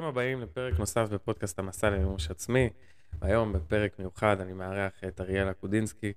ברוכים 0.00 0.18
הבאים 0.18 0.40
לפרק 0.40 0.78
נוסף 0.78 1.08
בפודקאסט 1.08 1.58
המסע 1.58 1.90
למימוש 1.90 2.30
עצמי. 2.30 2.70
היום 3.20 3.52
בפרק 3.52 3.98
מיוחד 3.98 4.40
אני 4.40 4.52
מארח 4.52 5.04
את 5.08 5.20
אריאלה 5.20 5.54
קודינסקי, 5.54 6.12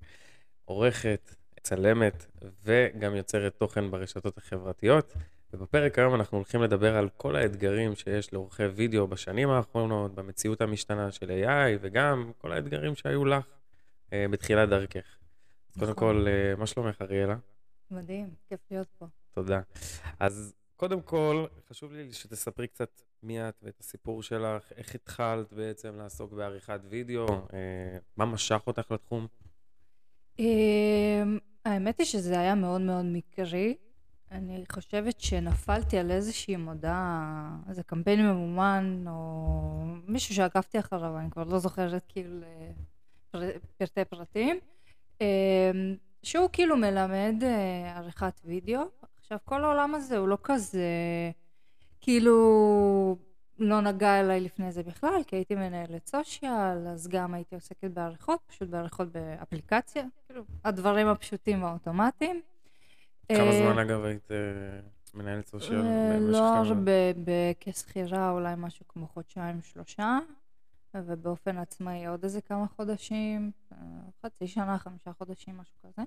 עורכת, 0.64 1.34
צלמת 1.62 2.26
וגם 2.64 3.16
יוצרת 3.16 3.54
תוכן 3.58 3.90
ברשתות 3.90 4.38
החברתיות. 4.38 5.12
ובפרק 5.52 5.98
היום 5.98 6.14
אנחנו 6.14 6.38
הולכים 6.38 6.62
לדבר 6.62 6.96
על 6.96 7.08
כל 7.16 7.36
האתגרים 7.36 7.94
שיש 7.94 8.32
לעורכי 8.32 8.66
וידאו 8.66 9.06
בשנים 9.06 9.50
האחרונות, 9.50 10.14
במציאות 10.14 10.60
המשתנה 10.60 11.12
של 11.12 11.30
AI, 11.30 11.78
וגם 11.80 12.32
כל 12.38 12.52
האתגרים 12.52 12.94
שהיו 12.94 13.24
לך 13.24 13.44
אה, 14.12 14.26
בתחילת 14.30 14.68
דרכך. 14.68 15.16
נכון. 15.76 15.80
קודם 15.80 15.94
כל, 15.94 16.26
אה, 16.28 16.56
מה 16.56 16.66
שלומך, 16.66 17.02
אריאלה? 17.02 17.36
מדהים, 17.90 18.30
כיף 18.48 18.60
להיות 18.70 18.88
פה. 18.98 19.06
תודה. 19.34 19.60
אז 20.20 20.54
קודם 20.76 21.02
כל, 21.02 21.46
חשוב 21.68 21.92
לי 21.92 22.12
שתספרי 22.12 22.68
קצת 22.68 23.02
מי 23.24 23.48
את 23.48 23.54
ואת 23.62 23.80
הסיפור 23.80 24.22
שלך, 24.22 24.72
איך 24.76 24.94
התחלת 24.94 25.52
בעצם 25.52 25.96
לעסוק 25.96 26.32
בעריכת 26.32 26.80
וידאו, 26.88 27.26
אה, 27.28 27.98
מה 28.16 28.24
משך 28.24 28.60
אותך 28.66 28.90
לתחום? 28.90 29.26
אמ, 30.38 31.38
האמת 31.64 31.98
היא 31.98 32.06
שזה 32.06 32.40
היה 32.40 32.54
מאוד 32.54 32.80
מאוד 32.80 33.04
מקרי. 33.04 33.76
אני 34.30 34.64
חושבת 34.72 35.20
שנפלתי 35.20 35.98
על 35.98 36.10
איזושהי 36.10 36.56
מודעה, 36.56 37.56
איזה 37.68 37.82
קמפיין 37.82 38.26
ממומן, 38.26 39.04
או 39.08 39.84
מישהו 40.06 40.34
שעקבתי 40.34 40.78
אחריו, 40.78 41.18
אני 41.18 41.30
כבר 41.30 41.44
לא 41.44 41.58
זוכרת 41.58 42.04
כאילו 42.08 42.46
פרטי 43.78 44.04
פרטים, 44.04 44.58
אמ, 45.20 45.26
שהוא 46.22 46.48
כאילו 46.52 46.76
מלמד 46.76 47.34
אה, 47.42 47.96
עריכת 47.96 48.40
וידאו. 48.44 48.80
עכשיו, 49.18 49.38
כל 49.44 49.64
העולם 49.64 49.94
הזה 49.94 50.18
הוא 50.18 50.28
לא 50.28 50.38
כזה, 50.42 50.88
כאילו, 52.04 53.16
לא 53.58 53.80
נגע 53.80 54.20
אליי 54.20 54.40
לפני 54.40 54.72
זה 54.72 54.82
בכלל, 54.82 55.20
כי 55.26 55.36
הייתי 55.36 55.54
מנהלת 55.54 56.06
סושיאל, 56.06 56.88
אז 56.88 57.08
גם 57.08 57.34
הייתי 57.34 57.54
עוסקת 57.54 57.90
בעריכות, 57.90 58.40
פשוט 58.46 58.68
בעריכות 58.68 59.12
באפליקציה, 59.12 60.04
כאילו, 60.26 60.42
הדברים 60.64 61.08
הפשוטים 61.08 61.62
והאוטומטיים. 61.62 62.40
כמה 63.28 63.38
אה, 63.38 63.62
זמן 63.62 63.78
אגב 63.78 64.04
היית 64.04 64.30
אה, 64.30 64.36
מנהלת 65.14 65.46
סושיאל? 65.46 65.80
אה, 65.80 66.18
לא 66.20 66.56
הרבה, 66.56 66.92
כשכירה 67.60 68.30
אולי 68.30 68.54
משהו 68.56 68.84
כמו 68.88 69.06
חודשיים, 69.06 69.62
שלושה, 69.62 70.18
ובאופן 70.94 71.58
עצמאי 71.58 72.06
עוד 72.06 72.24
איזה 72.24 72.40
כמה 72.40 72.66
חודשים, 72.76 73.50
חצי 74.22 74.46
שנה, 74.46 74.78
חמישה 74.78 75.12
חודשים, 75.12 75.56
משהו 75.56 75.76
כזה. 75.82 76.02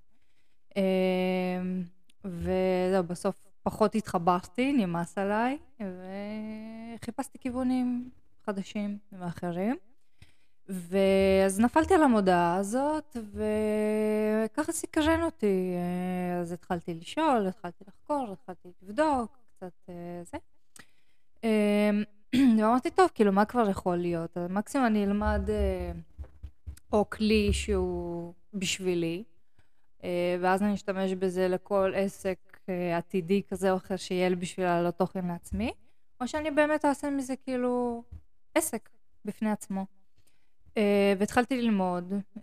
וזהו, 2.25 3.03
בסוף 3.03 3.47
פחות 3.67 3.95
התחברתי, 3.95 4.73
נמאס 4.73 5.17
עליי, 5.17 5.57
וחיפשתי 5.79 7.37
כיוונים 7.39 8.09
חדשים 8.45 8.97
ואחרים. 9.11 9.75
ואז 10.69 11.59
נפלתי 11.59 11.93
על 11.93 12.03
המודעה 12.03 12.55
הזאת, 12.55 13.17
וככה 13.33 14.71
סקרן 14.71 15.23
אותי. 15.23 15.73
אז 16.41 16.51
התחלתי 16.51 16.93
לשאול, 16.93 17.47
התחלתי 17.47 17.83
לחקור, 17.87 18.27
התחלתי 18.31 18.69
לבדוק, 18.81 19.37
קצת 19.55 19.89
אה, 19.89 20.21
זה. 20.23 20.37
אמ, 21.43 22.03
ואמרתי, 22.61 22.91
טוב, 22.91 23.09
כאילו, 23.15 23.31
מה 23.31 23.45
כבר 23.45 23.69
יכול 23.69 23.97
להיות? 23.97 24.37
מקסימום 24.49 24.87
אני 24.87 25.03
אלמד 25.03 25.49
אה, 25.49 25.91
או 26.93 27.09
כלי 27.09 27.53
שהוא 27.53 28.33
בשבילי, 28.53 29.23
אה, 30.03 30.37
ואז 30.41 30.63
אני 30.63 30.73
אשתמש 30.73 31.11
בזה 31.13 31.47
לכל 31.47 31.91
עסק 31.95 32.37
עתידי 32.97 33.41
כזה 33.49 33.71
או 33.71 33.77
אחר 33.77 33.95
שיהיה 33.95 34.29
לי 34.29 34.35
בשביל 34.35 34.65
לעלות 34.65 34.97
תוכן 34.97 35.27
לעצמי, 35.27 35.71
או 36.21 36.27
שאני 36.27 36.51
באמת 36.51 36.85
אעשה 36.85 37.09
מזה 37.09 37.35
כאילו 37.35 38.03
עסק 38.55 38.89
בפני 39.25 39.51
עצמו. 39.51 39.85
Uh, 40.67 40.79
והתחלתי 41.17 41.61
ללמוד, 41.61 42.13
uh, 42.37 42.41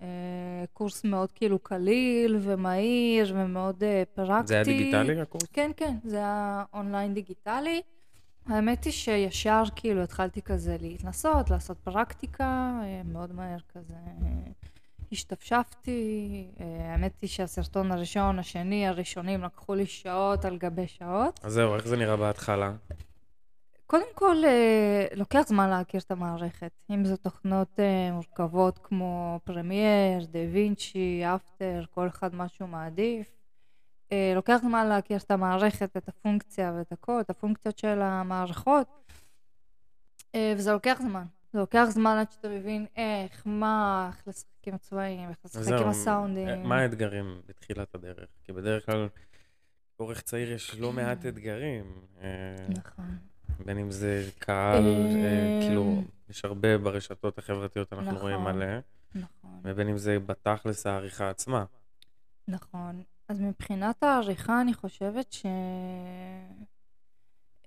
קורס 0.73 1.05
מאוד 1.05 1.33
כאילו 1.33 1.59
קליל 1.59 2.37
ומהיר 2.41 3.35
ומאוד 3.37 3.83
uh, 3.83 4.15
פרקטי. 4.15 4.47
זה 4.47 4.55
היה 4.55 4.65
דיגיטלי 4.65 5.21
הקורס? 5.21 5.47
כן, 5.53 5.71
כן, 5.77 5.97
זה 6.05 6.17
היה 6.17 6.65
אונליין 6.73 7.15
דיגיטלי. 7.15 7.83
האמת 8.47 8.85
היא 8.85 8.93
שישר 8.93 9.63
כאילו 9.77 10.03
התחלתי 10.03 10.43
כזה 10.43 10.77
להתנסות, 10.81 11.51
לעשות 11.51 11.79
פרקטיקה, 11.79 12.81
מאוד 13.05 13.33
מהר 13.33 13.59
כזה 13.75 13.95
השתפשפתי. 15.13 16.47
Uh, 16.57 16.63
האמת 16.63 17.13
היא 17.23 17.31
שהסרטון 17.31 17.93
הראשון, 17.93 18.39
השני, 18.39 18.89
הראשונים 18.89 19.45
לקחו 19.45 19.75
לי 19.75 19.87
שעות 19.87 20.45
על 20.45 20.59
גבי 20.59 20.89
שעות. 20.89 21.41
אז 21.43 21.53
זהו, 21.53 21.75
איך 21.75 21.87
זה 21.87 21.97
נראה 21.97 22.17
בהתחלה? 22.17 22.73
קודם 23.87 24.07
כל, 24.15 24.37
אה, 24.45 25.07
לוקח 25.15 25.43
זמן 25.47 25.71
להכיר 25.71 26.01
את 26.01 26.11
המערכת. 26.11 26.71
אם 26.91 27.05
זה 27.05 27.17
תוכנות 27.17 27.81
אה, 27.81 28.13
מורכבות 28.13 28.79
כמו 28.83 29.41
פרמייר, 29.45 30.27
דה 30.31 30.39
וינצ'י, 30.53 31.23
אפטר, 31.35 31.85
כל 31.91 32.09
אחד 32.09 32.35
מה 32.35 32.49
שהוא 32.49 32.69
מעדיף. 32.69 33.31
אה, 34.13 34.33
לוקח 34.35 34.57
זמן 34.63 34.87
להכיר 34.87 35.17
את 35.17 35.31
המערכת, 35.31 35.97
את 35.97 36.09
הפונקציה 36.09 36.73
ואת 36.77 36.93
הכל, 36.93 37.21
את 37.21 37.31
הפונקציות 37.31 37.79
של 37.79 38.03
המערכות. 38.03 38.87
וזה 40.57 40.73
לוקח 40.73 40.99
זמן. 41.03 41.25
זה 41.55 41.61
לוקח 41.61 41.87
זמן 41.91 42.17
עד 42.21 42.33
שאתה 42.33 42.49
מבין 42.49 42.87
איך, 42.97 43.43
מה, 43.47 44.11
איך 44.13 44.29
לשחק 44.29 44.49
עם 44.67 44.75
הצבעים, 44.75 45.29
איך 45.29 45.39
לשחק 45.45 45.73
עם 45.81 45.89
הסאונדים. 45.89 46.63
מה 46.63 46.79
האתגרים 46.79 47.41
בתחילת 47.47 47.95
הדרך? 47.95 48.29
כי 48.45 48.53
בדרך 48.53 48.87
כלל, 48.87 49.09
עורך 49.97 50.21
צעיר 50.23 50.53
יש 50.53 50.75
לא 50.79 50.93
מעט 50.93 51.27
אתגרים. 51.27 51.85
נכון. 52.69 53.19
בין 53.65 53.79
אם 53.79 53.91
זה 53.91 54.29
קהל, 54.39 54.85
אה, 54.85 55.59
כאילו, 55.61 56.03
יש 56.29 56.45
הרבה 56.45 56.79
ברשתות 56.79 57.39
החברתיות, 57.39 57.93
אנחנו 57.93 58.13
נכון, 58.13 58.23
רואים 58.23 58.41
מלא. 58.41 58.79
נכון. 59.15 59.61
ובין 59.65 59.89
אם 59.89 59.99
זה 59.99 60.19
בתכלס 60.19 60.87
העריכה 60.87 61.31
עצמה. 61.31 61.65
נכון. 62.49 63.03
אז 63.29 63.41
מבחינת 63.41 64.03
העריכה, 64.03 64.61
אני 64.61 64.75
חושבת 64.75 65.33
ש... 65.33 65.47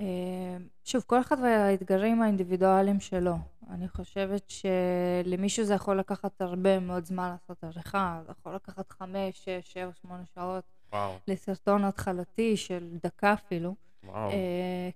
אה, 0.02 0.58
שוב, 0.84 1.04
כל 1.08 1.22
אחד 1.22 1.38
והאתגרים 1.44 2.22
האינדיבידואליים 2.22 3.00
שלו. 3.00 3.36
אני 3.70 3.88
חושבת 3.88 4.50
שלמישהו 4.50 5.66
זה 5.66 5.74
יכול 5.74 6.00
לקחת 6.00 6.42
הרבה 6.42 6.80
מאוד 6.80 7.06
זמן 7.06 7.30
לעשות 7.30 7.64
עריכה, 7.64 8.22
זה 8.26 8.32
יכול 8.32 8.56
לקחת 8.56 8.92
חמש, 8.92 9.46
שש, 9.46 9.74
שבע, 9.74 9.92
שמונה 10.02 10.24
שעות. 10.36 10.64
וואו. 10.94 11.14
לסרטון 11.28 11.84
התחלתי 11.84 12.58
של 12.58 12.98
דקה 13.04 13.34
אפילו. 13.34 13.76
וואו. 14.04 14.30
Uh, 14.30 14.34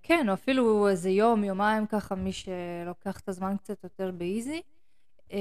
כן, 0.04 0.30
או 0.30 0.34
אפילו 0.34 0.90
איזה 0.90 1.10
יום, 1.10 1.44
יומיים 1.44 1.86
ככה, 1.88 2.16
מי 2.16 2.32
שלוקח 2.32 3.20
את 3.20 3.30
הזמן 3.30 3.56
קצת 3.58 3.84
יותר 3.84 4.12
באיזי. 4.12 4.62
Uh, 5.30 5.34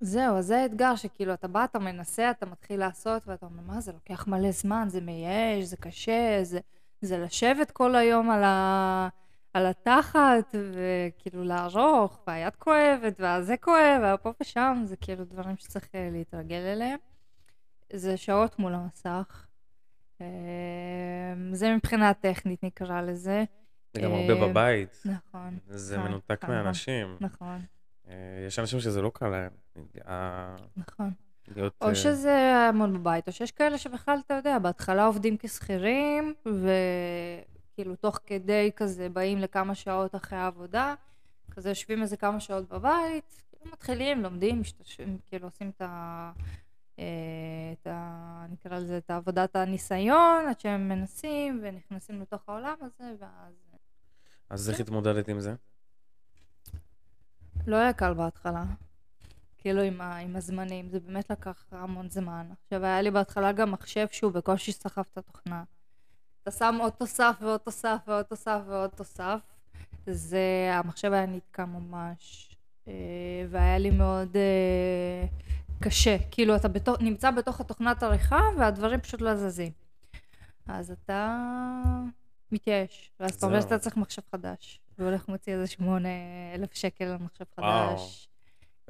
וזהו, 0.00 0.36
אז 0.36 0.46
זה 0.46 0.58
האתגר 0.58 0.96
שכאילו 0.96 1.34
אתה 1.34 1.48
בא, 1.48 1.64
אתה 1.64 1.78
מנסה, 1.78 2.30
אתה 2.30 2.46
מתחיל 2.46 2.80
לעשות, 2.80 3.22
ואתה 3.26 3.46
אומר, 3.46 3.62
מה 3.66 3.80
זה 3.80 3.92
לוקח 3.92 4.26
מלא 4.26 4.50
זמן, 4.50 4.86
זה 4.90 5.00
מייאש, 5.00 5.64
זה 5.64 5.76
קשה, 5.76 6.38
זה, 6.42 6.60
זה 7.00 7.18
לשבת 7.18 7.70
כל 7.70 7.96
היום 7.96 8.30
על, 8.30 8.44
ה, 8.44 9.08
על 9.54 9.66
התחת, 9.66 10.54
וכאילו 10.54 11.44
לערוך, 11.44 12.18
והיד 12.26 12.56
כואבת, 12.56 13.20
והזה 13.20 13.56
כואב, 13.56 14.00
והפה 14.02 14.32
ושם, 14.40 14.82
זה 14.84 14.96
כאילו 14.96 15.24
דברים 15.24 15.56
שצריך 15.56 15.88
אה, 15.94 16.08
להתרגל 16.12 16.56
אליהם. 16.72 16.98
זה 17.92 18.16
שעות 18.16 18.58
מול 18.58 18.74
המסך. 18.74 19.46
אמ, 20.20 20.26
זה 21.52 21.74
מבחינה 21.74 22.14
טכנית 22.14 22.62
נקרא 22.64 23.00
לזה. 23.00 23.44
זה 23.94 24.00
גם 24.00 24.12
הרבה 24.12 24.32
אמ, 24.32 24.50
בבית. 24.50 25.02
נכון. 25.04 25.58
זה 25.66 25.96
נכון, 25.96 26.08
מנותק 26.10 26.44
נכון, 26.44 26.54
מאנשים. 26.54 27.16
נכון. 27.20 27.60
אה, 28.08 28.14
יש 28.46 28.58
אנשים 28.58 28.80
שזה 28.80 29.02
לא 29.02 29.10
קל 29.14 29.28
להם. 29.28 29.50
נכון. 30.76 31.10
להיות... 31.56 31.74
או 31.80 31.88
אה, 31.88 31.94
שזה 31.94 32.56
המון 32.68 32.94
בבית, 32.94 33.26
או 33.26 33.32
שיש 33.32 33.52
כאלה 33.52 33.78
שבכלל, 33.78 34.18
אתה 34.26 34.34
יודע, 34.34 34.58
בהתחלה 34.58 35.06
עובדים 35.06 35.36
כשכירים, 35.38 36.34
וכאילו 36.46 37.96
תוך 37.96 38.18
כדי 38.26 38.70
כזה 38.76 39.08
באים 39.08 39.38
לכמה 39.38 39.74
שעות 39.74 40.14
אחרי 40.14 40.38
העבודה, 40.38 40.94
כזה 41.50 41.68
יושבים 41.68 42.02
איזה 42.02 42.16
כמה 42.16 42.40
שעות 42.40 42.68
בבית, 42.68 43.42
מתחילים, 43.72 44.22
לומדים, 44.22 44.60
משתמשים, 44.60 45.18
כאילו 45.28 45.46
עושים 45.46 45.70
את 45.76 45.82
ה... 45.82 46.32
אה, 46.98 47.04
את 47.72 47.86
ה... 47.86 48.46
נקרא 48.50 48.78
לזה 48.78 48.98
את 48.98 49.10
עבודת 49.10 49.56
הניסיון, 49.56 50.44
עד 50.48 50.60
שהם 50.60 50.88
מנסים 50.88 51.60
ונכנסים 51.62 52.20
לתוך 52.20 52.48
העולם 52.48 52.74
הזה, 52.80 53.14
ואז... 53.20 53.54
אז 54.50 54.68
איך 54.68 54.76
כן. 54.76 54.82
התמודדת 54.82 55.28
עם 55.28 55.40
זה? 55.40 55.54
לא 57.66 57.76
היה 57.76 57.92
קל 57.92 58.14
בהתחלה. 58.14 58.64
כאילו 59.66 59.82
עם, 59.82 60.00
ה, 60.00 60.16
עם 60.16 60.36
הזמנים, 60.36 60.88
זה 60.88 61.00
באמת 61.00 61.30
לקח 61.30 61.64
המון 61.70 62.10
זמן. 62.10 62.46
עכשיו 62.64 62.84
היה 62.84 63.02
לי 63.02 63.10
בהתחלה 63.10 63.52
גם 63.52 63.72
מחשב 63.72 64.06
שהוא 64.10 64.32
בקושי 64.32 64.72
סחב 64.72 65.02
את 65.12 65.18
התוכנה. 65.18 65.64
אתה 66.42 66.50
שם 66.50 66.78
עוד 66.80 66.92
תוסף 66.92 67.36
ועוד 67.40 67.60
תוסף 67.60 67.98
ועוד 68.06 68.24
תוסף 68.24 68.60
ועוד 68.66 68.90
תוסף. 68.90 69.40
זה, 70.06 70.70
המחשב 70.72 71.12
היה 71.12 71.26
נתקע 71.26 71.64
ממש. 71.64 72.56
אה, 72.88 72.92
והיה 73.50 73.78
לי 73.78 73.90
מאוד 73.90 74.36
אה, 74.36 75.26
קשה, 75.80 76.16
כאילו 76.30 76.56
אתה 76.56 76.68
בתוך, 76.68 76.96
נמצא 77.00 77.30
בתוך 77.30 77.60
התוכנת 77.60 78.02
עריכה 78.02 78.40
והדברים 78.58 79.00
פשוט 79.00 79.20
לא 79.20 79.36
זזים. 79.36 79.72
אז 80.66 80.90
אתה 80.90 81.42
מתייאש. 82.52 83.10
ואז 83.20 83.34
אתה. 83.34 83.46
אומר 83.46 83.60
שאתה 83.60 83.78
צריך 83.78 83.96
מחשב 83.96 84.22
חדש. 84.32 84.80
והולך 84.98 85.28
מוציא 85.28 85.52
איזה 85.52 85.66
שמונה 85.66 86.08
אלף 86.54 86.74
שקל 86.74 87.04
על 87.04 87.16
מחשב. 87.16 87.44
חדש. 87.56 88.28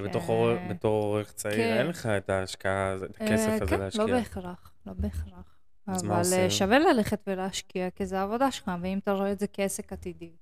ובתור 0.00 0.20
כן. 0.22 0.28
עורך- 0.32 0.60
בתור 0.70 1.02
עורך 1.04 1.32
צעיר, 1.32 1.56
כן. 1.56 1.76
אין 1.78 1.86
לך 1.86 2.06
את 2.06 2.30
ההשקעה, 2.30 2.94
את 2.96 3.16
הכסף 3.16 3.48
אה, 3.48 3.54
הזה 3.54 3.66
כן, 3.66 3.80
להשקיע. 3.80 4.06
לא 4.06 4.12
בהכרח, 4.16 4.72
לא 4.86 4.92
בהכרח. 4.92 5.56
אבל? 5.88 6.22
אה, 6.36 6.50
שווה 6.50 6.78
ללכת 6.78 7.20
ולהשקיע, 7.26 7.90
כי 7.90 8.06
זה 8.06 8.20
העבודה 8.20 8.50
שלך, 8.50 8.70
ואם 8.82 8.98
אתה 8.98 9.12
רואה 9.12 9.32
את 9.32 9.38
זה 9.38 9.46
כעסק 9.52 9.92
עתידי, 9.92 10.32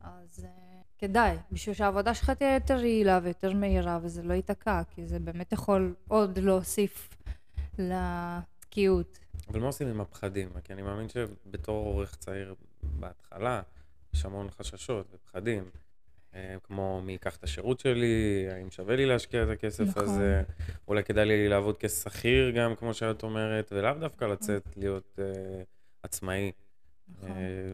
אז 0.00 0.44
אה, 0.44 0.50
כדאי, 0.98 1.36
בשביל 1.52 1.74
שהעבודה 1.74 2.14
שלך 2.14 2.30
תהיה 2.30 2.54
יותר 2.54 2.84
יעילה 2.84 3.20
ויותר 3.22 3.52
מהירה, 3.52 3.98
וזה 4.02 4.22
לא 4.22 4.34
ייתקע, 4.34 4.82
כי 4.90 5.06
זה 5.06 5.18
באמת 5.18 5.52
יכול 5.52 5.94
עוד 6.08 6.38
להוסיף 6.38 7.08
לתקיעות. 7.78 9.18
אבל 9.48 9.60
מה 9.60 9.66
עושים 9.66 9.88
עם 9.88 10.00
הפחדים? 10.00 10.48
כי 10.64 10.72
אני 10.72 10.82
מאמין 10.82 11.06
שבתור 11.08 11.86
עורך 11.86 12.16
צעיר 12.16 12.54
בהתחלה, 12.82 13.62
יש 14.14 14.24
המון 14.24 14.50
חששות 14.50 15.06
ופחדים. 15.14 15.64
אה, 16.36 16.56
כמו 16.62 17.00
מי 17.04 17.12
ייקח 17.12 17.36
את 17.36 17.44
השירות 17.44 17.80
שלי, 17.80 18.46
האם 18.50 18.70
שווה 18.70 18.96
לי 18.96 19.06
להשקיע 19.06 19.42
את 19.42 19.48
הכסף 19.48 19.84
נכון. 19.84 20.02
הזה, 20.02 20.42
אולי 20.88 21.04
כדאי 21.04 21.24
לי 21.26 21.48
לעבוד 21.48 21.76
כשכיר 21.78 22.50
גם, 22.50 22.74
כמו 22.74 22.94
שאת 22.94 23.22
אומרת, 23.22 23.72
ולאו 23.72 23.94
דווקא 24.00 24.24
לצאת 24.24 24.68
להיות 24.76 25.18
אה, 25.18 25.62
עצמאי. 26.02 26.52
נכון. 27.08 27.30
אה, 27.30 27.72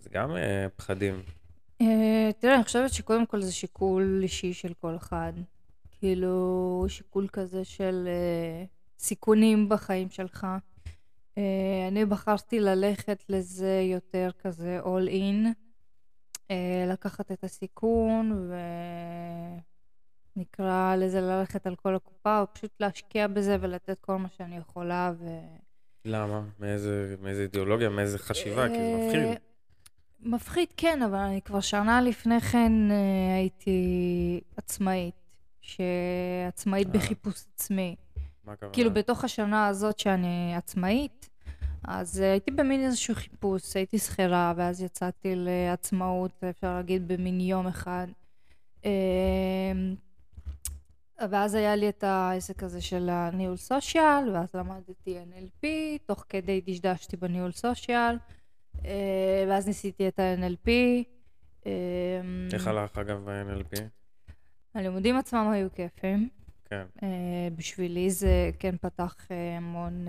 זה 0.00 0.10
גם 0.12 0.36
אה, 0.36 0.66
פחדים. 0.76 1.22
אה, 1.80 2.30
תראה, 2.38 2.54
אני 2.54 2.64
חושבת 2.64 2.92
שקודם 2.92 3.26
כל 3.26 3.42
זה 3.42 3.52
שיקול 3.52 4.20
אישי 4.22 4.52
של 4.52 4.74
כל 4.74 4.96
אחד. 4.96 5.32
כאילו, 5.90 6.84
שיקול 6.88 7.28
כזה 7.32 7.64
של 7.64 8.08
אה, 8.08 8.64
סיכונים 8.98 9.68
בחיים 9.68 10.10
שלך. 10.10 10.46
אה, 11.38 11.88
אני 11.88 12.04
בחרתי 12.04 12.60
ללכת 12.60 13.24
לזה 13.28 13.80
יותר 13.92 14.30
כזה 14.42 14.80
all 14.84 15.08
in, 15.08 15.46
לקחת 16.86 17.32
את 17.32 17.44
הסיכון 17.44 18.50
ונקרא 20.36 20.96
לזה 20.96 21.20
ללכת 21.20 21.66
על 21.66 21.76
כל 21.76 21.94
הקופה, 21.94 22.40
או 22.40 22.46
פשוט 22.52 22.70
להשקיע 22.80 23.26
בזה 23.26 23.56
ולתת 23.60 24.00
כל 24.00 24.16
מה 24.16 24.28
שאני 24.36 24.56
יכולה. 24.56 25.12
ו... 25.18 25.26
למה? 26.04 26.42
מאיזה, 26.58 27.16
מאיזה 27.22 27.42
אידיאולוגיה, 27.42 27.88
מאיזה 27.88 28.18
חשיבה? 28.18 28.68
כי 28.68 28.74
זה 28.74 28.80
אה, 28.80 29.06
מפחיד. 29.06 29.38
מפחיד, 30.20 30.68
כן, 30.76 31.02
אבל 31.02 31.18
אני 31.18 31.42
כבר 31.42 31.60
שנה 31.60 32.00
לפני 32.00 32.40
כן 32.40 32.72
אה, 32.90 33.36
הייתי 33.36 34.40
עצמאית. 34.56 35.22
שעצמאית 35.62 36.86
אה. 36.86 36.92
בחיפוש 36.92 37.44
עצמי. 37.54 37.96
מה 38.44 38.52
הכוונה? 38.52 38.72
כאילו, 38.72 38.94
בתוך 38.94 39.24
השנה 39.24 39.66
הזאת 39.66 39.98
שאני 39.98 40.54
עצמאית, 40.56 41.21
אז 41.84 42.20
אה, 42.20 42.30
הייתי 42.30 42.50
במין 42.50 42.84
איזשהו 42.84 43.14
חיפוש, 43.14 43.76
הייתי 43.76 43.98
שכירה, 43.98 44.52
ואז 44.56 44.82
יצאתי 44.82 45.32
לעצמאות, 45.36 46.44
אפשר 46.50 46.74
להגיד, 46.74 47.08
במין 47.08 47.40
יום 47.40 47.66
אחד. 47.66 48.06
אה, 48.84 48.90
ואז 51.30 51.54
היה 51.54 51.76
לי 51.76 51.88
את 51.88 52.04
העסק 52.04 52.62
הזה 52.62 52.80
של 52.80 53.08
הניהול 53.10 53.56
סושיאל, 53.56 54.30
ואז 54.34 54.54
למדתי 54.54 55.18
NLP, 55.18 55.66
תוך 56.06 56.24
כדי 56.28 56.60
דשדשתי 56.66 57.16
בניהול 57.16 57.52
סושיאל, 57.52 58.16
אה, 58.84 59.44
ואז 59.48 59.66
ניסיתי 59.66 60.08
את 60.08 60.18
ה-NLP. 60.18 60.68
אה, 61.66 61.72
איך 62.52 62.66
הלך 62.66 62.98
אגב 62.98 63.30
ב-NLP? 63.30 63.80
הלימודים 64.74 65.16
עצמם 65.16 65.50
היו 65.52 65.68
כיפים. 65.74 66.28
כן. 66.64 66.84
אה, 67.02 67.48
בשבילי 67.56 68.10
זה 68.10 68.50
כן 68.58 68.76
פתח 68.80 69.16
המון... 69.30 70.06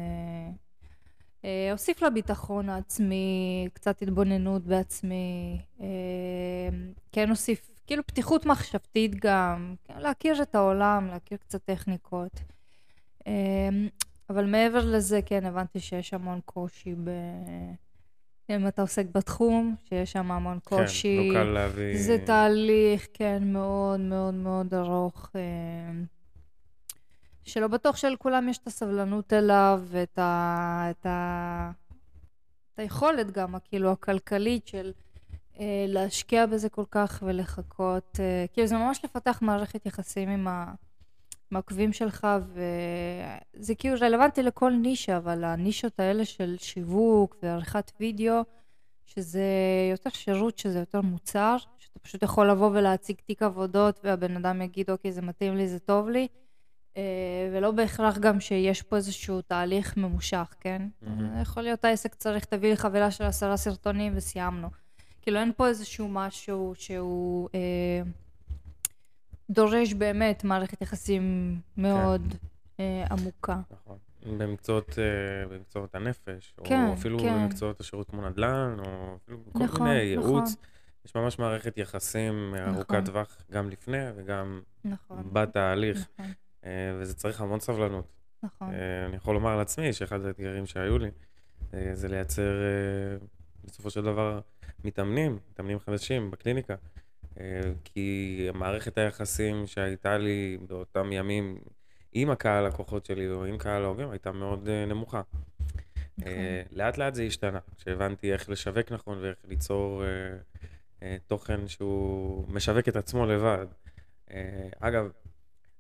אה, 1.46 1.50
אה, 1.50 1.72
הוסיף 1.72 2.02
לביטחון 2.02 2.70
העצמי, 2.70 3.68
קצת 3.74 4.02
התבוננות 4.02 4.64
בעצמי, 4.64 5.60
אה, 5.82 5.88
כן 7.12 7.30
הוסיף, 7.30 7.70
כאילו 7.88 8.08
פתיחות 8.08 8.46
מחשבתית 8.46 9.16
גם, 9.16 9.76
כן, 9.84 10.00
להכיר 10.00 10.42
את 10.42 10.56
העולם, 10.56 11.08
להכיר 11.08 11.38
קצת 11.38 11.66
טכניקות. 11.66 12.40
אה, 13.28 13.70
אבל 14.30 14.46
מעבר 14.46 14.86
לזה, 14.86 15.20
כן, 15.26 15.46
הבנתי 15.46 15.80
שיש 15.80 16.14
המון 16.14 16.40
קושי 16.46 16.96
ב... 17.04 17.10
אם 18.50 18.68
אתה 18.68 18.82
עוסק 18.82 19.06
בתחום, 19.14 19.76
שיש 19.90 20.12
שם 20.12 20.32
המון 20.32 20.60
קושי. 20.64 21.30
כן, 21.34 21.38
לא 21.38 21.44
קל 21.44 21.50
להביא... 21.50 21.98
זה 21.98 22.18
תהליך, 22.26 23.08
כן, 23.14 23.44
מאוד 23.46 24.00
מאוד 24.00 24.34
מאוד 24.34 24.74
ארוך, 24.74 25.32
שלא 27.44 27.68
בטוח 27.68 27.96
שלכולם 27.96 28.50
יש 28.50 28.58
את 28.58 28.68
הסבלנות 28.68 29.34
אליו 29.34 29.82
ואת 29.86 30.20
ה... 30.20 30.88
את 30.92 31.06
ה... 31.06 31.72
את 32.74 32.80
היכולת 32.80 33.32
גם, 33.32 33.56
כאילו, 33.64 33.92
הכלכלית 33.92 34.68
של 34.68 34.92
אה, 35.60 35.86
להשקיע 35.88 36.46
בזה 36.46 36.70
כל 36.70 36.86
כך 36.92 37.24
ולחכות. 37.26 38.20
אה, 38.20 38.46
כאילו, 38.54 38.68
זה 38.68 38.78
ממש 38.78 39.06
לפתח 39.06 39.40
מערכת 39.42 39.86
יחסים 39.86 40.30
עם 40.30 40.48
ה... 40.48 40.74
שלך, 41.92 42.28
וזה 42.48 43.76
כאילו 43.76 43.96
רלוונטי 44.02 44.44
לכל 44.44 44.72
נישה, 44.72 45.18
אבל 45.18 45.44
הנישות 45.44 46.00
האלה 46.00 46.26
של 46.26 46.56
שיווק 46.60 47.36
ועריכת 47.44 47.92
וידאו, 48.00 48.42
שזה 49.06 49.44
יותר 49.92 50.10
שירות, 50.10 50.58
שזה 50.58 50.80
יותר 50.80 51.02
מוצר, 51.02 51.58
שאתה 51.80 52.00
פשוט 52.00 52.24
יכול 52.24 52.50
לבוא 52.50 52.70
ולהציג 52.70 53.16
תיק 53.26 53.44
עבודות, 53.44 54.00
והבן 54.04 54.36
אדם 54.36 54.62
יגיד, 54.62 54.90
אוקיי, 54.90 55.12
זה 55.12 55.22
מתאים 55.22 55.58
לי, 55.58 55.68
זה 55.68 55.80
טוב 55.80 56.10
לי, 56.10 56.28
ולא 57.54 57.72
בהכרח 57.72 58.18
גם 58.18 58.40
שיש 58.40 58.82
פה 58.82 58.96
איזשהו 58.96 59.42
תהליך 59.42 59.98
ממושך, 59.98 60.54
כן? 60.60 60.82
מהמם. 61.02 61.42
יכול 61.42 61.64
להיות 61.64 61.86
העסק 61.86 62.16
צריך, 62.16 62.46
תביא 62.46 62.70
לי 62.70 62.78
חבילה 62.78 63.12
של 63.12 63.24
עשרה 63.24 63.58
סרטונים 63.58 64.14
וסיימנו. 64.16 64.68
כאילו, 65.22 65.40
אין 65.40 65.52
פה 65.58 65.68
איזשהו 65.68 66.08
משהו 66.08 66.74
שהוא 66.76 67.50
אה, 67.56 68.02
דורש 69.50 69.94
באמת 69.94 70.44
מערכת 70.44 70.82
יחסים 70.82 71.56
מאוד 71.78 72.22
אה, 72.80 73.06
עמוקה. 73.12 73.60
נכון. 73.72 73.98
במקצועות, 74.38 75.00
אה, 75.00 75.48
במקצועות 75.50 75.96
הנפש, 75.96 76.56
כן, 76.64 76.86
או 76.88 76.94
אפילו 76.94 77.20
כן. 77.20 77.34
במקצועות 77.34 77.80
השירות 77.80 78.10
כמו 78.10 78.30
נדל"ן, 78.30 78.78
או 78.80 79.18
אפילו 79.24 79.38
כל 79.54 79.64
נכון, 79.64 79.88
מיני 79.88 80.16
נכון. 80.18 80.30
ייעוץ. 80.30 80.56
יש 81.06 81.16
ממש 81.16 81.40
מערכת 81.40 81.78
יחסים 81.78 82.56
אה, 82.56 82.66
ארוכת 82.70 82.92
נכון. 82.92 83.06
טווח, 83.06 83.38
גם 83.52 83.70
לפני 83.70 83.98
וגם 84.16 84.62
נכון. 84.86 85.30
בתהליך, 85.34 85.98
נכון, 85.98 86.26
אה, 86.26 86.32
וזה 87.00 87.14
צריך 87.14 87.42
המון 87.42 87.60
סבלנות. 87.60 88.06
נכון. 88.44 88.74
אה, 88.74 89.06
אני 89.06 89.16
יכול 89.16 89.34
לומר 89.34 89.50
על 89.50 89.60
עצמי 89.60 89.94
שאחד 89.94 90.26
האתגרים 90.26 90.66
שהיו 90.66 90.98
לי, 90.98 91.12
אה, 91.74 91.92
זה 91.94 92.08
לייצר 92.08 92.62
אה, 92.62 93.18
בסופו 93.64 93.90
של 93.90 94.02
דבר 94.02 94.40
מתאמנים, 94.84 95.40
מתאמנים 95.52 95.80
חדשים 95.80 96.32
בקליניקה. 96.32 96.76
אה, 97.40 97.62
כי 97.84 98.48
מערכת 98.54 98.98
היחסים 98.98 99.68
שהייתה 99.68 100.18
לי 100.18 100.58
באותם 100.68 101.12
ימים 101.12 101.58
עם 102.14 102.30
הקהל 102.30 102.68
לקוחות 102.68 103.06
שלי 103.06 103.30
או 103.30 103.46
עם 103.46 103.58
קהל 103.58 103.84
ההוגים 103.84 104.10
הייתה 104.10 104.32
מאוד 104.32 104.70
אה, 104.70 104.86
נמוכה. 104.86 105.22
נכון. 106.18 106.32
אה, 106.32 106.62
לאט 106.72 106.98
לאט 106.98 107.14
זה 107.14 107.24
השתנה, 107.24 107.60
כשהבנתי 107.78 108.34
איך 108.34 108.50
לשווק 108.50 108.92
נכון 108.92 109.18
ואיך 109.22 109.38
ליצור 109.48 110.04
אה, 110.04 110.08
אה, 111.04 111.18
תוכן 111.28 111.68
שהוא 111.68 112.46
משווק 112.50 112.88
את 112.88 112.96
עצמו 112.96 113.26
לבד. 113.26 113.68
אה, 114.32 114.70
אגב, 114.80 115.12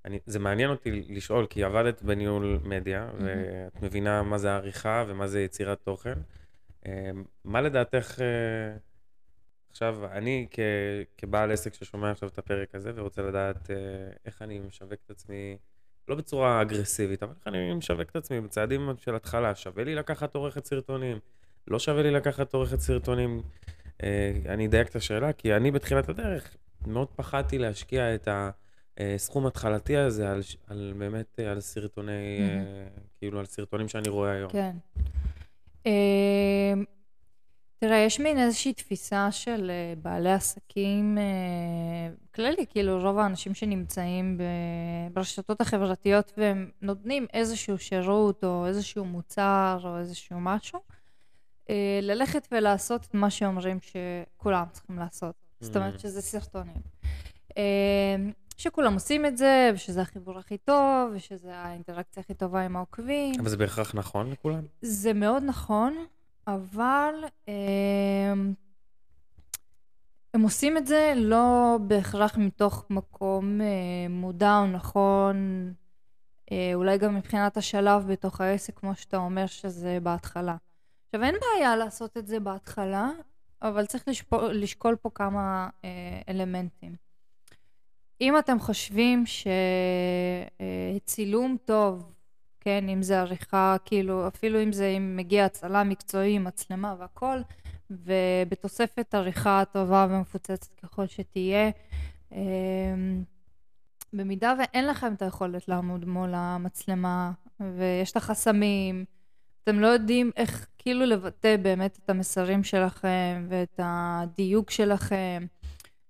אני, 0.05 0.19
זה 0.25 0.39
מעניין 0.39 0.69
אותי 0.69 0.91
לשאול, 1.10 1.48
כי 1.50 1.63
עבדת 1.63 2.01
בניהול 2.01 2.60
מדיה, 2.63 3.10
ואת 3.19 3.81
מבינה 3.81 4.24
מה 4.24 4.38
זה 4.38 4.53
עריכה 4.55 5.03
ומה 5.07 5.27
זה 5.27 5.41
יצירת 5.41 5.79
תוכן. 5.83 6.13
אה, 6.86 7.12
מה 7.43 7.62
לדעתך, 7.62 8.22
אה, 8.22 8.77
עכשיו, 9.72 10.05
אני 10.12 10.48
כ, 10.51 10.60
כבעל 11.17 11.51
עסק 11.51 11.74
ששומע 11.74 12.12
עכשיו 12.12 12.29
את 12.29 12.38
הפרק 12.38 12.75
הזה 12.75 12.91
ורוצה 12.95 13.22
לדעת 13.22 13.72
אה, 13.72 13.75
איך 14.25 14.41
אני 14.41 14.60
משווק 14.60 15.00
את 15.05 15.12
עצמי, 15.12 15.57
לא 16.07 16.15
בצורה 16.15 16.62
אגרסיבית, 16.62 17.24
אבל 17.24 17.33
איך 17.33 17.48
אני 17.48 17.74
משווק 17.74 18.10
את 18.10 18.15
עצמי 18.15 18.41
בצעדים 18.41 18.89
של 18.98 19.15
התחלה. 19.15 19.55
שווה 19.55 19.83
לי 19.83 19.95
לקחת 19.95 20.36
עורכת 20.36 20.65
סרטונים? 20.65 21.19
לא 21.67 21.79
שווה 21.79 22.03
לי 22.03 22.12
לקחת 22.12 22.53
עורכת 22.53 22.79
סרטונים? 22.79 23.41
אני 24.45 24.67
אדייק 24.67 24.89
את 24.89 24.95
השאלה, 24.95 25.33
כי 25.33 25.55
אני 25.55 25.72
בתחילת 25.72 26.10
הדרך 26.10 26.57
מאוד 26.88 27.07
פחדתי 27.15 27.57
להשקיע 27.57 28.15
את 28.15 28.27
הסכום 28.97 29.45
התחלתי 29.45 29.97
הזה 29.97 30.31
על, 30.31 30.41
על 30.67 30.93
באמת, 30.97 31.39
אה, 31.39 31.51
על 31.51 31.62
סרטוני. 31.62 32.39
אה, 32.39 33.03
כאילו 33.17 33.39
על 33.39 33.45
סרטונים 33.45 33.88
שאני 33.88 34.09
רואה 34.09 34.31
היום. 34.31 34.50
כן. 34.50 34.75
אה, 35.85 36.73
תראה, 37.77 37.97
יש 37.97 38.19
מין 38.19 38.38
איזושהי 38.38 38.73
תפיסה 38.73 39.31
של 39.31 39.71
אה, 39.71 39.93
בעלי 40.01 40.31
עסקים, 40.31 41.17
אה, 41.17 42.13
כללי, 42.35 42.65
כאילו 42.69 43.00
רוב 43.00 43.17
האנשים 43.17 43.53
שנמצאים 43.53 44.38
ברשתות 45.13 45.62
החברתיות 45.62 46.31
והם 46.38 46.69
נותנים 46.81 47.25
איזשהו 47.33 47.77
שירות 47.77 48.43
או 48.43 48.65
איזשהו 48.67 49.05
מוצר 49.05 49.79
או 49.83 49.97
איזשהו 49.97 50.39
משהו, 50.39 50.79
אה, 51.69 52.00
ללכת 52.01 52.47
ולעשות 52.51 53.05
את 53.05 53.13
מה 53.13 53.29
שאומרים 53.29 53.77
שכולם 53.81 54.65
צריכים 54.71 55.00
לעשות. 55.00 55.35
זאת 55.59 55.75
אומרת. 55.75 56.00
שזה 56.00 56.21
סרטונים. 56.21 56.81
שכולם 58.63 58.93
עושים 58.93 59.25
את 59.25 59.38
זה, 59.38 59.72
ושזה 59.74 60.01
החיבור 60.01 60.39
הכי 60.39 60.58
טוב, 60.58 61.12
ושזה 61.13 61.55
האינטראקציה 61.55 62.24
הכי 62.24 62.34
טובה 62.34 62.62
עם 62.62 62.75
העוקבים. 62.75 63.36
אבל 63.39 63.50
זה 63.50 63.58
בהכרח 63.58 63.96
נכון 63.96 64.32
לכולם? 64.32 64.62
זה 64.82 65.13
מאוד 65.13 65.43
נכון, 65.43 66.05
אבל 66.48 67.13
אה, 67.48 68.34
הם 70.34 70.41
עושים 70.41 70.77
את 70.77 70.88
זה 70.88 71.13
לא 71.15 71.77
בהכרח 71.88 72.38
מתוך 72.38 72.86
מקום 72.89 73.62
אה, 73.62 73.65
מודע 74.10 74.58
או 74.58 74.67
נכון, 74.67 75.74
אה, 76.51 76.72
אולי 76.74 76.98
גם 76.98 77.15
מבחינת 77.15 77.58
השלב 77.58 78.08
בתוך 78.08 78.41
העסק, 78.41 78.79
כמו 78.79 78.96
שאתה 78.96 79.17
אומר 79.17 79.46
שזה 79.46 79.98
בהתחלה. 80.03 80.55
עכשיו, 81.05 81.24
אין 81.24 81.36
בעיה 81.41 81.75
לעשות 81.75 82.17
את 82.17 82.27
זה 82.27 82.39
בהתחלה, 82.39 83.10
אבל 83.62 83.86
צריך 83.86 84.08
לשפול, 84.08 84.51
לשקול 84.51 84.96
פה 84.96 85.10
כמה 85.15 85.70
אה, 85.86 86.22
אלמנטים. 86.29 86.96
אם 88.24 88.39
אתם 88.39 88.60
חושבים 88.60 89.24
שצילום 91.06 91.58
טוב, 91.65 92.13
כן, 92.60 92.89
אם 92.89 93.01
זה 93.01 93.20
עריכה, 93.20 93.75
כאילו, 93.86 94.27
אפילו 94.27 94.63
אם 94.63 94.72
זה 94.72 94.88
אם 94.88 95.15
מגיע 95.15 95.46
הצלה 95.46 95.84
מקצועי, 95.84 96.39
מצלמה 96.39 96.96
והכל, 97.00 97.38
ובתוספת 97.89 99.15
עריכה 99.15 99.63
טובה 99.72 100.08
ומפוצצת 100.10 100.74
ככל 100.84 101.08
שתהיה, 101.08 101.70
אה, 102.34 102.39
במידה 104.13 104.53
ואין 104.60 104.88
לכם 104.88 105.13
את 105.13 105.22
היכולת 105.22 105.68
לעמוד 105.68 106.06
מול 106.06 106.34
המצלמה, 106.34 107.32
ויש 107.60 108.12
את 108.12 108.18
החסמים, 108.18 109.06
אתם 109.63 109.80
לא 109.80 109.88
יודעים 109.88 110.32
איך 110.36 110.68
כאילו 110.77 111.06
לבטא 111.06 111.58
באמת 111.58 112.00
את 112.03 112.10
המסרים 112.10 112.63
שלכם 112.63 113.46
ואת 113.50 113.80
הדיוק 113.84 114.72
שלכם, 114.72 115.46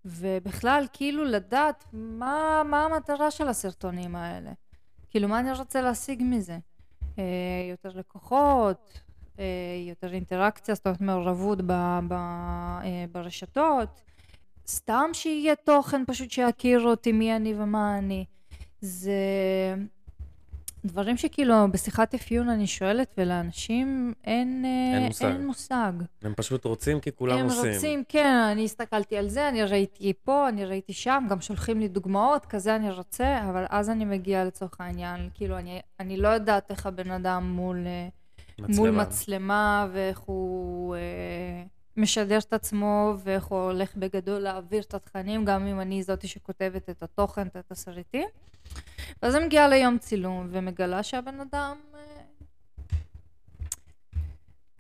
ובכלל 0.06 0.86
כאילו 0.94 1.24
לדעת 1.24 1.86
מה, 1.94 2.62
מה 2.66 2.86
המטרה 2.86 3.32
של 3.32 3.48
הסרטונים 3.48 4.16
האלה. 4.16 4.52
כאילו 5.10 5.28
מה 5.28 5.40
אני 5.40 5.52
רוצה 5.52 5.82
להשיג 5.82 6.24
מזה? 6.26 6.58
אה, 7.20 7.24
יותר 7.70 7.90
לקוחות, 7.90 9.00
אה, 9.40 9.46
יותר 9.90 10.14
אינטראקציה, 10.14 10.76
זאת 10.76 10.86
אומרת 10.86 11.02
מעורבות 11.02 11.62
ב, 11.62 11.72
ב, 12.08 12.14
אה, 12.14 13.06
ברשתות, 13.12 14.02
סתם 14.68 15.10
שיהיה 15.14 15.56
תוכן 15.56 16.04
פשוט 16.08 16.32
שיכירו 16.32 16.90
אותי 16.90 17.12
מי 17.12 17.36
אני 17.36 17.54
ומה 17.58 17.98
אני. 17.98 18.26
זה 18.82 19.14
דברים 20.86 21.18
שכאילו 21.18 21.72
בשיחת 21.72 22.14
אפיון 22.14 22.50
אני 22.50 22.68
שואלת 22.68 23.14
ולאנשים 23.18 24.14
אין, 24.24 24.66
אין 24.66 25.02
אה, 25.02 25.08
מושג. 25.08 25.26
אין 25.26 25.48
מושג. 25.48 25.94
הם 26.22 26.34
פשוט 26.36 26.66
רוצים 26.66 27.00
כי 27.00 27.12
כולם 27.12 27.38
הם 27.38 27.46
עושים. 27.46 27.74
רוצים, 27.74 28.04
כן, 28.10 28.36
אני 28.52 28.66
הסתכלתי 28.66 29.18
על 29.18 29.30
זה, 29.30 29.50
אני 29.50 29.64
ראיתי 29.64 30.14
פה, 30.24 30.50
אני 30.50 30.66
ראיתי 30.66 30.94
שם, 30.94 31.24
גם 31.30 31.42
שולחים 31.42 31.80
לי 31.80 31.88
דוגמאות, 31.88 32.46
כזה 32.46 32.76
אני 32.76 32.92
רוצה, 32.92 33.50
אבל 33.50 33.66
אז 33.70 33.90
אני 33.90 34.06
מגיעה 34.06 34.44
לצורך 34.44 34.82
העניין, 34.82 35.30
כאילו, 35.34 35.58
אני, 35.58 35.82
אני 36.00 36.18
לא 36.18 36.28
יודעת 36.28 36.72
איך 36.72 36.86
הבן 36.86 37.12
אדם 37.12 37.44
מול, 37.44 37.78
אה, 37.88 38.08
מול 38.76 38.92
מצלמה, 38.92 39.88
ואיך 39.94 40.20
הוא 40.20 40.96
אה, 40.96 41.64
משדר 41.98 42.38
את 42.38 42.54
עצמו, 42.54 43.14
ואיך 43.24 43.46
הוא 43.46 43.60
הולך 43.60 43.96
בגדול 43.96 44.40
להעביר 44.40 44.82
את 44.82 44.94
התכנים, 44.94 45.46
גם 45.46 45.68
אם 45.68 45.80
אני 45.80 46.04
זאתי 46.04 46.28
שכותבת 46.28 46.90
את 46.90 47.04
התוכן, 47.04 47.48
את 47.48 47.56
התסריטים. 47.56 48.28
ואז 49.24 49.36
אני 49.36 49.46
מגיעה 49.46 49.68
ליום 49.68 49.98
צילום, 49.98 50.48
ומגלה 50.52 51.04
שהבן 51.04 51.40
אדם 51.40 51.78
אה, 51.96 52.00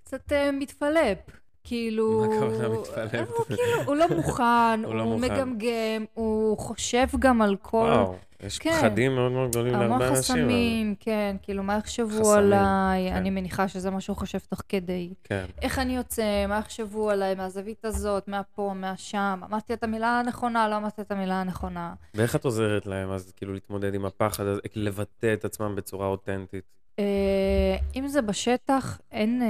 קצת 0.03 0.31
אה, 0.31 0.51
מתפלפ. 0.51 1.42
כאילו... 1.63 2.19
מה 2.29 2.35
הכוונה 2.35 2.69
מתפלפ? 2.69 3.29
הוא 3.29 3.45
כאילו, 3.45 3.83
הוא 3.85 3.95
לא 3.95 4.05
מוכן, 4.15 4.43
הוא 4.85 4.95
לא 4.95 5.03
הוא 5.03 5.13
מוכן. 5.19 5.33
מגמגם, 5.33 6.05
הוא 6.13 6.57
חושב 6.57 7.07
גם 7.19 7.41
על 7.41 7.55
כל... 7.61 7.77
וואו, 7.77 8.15
יש 8.43 8.59
כן. 8.59 8.71
פחדים 8.79 9.15
מאוד 9.15 9.31
מאוד 9.31 9.49
גדולים 9.49 9.75
המון 9.75 9.89
להרבה 9.89 10.07
אנשים. 10.07 10.35
אבל- 10.35 10.43
חסמים, 10.45 10.95
כן, 10.99 11.35
כאילו, 11.41 11.63
מה 11.63 11.77
יחשבו 11.77 12.09
חסמים, 12.09 12.25
עליי? 12.37 13.09
כן. 13.09 13.15
אני 13.15 13.29
מניחה 13.29 13.67
שזה 13.67 13.91
מה 13.91 14.01
שהוא 14.01 14.17
חושב 14.17 14.37
תוך 14.49 14.61
כדי. 14.69 15.13
כן. 15.23 15.45
איך 15.61 15.79
אני 15.79 15.95
יוצא, 15.95 16.45
מה 16.47 16.57
יחשבו 16.57 17.09
עליי, 17.09 17.35
מהזווית 17.35 17.85
הזאת, 17.85 18.27
מהפה, 18.27 18.73
מהשם, 18.75 19.39
אמרתי 19.49 19.73
את 19.73 19.83
המילה 19.83 20.19
הנכונה, 20.19 20.67
לא 20.69 20.77
אמרתי 20.77 21.01
את 21.01 21.11
המילה 21.11 21.41
הנכונה. 21.41 21.93
ואיך 22.13 22.35
את 22.35 22.45
עוזרת 22.45 22.85
להם 22.85 23.11
אז 23.11 23.31
כאילו 23.35 23.53
להתמודד 23.53 23.93
עם 23.93 24.05
הפחד 24.05 24.45
הזה, 24.45 24.61
לבטא 24.75 25.33
את 25.33 25.45
עצמם 25.45 25.75
בצורה 25.75 26.07
אותנטית? 26.07 26.63
אה, 26.99 27.75
אם 27.95 28.07
זה 28.07 28.21
בשטח, 28.21 29.01
אין 29.11 29.41
אה, 29.41 29.47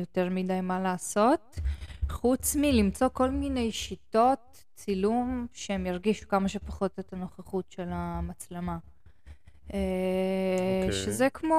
יותר 0.00 0.28
מדי 0.30 0.60
מה 0.60 0.80
לעשות, 0.80 1.60
חוץ 2.08 2.56
מלמצוא 2.56 3.08
כל 3.12 3.30
מיני 3.30 3.72
שיטות 3.72 4.64
צילום 4.74 5.46
שהם 5.52 5.86
ירגישו 5.86 6.28
כמה 6.28 6.48
שפחות 6.48 6.98
את 6.98 7.12
הנוכחות 7.12 7.64
של 7.70 7.88
המצלמה. 7.90 8.78
אה, 9.74 9.78
אוקיי. 10.82 10.92
שזה 10.92 11.28
כמו... 11.30 11.56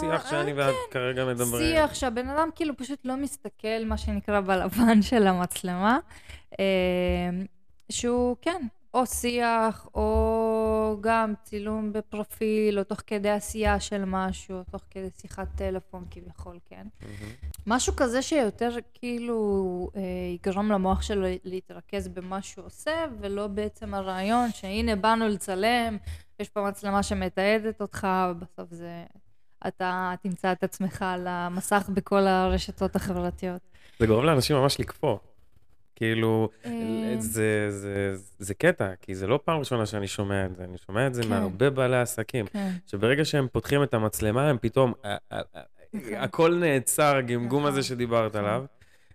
שיח 0.00 0.30
שאני 0.30 0.52
ואת 0.52 0.74
כרגע 0.90 1.24
מדברים. 1.24 1.66
שיח 1.66 1.94
שהבן 1.94 2.28
אדם 2.28 2.48
כאילו 2.54 2.76
פשוט 2.76 2.98
לא 3.04 3.16
מסתכל, 3.16 3.84
מה 3.86 3.96
שנקרא, 3.96 4.40
בלבן 4.40 5.02
של 5.02 5.26
המצלמה. 5.26 5.98
שהוא, 7.90 8.36
כן, 8.42 8.66
או 8.94 9.06
שיח, 9.06 9.88
או 9.94 10.96
גם 11.00 11.34
צילום 11.42 11.92
בפרופיל, 11.92 12.78
או 12.78 12.84
תוך 12.84 13.00
כדי 13.06 13.30
עשייה 13.30 13.80
של 13.80 14.04
משהו, 14.04 14.56
או 14.56 14.64
תוך 14.70 14.82
כדי 14.90 15.08
שיחת 15.20 15.48
טלפון 15.56 16.04
כביכול, 16.10 16.58
כן. 16.68 16.86
מהמם. 17.02 17.32
משהו 17.66 17.92
כזה 17.96 18.22
שיותר 18.22 18.70
כאילו 18.94 19.90
אה, 19.96 20.02
יגרום 20.34 20.72
למוח 20.72 21.02
שלו 21.02 21.26
להתרכז 21.44 22.08
במה 22.08 22.42
שהוא 22.42 22.66
עושה, 22.66 23.06
ולא 23.20 23.46
בעצם 23.46 23.94
הרעיון 23.94 24.50
שהנה 24.52 24.96
באנו 24.96 25.28
לצלם, 25.28 25.96
יש 26.40 26.48
פה 26.48 26.68
מצלמה 26.68 27.02
שמתעדת 27.02 27.80
אותך, 27.80 28.06
ובסוף 28.30 28.70
זה... 28.70 29.04
אתה 29.66 30.12
תמצא 30.22 30.52
את 30.52 30.64
עצמך 30.64 31.02
על 31.02 31.26
המסך 31.26 31.90
בכל 31.94 32.26
הרשתות 32.26 32.96
החברתיות. 32.96 33.60
זה 33.98 34.06
גורם 34.06 34.24
לאנשים 34.24 34.56
ממש 34.56 34.80
לקפוא. 34.80 35.16
כאילו, 35.98 36.48
אה, 36.64 37.14
זה, 37.18 37.70
זה, 37.70 38.14
זה 38.38 38.54
קטע, 38.54 38.90
כי 39.00 39.14
זה 39.14 39.26
לא 39.26 39.40
פעם 39.44 39.58
ראשונה 39.58 39.86
שאני 39.86 40.06
שומע 40.06 40.46
את 40.46 40.56
זה, 40.56 40.64
אני 40.64 40.78
שומע 40.78 41.06
את 41.06 41.14
זה 41.14 41.22
כן. 41.22 41.28
מהרבה 41.28 41.70
בעלי 41.70 42.00
עסקים, 42.00 42.46
כן, 42.46 42.70
שברגע 42.86 43.24
שהם 43.24 43.46
פותחים 43.52 43.82
את 43.82 43.94
המצלמה, 43.94 44.50
הם 44.50 44.56
פתאום, 44.60 44.92
אה, 45.04 45.16
אה, 45.32 45.40
נכון. 45.94 46.14
הכל 46.14 46.54
נעצר, 46.60 47.16
הגמגום 47.16 47.66
הזה 47.66 47.78
נכון, 47.78 47.82
שדיברת 47.82 48.36
נכון. 48.36 48.44
עליו, 48.44 48.64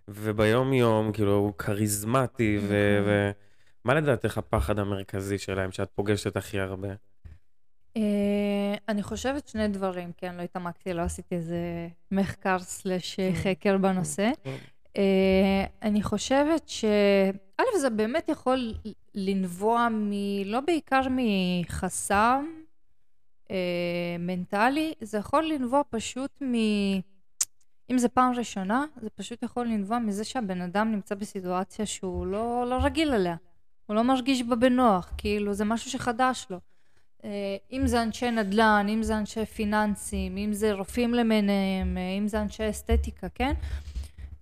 וביום-יום, 0.08 1.12
כאילו, 1.12 1.34
הוא 1.34 1.52
כריזמטי, 1.58 2.58
ו... 2.62 3.02
ו... 3.06 3.30
מה 3.84 3.94
לדעתך 3.94 4.38
הפחד 4.38 4.78
המרכזי 4.78 5.38
שלהם, 5.38 5.72
שאת 5.72 5.90
פוגשת 5.94 6.36
הכי 6.36 6.60
הרבה? 6.60 6.88
אני 8.88 9.02
חושבת 9.02 9.48
שני 9.48 9.68
דברים, 9.68 10.12
כן, 10.16 10.34
לא 10.34 10.42
התעמקתי, 10.42 10.92
לא 10.92 11.02
עשיתי 11.02 11.34
איזה 11.34 11.88
מחקר 12.10 12.58
סלש 12.58 13.20
חקר 13.34 13.78
בנושא. 13.78 14.30
אה, 14.96 15.64
אני 15.82 16.02
חושבת 16.02 16.68
ש... 16.68 16.84
א', 17.60 17.78
זה 17.80 17.90
באמת 17.90 18.28
יכול 18.28 18.74
לנבוע 19.14 19.88
מ... 19.88 20.12
לא 20.44 20.60
בעיקר 20.60 21.00
מחסם 21.10 22.46
אה, 23.50 24.16
מנטלי, 24.18 24.92
זה 25.00 25.18
יכול 25.18 25.44
לנבוע 25.44 25.82
פשוט 25.90 26.42
מ... 26.42 26.54
אם 27.90 27.98
זה 27.98 28.08
פעם 28.08 28.32
ראשונה, 28.32 28.84
זה 29.02 29.10
פשוט 29.10 29.42
יכול 29.42 29.66
לנבוע 29.66 29.98
מזה 29.98 30.24
שהבן 30.24 30.60
אדם 30.60 30.92
נמצא 30.92 31.14
בסיטואציה 31.14 31.86
שהוא 31.86 32.26
לא, 32.26 32.66
לא 32.70 32.78
רגיל 32.82 33.12
אליה. 33.12 33.36
הוא 33.86 33.96
לא 33.96 34.02
מרגיש 34.04 34.42
בה 34.42 34.56
בנוח, 34.56 35.12
כאילו 35.18 35.54
זה 35.54 35.64
משהו 35.64 35.90
שחדש 35.90 36.46
לו. 36.50 36.58
אה, 37.24 37.56
אם 37.72 37.86
זה 37.86 38.02
אנשי 38.02 38.30
נדל"ן, 38.30 38.86
אם 38.88 39.02
זה 39.02 39.18
אנשי 39.18 39.46
פיננסים, 39.46 40.36
אם 40.36 40.52
זה 40.52 40.72
רופאים 40.72 41.14
למיניהם, 41.14 41.96
אה, 41.96 42.18
אם 42.18 42.28
זה 42.28 42.40
אנשי 42.40 42.70
אסתטיקה, 42.70 43.28
כן? 43.28 43.52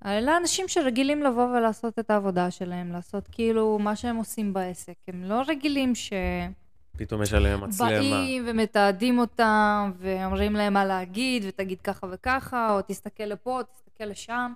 אלה 0.07 0.37
אנשים 0.37 0.69
שרגילים 0.69 1.23
לבוא 1.23 1.57
ולעשות 1.57 1.99
את 1.99 2.11
העבודה 2.11 2.51
שלהם, 2.51 2.93
לעשות 2.93 3.29
כאילו 3.33 3.79
מה 3.79 3.97
שהם 3.97 4.17
עושים 4.17 4.53
בעסק. 4.53 4.95
הם 5.09 5.25
לא 5.25 5.43
רגילים 5.49 5.95
שבאים 5.95 6.53
פתאום 6.97 7.23
יש 7.23 7.33
עליהם 7.33 7.65
מצלמה. 7.65 8.27
ומתעדים 8.47 9.19
אותם, 9.19 9.93
ואומרים 9.99 10.53
להם 10.53 10.73
מה 10.73 10.85
להגיד, 10.85 11.45
ותגיד 11.49 11.81
ככה 11.81 12.07
וככה, 12.11 12.75
או 12.75 12.83
תסתכל 12.83 13.25
לפה, 13.25 13.59
או 13.59 13.63
תסתכל 13.63 14.05
לשם. 14.05 14.53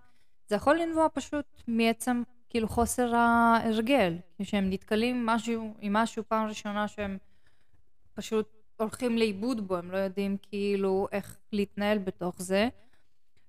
זה 0.49 0.57
יכול 0.57 0.79
לנבוע 0.79 1.07
פשוט 1.15 1.45
מעצם 1.69 2.23
כאילו 2.51 2.69
חוסר 2.69 3.17
ההרגל, 3.17 4.17
שהם 4.43 4.71
נתקלים 4.71 5.27
משהו, 5.27 5.75
עם 5.81 5.93
משהו 5.93 6.23
פעם 6.29 6.49
ראשונה 6.49 6.89
שהם 6.89 7.19
פשוט 8.15 8.49
הולכים 8.77 9.19
לאיבוד 9.19 9.69
בו, 9.69 9.77
הם 9.77 9.91
לא 9.91 9.97
יודעים 9.97 10.37
כאילו 10.43 11.09
איך 11.13 11.37
להתנהל 11.53 11.99
בתוך 11.99 12.43
זה. 12.43 12.69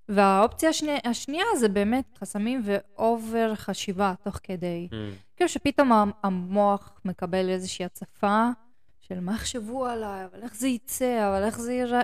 והאופציה 0.08 0.68
השני, 0.68 0.98
השנייה 1.04 1.44
זה 1.58 1.68
באמת 1.68 2.04
חסמים 2.18 2.62
ואובר 2.64 3.54
חשיבה 3.54 4.14
תוך 4.24 4.38
כדי. 4.42 4.88
Mm, 4.90 4.94
כאילו 5.36 5.48
שפתאום 5.48 5.92
המ- 5.92 6.10
המוח 6.22 7.00
מקבל 7.04 7.48
איזושהי 7.48 7.84
הצפה 7.84 8.48
של 9.00 9.20
מה 9.20 9.34
יחשבו 9.34 9.86
עליי, 9.86 10.24
אבל 10.24 10.42
איך 10.42 10.54
זה 10.56 10.68
יצא, 10.68 11.28
אבל 11.28 11.44
איך 11.44 11.58
זה 11.60 11.72
ייראה, 11.72 12.02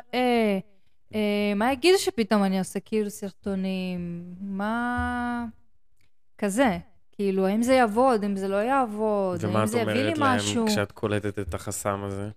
אה, 1.15 1.53
מה 1.57 1.73
יגידו 1.73 1.99
שפתאום 1.99 2.45
אני 2.45 2.59
עושה 2.59 2.81
כאילו 2.81 3.11
סרטונים, 3.11 4.25
מה... 4.41 5.45
כזה. 6.39 6.79
כאילו, 7.13 7.47
האם 7.47 7.63
זה 7.63 7.75
יעבוד, 7.75 8.25
אם 8.25 8.37
זה 8.37 8.49
לא 8.49 8.57
יעבוד, 8.57 9.45
ומה 9.45 9.59
האם 9.59 9.65
את 9.65 9.69
זה 9.69 9.79
יביא 9.79 9.93
לי 9.93 10.01
אומרת 10.03 10.19
להם 10.19 10.37
משהו. 10.37 10.67
כשאת 10.67 10.93
קולטת 10.93 11.39
את 11.39 11.55
החסם 11.55 12.01
הזה? 12.05 12.29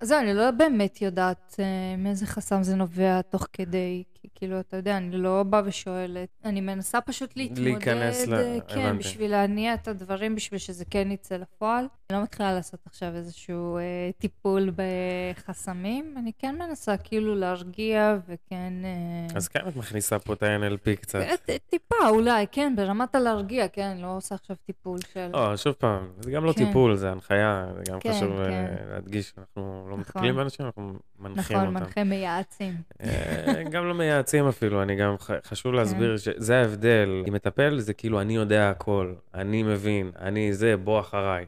אז 0.00 0.12
אני 0.12 0.34
לא 0.34 0.50
באמת 0.50 1.02
יודעת 1.02 1.56
אה, 1.58 1.64
מאיזה 1.98 2.26
חסם 2.26 2.62
זה 2.62 2.76
נובע 2.76 3.22
תוך 3.22 3.46
כדי. 3.52 4.02
כי 4.20 4.28
כאילו, 4.34 4.60
אתה 4.60 4.76
יודע, 4.76 4.96
אני 4.96 5.16
לא 5.16 5.42
באה 5.42 5.62
ושואלת. 5.64 6.28
אני 6.44 6.60
מנסה 6.60 7.00
פשוט 7.00 7.36
להתמודד, 7.36 7.62
להיכנס 7.62 8.26
ל- 8.26 8.34
אה, 8.34 8.58
כן, 8.68 8.80
הבנתי. 8.80 8.98
בשביל 8.98 9.30
להניע 9.30 9.74
את 9.74 9.88
הדברים, 9.88 10.34
בשביל 10.34 10.58
שזה 10.58 10.84
כן 10.84 11.10
יצא 11.10 11.36
לפועל. 11.36 11.86
אני 12.10 12.18
לא 12.18 12.22
מתחילה 12.22 12.52
לעשות 12.54 12.80
עכשיו 12.86 13.14
איזשהו 13.14 13.76
אה, 13.78 13.82
טיפול 14.18 14.70
בחסמים, 14.76 16.14
אני 16.18 16.32
כן 16.38 16.56
מנסה 16.58 16.96
כאילו 16.96 17.34
להרגיע 17.34 18.16
וכן... 18.28 18.72
אה, 18.84 19.36
אז 19.36 19.48
כן, 19.48 19.60
את 19.68 19.76
מכניסה 19.76 20.18
פה 20.18 20.32
את 20.32 20.42
ה-NLP 20.42 20.96
קצת. 21.00 21.18
אה, 21.20 21.56
טיפה, 21.70 22.08
אולי, 22.08 22.46
כן, 22.52 22.72
ברמת 22.76 23.14
הלהרגיע, 23.14 23.68
כן, 23.68 23.96
לא 24.00 24.16
עושה 24.16 24.34
עכשיו 24.34 24.56
טיפול 24.66 24.98
של... 25.12 25.28
לא, 25.32 25.56
שוב 25.56 25.72
פעם, 25.72 26.08
זה 26.20 26.30
גם 26.30 26.44
לא 26.44 26.52
כן. 26.52 26.64
טיפול, 26.66 26.96
זה 26.96 27.10
הנחיה, 27.10 27.66
זה 27.76 27.82
גם 27.92 28.00
כן, 28.00 28.12
חשוב 28.12 28.40
אה, 28.40 28.44
כן. 28.50 28.74
להדגיש, 28.90 29.32
אנחנו 29.38 29.62
לא 29.90 29.96
נכון. 29.96 30.00
מטפלים 30.00 30.36
באנשים, 30.36 30.66
אנחנו 30.66 30.92
מנחים 31.18 31.56
נכון, 31.56 31.68
אותם. 31.68 31.84
מנחה 31.84 32.04
מייעצים. 32.04 32.74
אה, 33.02 33.62
גם 33.70 33.84
לא 33.84 33.94
מייעצים 33.94 34.07
אפילו, 34.48 34.82
אני 34.82 34.96
גם, 34.96 35.14
חשוב 35.44 35.72
כן. 35.72 35.78
להסביר 35.78 36.16
שזה 36.16 36.58
ההבדל. 36.58 37.22
עם 37.26 37.34
מטפל 37.34 37.78
זה 37.78 37.94
כאילו, 37.94 38.20
אני 38.20 38.34
יודע 38.34 38.70
הכל, 38.70 39.14
אני 39.34 39.62
מבין, 39.62 40.10
אני 40.18 40.52
זה, 40.52 40.76
בוא 40.76 41.00
אחריי. 41.00 41.46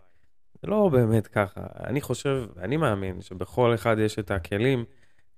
זה 0.62 0.68
לא 0.70 0.88
באמת 0.92 1.26
ככה. 1.26 1.60
אני 1.84 2.00
חושב, 2.00 2.44
אני 2.58 2.76
מאמין 2.76 3.22
שבכל 3.22 3.74
אחד 3.74 3.96
יש 3.98 4.18
את 4.18 4.30
הכלים 4.30 4.84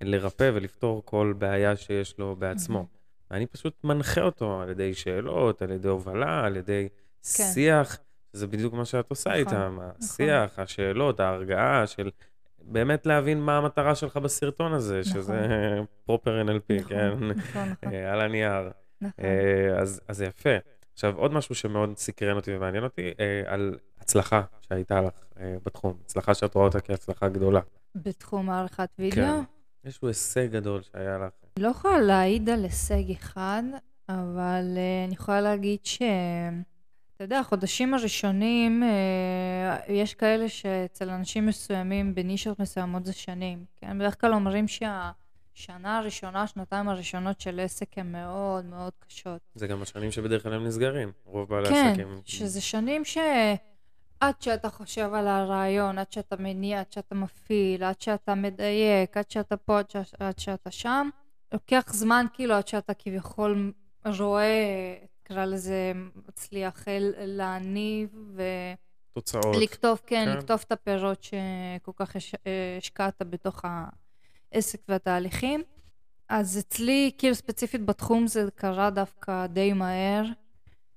לרפא 0.01 0.51
ולפתור 0.55 1.03
כל 1.05 1.35
בעיה 1.39 1.77
שיש 1.77 2.19
לו 2.19 2.37
בעצמו. 2.37 2.87
אני 3.31 3.47
פשוט 3.47 3.85
מנחה 3.85 4.21
אותו 4.21 4.63
על 4.63 4.71
ידי 4.71 4.95
שאלות, 4.95 5.63
על 5.63 5.71
ידי 5.71 5.89
הובלה, 5.89 6.45
על 6.45 6.57
ידי 6.57 6.89
שיח. 7.23 7.99
זה 8.33 8.47
בדיוק 8.47 8.75
מה 8.75 8.85
שאת 8.85 9.11
עושה 9.11 9.31
נכון, 9.31 9.41
איתם, 9.41 9.79
השיח, 9.81 10.59
השאלות, 10.59 11.21
ההרגעה 11.21 11.87
של 11.87 12.11
באמת 12.65 13.07
להבין 13.07 13.41
מה 13.41 13.59
המטרה 13.59 13.95
שלך 13.95 14.17
בסרטון 14.17 14.73
הזה, 14.73 15.01
נכון. 15.01 15.23
שזה 15.23 15.47
פרופר 16.05 16.43
NLP, 16.43 16.81
נכון, 16.81 16.89
כן? 16.89 17.09
נכון, 17.09 17.31
נכון, 17.31 17.93
אה, 17.93 18.13
על 18.13 18.21
הנייר. 18.21 18.71
נכון. 19.01 19.25
אה, 19.25 19.81
אז 19.81 20.01
אז 20.09 20.17
זה 20.17 20.25
יפה. 20.25 20.51
עכשיו, 20.93 21.17
עוד 21.17 21.33
משהו 21.33 21.55
שמאוד 21.55 21.97
סקרן 21.97 22.37
אותי 22.37 22.57
ומעניין 22.57 22.85
אותי, 22.85 23.11
אה, 23.21 23.43
על 23.47 23.79
הצלחה 24.01 24.43
שהייתה 24.61 25.01
לך 25.01 25.13
בתחום, 25.67 25.97
הצלחה 26.05 26.35
שאת 26.35 26.55
רואה 26.55 26.67
אותה 26.67 26.81
כהצלחה 26.81 27.29
גדולה. 27.29 27.61
בתחום 27.95 28.51
הערכת 28.51 28.89
וידאו. 28.99 29.25
כן. 29.25 29.43
איזשהו 29.85 30.09
הישג 30.09 30.47
גדול 30.47 30.83
שהיה 30.83 31.19
לך. 31.19 31.33
לא 31.59 31.69
יכולה 31.69 32.01
להעיד 32.01 32.51
על 32.51 32.63
הישג 32.63 33.11
אחד, 33.11 33.63
אבל 34.09 34.65
אני 35.07 35.15
יכולה 35.15 35.41
להגיד 35.41 35.79
ש... 35.85 36.03
אתה 37.23 37.35
יודע, 37.35 37.41
החודשים 37.41 37.95
הראשונים, 37.95 38.83
uh, 38.83 39.93
יש 39.93 40.15
כאלה 40.15 40.49
שאצל 40.49 41.11
אנשים 41.11 41.47
מסוימים, 41.47 42.15
בנישות 42.15 42.59
מסוימות 42.59 43.05
זה 43.05 43.13
שנים. 43.13 43.65
כן? 43.77 43.99
בדרך 43.99 44.21
כלל 44.21 44.35
אומרים 44.35 44.69
שהשנה 44.69 45.99
הראשונה, 45.99 46.47
שנתיים 46.47 46.89
הראשונות 46.89 47.41
של 47.41 47.61
עסק 47.61 47.99
הן 47.99 48.13
מאוד 48.13 48.65
מאוד 48.65 48.93
קשות. 49.09 49.41
זה 49.55 49.67
גם 49.67 49.83
השנים 49.83 50.13
שבדרך 50.13 50.43
כלל 50.43 50.53
הם 50.53 50.67
נסגרים, 50.67 51.13
רוב 51.25 51.49
בעלי 51.49 51.69
כן, 51.69 51.85
העסקים. 51.87 52.21
שזה 52.25 52.61
שנים 52.61 53.05
ש... 53.05 53.19
עד 54.21 54.35
שאתה 54.41 54.71
חושב 54.71 55.15
על 55.15 55.29
הרעיון, 55.29 55.99
עד 55.99 56.13
שאתה 56.13 56.37
מניע, 56.39 56.81
עד 56.81 56.93
שאתה 56.93 57.15
מפעיל, 57.15 57.85
עד 57.85 58.01
שאתה 58.01 58.35
מדייק, 58.35 59.17
עד 59.17 59.31
שאתה 59.31 59.57
פה, 59.57 59.79
עד, 59.79 59.91
ש... 59.91 59.97
עד 60.19 60.39
שאתה 60.39 60.71
שם, 60.71 61.09
לוקח 61.53 61.85
זמן 61.93 62.27
כאילו 62.33 62.55
עד 62.55 62.69
שאתה 62.69 62.95
כביכול 62.95 63.73
רואה, 64.07 64.95
נקרא 65.25 65.45
לזה, 65.45 65.93
מצליח 66.29 66.85
להניב 67.19 68.39
תוצאות. 69.13 69.57
ולקטוף, 69.57 70.03
כן, 70.07 70.25
כן. 70.33 70.39
לקטוף 70.39 70.65
את 70.65 70.73
הפירות 70.73 71.23
שכל 71.23 71.93
כך 71.97 72.17
הש- 72.17 72.35
השקעת 72.79 73.23
בתוך 73.31 73.65
העסק 74.53 74.81
והתהליכים. 74.89 75.63
אז 76.29 76.59
אצלי, 76.59 77.11
כאילו 77.19 77.35
ספציפית 77.35 77.85
בתחום 77.87 78.27
זה 78.27 78.49
קרה 78.55 78.91
דווקא 78.91 79.47
די 79.47 79.73
מהר. 79.73 80.25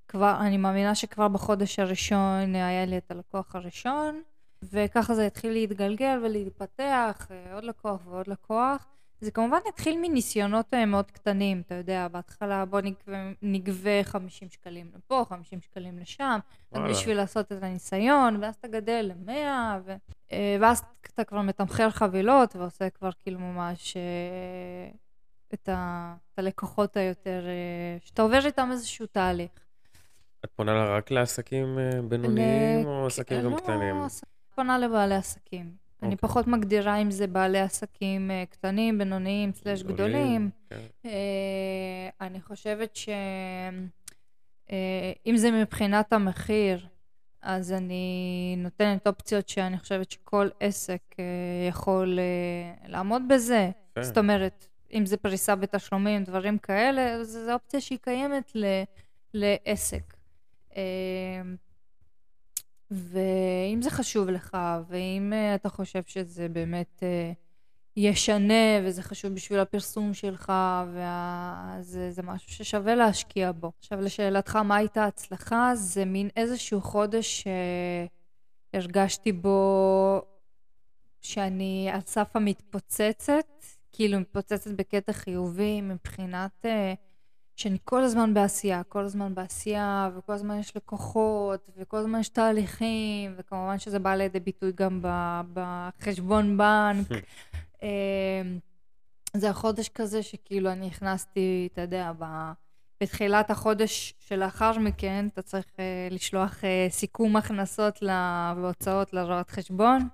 כבר, 0.08 0.38
אני 0.42 0.58
מאמינה 0.58 0.96
שכבר 0.96 1.28
בחודש 1.28 1.80
הראשון 1.80 2.56
היה 2.56 2.86
לי 2.86 2.98
את 2.98 3.12
הלקוח 3.12 3.56
הראשון, 3.56 4.22
וככה 4.64 5.16
זה 5.16 5.26
התחיל 5.28 5.52
להתגלגל 5.52 6.20
ולהתפתח, 6.24 7.28
אה, 7.32 7.54
עוד 7.56 7.64
לקוח 7.64 8.02
ועוד 8.08 8.28
לקוח. 8.28 8.88
זה 9.22 9.32
כמובן 9.32 9.58
התחיל 9.68 9.98
מניסיונות 10.02 10.74
אה, 10.74 10.86
מאוד 10.86 11.12
קטנים, 11.12 11.62
אתה 11.66 11.76
יודע, 11.76 12.08
בהתחלה 12.08 12.66
בוא 12.66 12.82
נגבה, 12.82 13.18
נגבה 13.42 14.04
50 14.04 14.50
שקלים 14.50 14.92
לפה, 14.96 15.26
50 15.30 15.62
שקלים 15.62 16.00
לשם, 16.00 16.40
רק. 16.74 16.90
בשביל 16.90 17.18
לעשות 17.18 17.52
את 17.52 17.64
הניסיון, 17.64 18.44
ואז 18.44 18.56
אתה 18.56 18.68
גדל 18.68 19.12
ל-100, 19.14 19.32
ו... 19.86 19.96
אה, 20.32 20.58
ואז 20.62 20.84
אתה 21.14 21.24
כבר 21.24 21.42
מתמחר 21.42 21.90
חבילות 21.90 22.56
ועושה 22.56 22.90
כבר 22.90 23.10
כאילו 23.20 23.40
ממש 23.40 23.98
אה, 23.98 24.02
את, 25.54 25.70
ה... 25.70 26.16
את 26.34 26.40
הלקוחות 26.40 26.98
היותר, 26.98 27.46
שאתה 28.06 28.22
עובר 28.22 28.46
איתם 28.46 28.70
איזשהו 28.72 29.06
תהליך. 29.06 29.52
את 30.46 30.50
פונה 30.56 30.74
לה 30.74 30.98
רק 30.98 31.12
לעסקים 31.12 31.78
בינוניים 32.10 32.86
ל- 32.86 32.88
או 32.88 33.06
עסקים 33.06 33.42
גם 33.44 33.52
לא, 33.52 33.58
קטנים? 33.58 33.96
פונה 34.56 34.78
לבעלי 34.78 35.16
עסקים. 35.16 35.85
אני 36.06 36.14
אוקיי. 36.14 36.30
פחות 36.30 36.48
מגדירה 36.48 36.96
אם 36.96 37.12
זה 37.12 37.28
בעלי 37.28 37.60
עסקים 37.60 38.32
אה, 38.32 38.44
קטנים, 38.50 38.98
בינוניים, 38.98 39.54
סלש 39.54 39.84
גדולים. 39.84 40.50
כן. 40.70 40.80
אה, 41.06 42.10
אני 42.22 42.42
חושבת 42.42 42.96
ש... 42.96 43.10
אה, 44.72 45.12
זה 45.36 45.52
מבחינת 45.52 46.14
המחיר, 46.14 46.88
אז 47.42 47.72
אני 47.72 48.56
נותנת 48.58 49.08
אופציות 49.08 49.50
שאני 49.50 49.78
חושבת 49.78 50.12
שכל 50.12 50.50
עסק 50.60 51.16
יכול 51.70 52.20
לעמוד 52.88 53.22
בזה. 53.30 53.72
כן. 53.96 54.04
זאת 54.04 54.18
אומרת, 54.18 54.68
אם 54.94 55.06
זה 55.06 55.18
פריסה 55.18 55.56
בתשלומים, 55.56 56.24
דברים 56.24 56.58
כאלה, 56.58 57.24
זו 57.24 57.54
אופציה 57.54 57.82
שהיא 57.82 58.00
קיימת 58.02 58.52
ל- 58.56 58.84
לעסק. 59.34 60.14
אה, 62.92 62.98
ואם 62.98 63.82
זה 63.82 63.90
חשוב 63.90 64.30
לך, 64.30 64.58
ואם 64.88 65.34
אה, 65.34 65.56
אתה 65.56 65.70
חושב 65.70 66.04
שזה 66.08 66.50
באמת 66.50 67.04
אה, 67.04 67.32
ישנה, 67.98 68.80
וזה 68.84 69.02
חשוב 69.02 69.34
בשביל 69.34 69.60
הפרסום 69.60 70.14
שלך, 70.14 70.54
וזה 70.88 72.12
זה 72.12 72.22
משהו 72.24 72.52
ששווה 72.52 72.96
להשקיע 72.96 73.52
בו. 73.52 73.72
עכשיו, 73.80 74.02
לשאלתך, 74.02 74.56
מה 74.56 74.76
הייתה 74.76 75.04
ההצלחה? 75.04 75.72
זה 75.76 76.06
מין 76.06 76.30
איזשהו 76.36 76.82
חודש 76.82 77.46
שהרגשתי 78.74 79.32
בו 79.32 80.22
שאני 81.22 81.90
על 81.94 82.02
סף 82.06 82.36
המתפוצצת, 82.36 83.46
כאילו 83.92 84.20
מתפוצצת 84.20 84.72
בקטע 84.72 85.14
חיובי 85.14 85.82
מבחינת 85.82 86.66
אה, 86.66 86.94
שאני 87.56 87.78
כל 87.84 88.04
הזמן 88.04 88.34
בעשייה, 88.34 88.84
כל 88.84 89.04
הזמן 89.04 89.36
בעשייה, 89.36 90.10
וכל 90.18 90.34
הזמן 90.34 90.60
יש 90.60 90.76
לקוחות, 90.78 91.70
וכל 91.78 91.98
הזמן 91.98 92.20
יש 92.20 92.30
תהליכים, 92.30 93.34
וכמובן 93.38 93.80
שזה 93.80 94.00
בא 94.00 94.16
לידי 94.16 94.40
ביטוי 94.40 94.72
גם 94.76 95.02
בחשבון 95.54 96.58
בנק. 96.58 97.08
אה, 97.84 98.42
זה 99.34 99.50
החודש 99.50 99.90
כזה 99.90 100.24
שכאילו 100.24 100.72
אני 100.72 100.88
הכנסתי, 100.88 101.70
אתה 101.74 101.82
יודע, 101.82 102.12
ב... 102.20 102.26
בתחילת 103.02 103.52
החודש 103.52 104.14
שלאחר 104.20 104.80
מכן, 104.80 105.28
אתה 105.34 105.42
צריך 105.42 105.66
אה, 105.80 106.08
לשלוח 106.12 106.64
אה, 106.64 106.88
סיכום 106.90 107.36
הכנסות 107.36 108.02
ל- 108.02 108.54
והוצאות 108.56 109.14
לרואת 109.14 109.50
חשבון, 109.50 110.08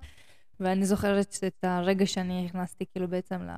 ואני 0.60 0.84
זוכרת 0.84 1.38
את 1.46 1.64
הרגע 1.64 2.06
שאני 2.06 2.46
הכנסתי 2.46 2.86
כאילו 2.86 3.08
בעצם 3.08 3.42
ל... 3.42 3.50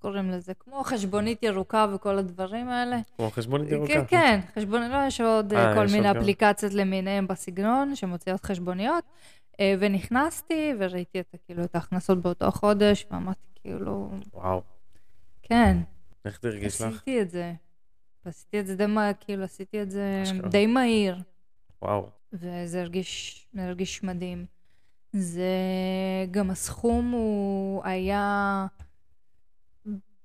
קוראים 0.00 0.30
לזה? 0.30 0.54
כמו 0.54 0.84
חשבונית 0.84 1.42
ירוקה 1.42 1.86
וכל 1.94 2.18
הדברים 2.18 2.68
האלה. 2.68 2.98
כמו 3.16 3.30
חשבונית 3.30 3.70
ירוקה. 3.70 3.92
כן, 3.92 4.04
כן, 4.06 4.40
חשבונית, 4.54 4.90
לא, 4.90 4.98
יש 5.06 5.20
עוד 5.20 5.52
אה, 5.52 5.68
אה, 5.68 5.74
כל 5.74 5.84
יש 5.84 5.92
מיני 5.92 6.08
עוד 6.08 6.16
גם. 6.16 6.22
אפליקציות 6.22 6.74
למיניהם 6.74 7.26
בסגנון 7.26 7.94
שמוציאות 7.94 8.44
חשבוניות, 8.44 9.04
אה, 9.60 9.74
ונכנסתי 9.78 10.72
וראיתי 10.78 11.20
את, 11.20 11.34
כאילו, 11.46 11.64
את 11.64 11.74
ההכנסות 11.74 12.22
באותו 12.22 12.50
חודש, 12.50 13.06
ואמרתי 13.10 13.40
כאילו, 13.54 14.10
וואו. 14.34 14.62
כן, 15.42 15.76
איך 16.24 16.38
זה 16.42 16.48
הרגיש 16.48 16.80
לך? 16.80 16.88
עשיתי 16.92 17.22
את 17.22 17.30
זה. 17.30 17.52
ועשיתי 18.24 18.60
את 18.60 18.66
זה 18.66 18.76
די 18.76 18.86
מהר, 18.86 19.12
כאילו, 19.20 19.44
עשיתי 19.44 19.82
את 19.82 19.90
זה 19.90 20.20
אשכרה. 20.22 20.48
די 20.48 20.66
מהיר, 20.66 21.16
וואו. 21.82 22.08
וזה 22.32 22.80
הרגיש, 22.80 23.46
הרגיש 23.56 24.02
מדהים. 24.04 24.46
זה, 25.12 25.52
גם 26.30 26.50
הסכום 26.50 27.10
הוא 27.10 27.82
היה 27.84 28.66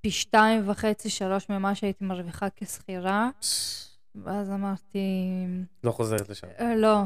פי 0.04 0.12
שתיים 0.12 0.70
וחצי, 0.70 1.10
שלוש 1.10 1.50
ממה 1.50 1.76
שהייתי 1.76 2.06
מרוויחה 2.06 2.48
כשכירה, 2.56 3.30
ואז 4.16 4.52
אמרתי, 4.52 5.00
לא 5.84 5.92
חוזרת 5.92 6.30
לשם. 6.30 6.48
אה, 6.60 6.76
לא, 6.76 7.02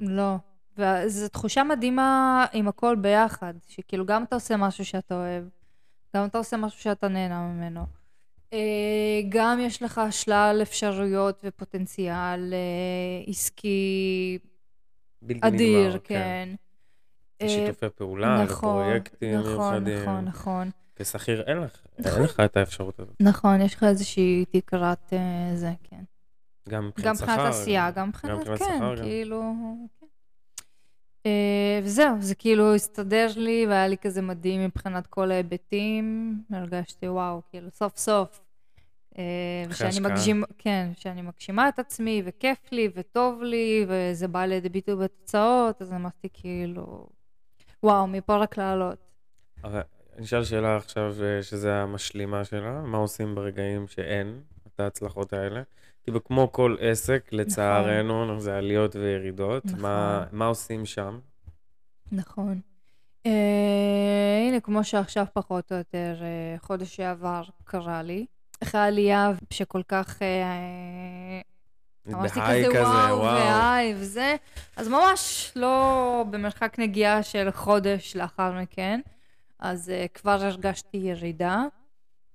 לא. 0.00 0.34
וזו 0.78 1.28
תחושה 1.28 1.64
מדהימה 1.64 2.44
עם 2.52 2.68
הכל 2.68 2.96
ביחד, 2.96 3.54
שכאילו 3.68 4.06
גם 4.06 4.24
אתה 4.24 4.36
עושה 4.36 4.56
משהו 4.56 4.84
שאתה 4.84 5.14
אוהב, 5.14 5.44
גם 6.16 6.24
אתה 6.24 6.38
עושה 6.38 6.56
משהו 6.56 6.80
שאתה 6.80 7.08
נהנה 7.08 7.40
ממנו. 7.40 7.86
אה, 8.52 9.20
גם 9.28 9.58
יש 9.60 9.82
לך 9.82 10.00
שלל 10.10 10.58
אפשרויות 10.62 11.40
ופוטנציאל 11.44 12.54
אה, 12.54 13.30
עסקי 13.30 14.38
בלתי 15.22 15.38
נגמר. 15.38 15.48
אדיר, 15.48 15.98
כן. 16.04 16.48
אה, 17.42 17.48
שיתופי 17.48 17.86
פעולה, 17.94 18.44
נכון, 18.44 18.80
לפרויקטים 18.80 19.34
נכון, 19.34 19.50
מיוחדים. 19.50 20.02
נכון, 20.02 20.24
נכון. 20.24 20.70
כשכיר 20.98 21.42
אין 21.46 21.58
לך, 21.58 21.80
נכון. 21.98 22.12
אין 22.12 22.22
לך 22.22 22.40
את 22.40 22.56
האפשרות 22.56 23.00
הזאת. 23.00 23.14
נכון, 23.20 23.60
יש 23.60 23.74
לך 23.74 23.84
איזושהי 23.84 24.44
תקרת 24.50 25.12
אה, 25.12 25.50
זה, 25.56 25.72
כן. 25.84 26.02
גם 26.68 26.86
מבחינת 26.86 27.06
גם 27.06 27.14
שכר. 27.14 27.26
מבחינת 27.26 27.48
עשייה, 27.48 27.90
גם 27.90 28.08
מבחינת, 28.08 28.44
כן, 28.58 28.80
גם. 28.80 28.96
כאילו. 28.96 29.42
אה, 31.26 31.80
וזהו, 31.82 32.16
זה 32.20 32.34
כאילו 32.34 32.74
הסתדר 32.74 33.28
לי, 33.36 33.66
והיה 33.68 33.88
לי 33.88 33.96
כזה 33.98 34.22
מדהים 34.22 34.64
מבחינת 34.64 35.06
כל 35.06 35.30
ההיבטים. 35.30 36.34
הרגשתי, 36.50 37.08
וואו, 37.08 37.40
כאילו, 37.50 37.70
סוף 37.70 37.96
סוף. 37.96 38.40
אה, 39.18 39.64
ושאני. 39.68 40.00
מגשים, 40.00 40.44
כן, 40.58 40.88
שאני 40.96 41.22
מגשימה 41.22 41.68
את 41.68 41.78
עצמי, 41.78 42.22
וכיף 42.24 42.72
לי, 42.72 42.88
וטוב 42.94 43.42
לי, 43.42 43.86
וזה 43.88 44.28
בא 44.28 44.44
לידי 44.44 44.68
ביטוי 44.68 44.96
בתוצאות, 44.96 45.82
אז 45.82 45.92
אמרתי, 45.92 46.28
כאילו, 46.32 47.06
וואו, 47.82 48.06
מפה 48.06 48.36
רק 48.36 48.56
לעלות. 48.56 48.98
אבל 49.64 49.80
אני 50.18 50.26
אשאל 50.26 50.44
שאלה 50.44 50.76
עכשיו, 50.76 51.14
אה, 51.22 51.42
שזה 51.42 51.74
המשלימה 51.74 52.44
שלה, 52.44 52.80
מה 52.80 52.98
עושים 52.98 53.34
ברגעים 53.34 53.88
שאין 53.88 54.40
את 54.66 54.80
ההצלחות 54.80 55.32
האלה? 55.32 55.62
כאילו, 56.02 56.24
כמו 56.24 56.52
כל 56.52 56.76
עסק, 56.80 57.28
לצערנו, 57.32 58.40
זה 58.40 58.56
עליות 58.56 58.96
וירידות. 58.96 59.64
נכון. 59.64 59.80
מה, 59.80 60.24
מה 60.32 60.46
עושים 60.46 60.86
שם? 60.86 61.18
נכון. 62.12 62.60
אה, 63.26 64.46
הנה, 64.48 64.60
כמו 64.60 64.84
שעכשיו 64.84 65.26
פחות 65.32 65.72
או 65.72 65.76
יותר, 65.76 66.16
אה, 66.22 66.58
חודש 66.58 66.96
שעבר 66.96 67.42
קרה 67.64 68.02
לי. 68.02 68.26
אחרי 68.62 68.80
העלייה 68.80 69.32
שכל 69.50 69.82
כך... 69.88 70.22
אה, 70.22 71.40
אמרתי 72.08 72.40
כזה 72.40 72.66
כזה, 72.68 72.80
וואו. 72.80 73.22
והי 73.22 73.94
וזה, 73.96 74.36
אז 74.76 74.88
ממש 74.88 75.52
לא 75.56 76.24
במרחק 76.30 76.78
נגיעה 76.78 77.22
של 77.22 77.50
חודש 77.50 78.16
לאחר 78.16 78.52
מכן, 78.52 79.00
אז 79.58 79.88
uh, 79.88 80.08
כבר 80.08 80.44
הרגשתי 80.44 80.96
ירידה. 80.96 81.64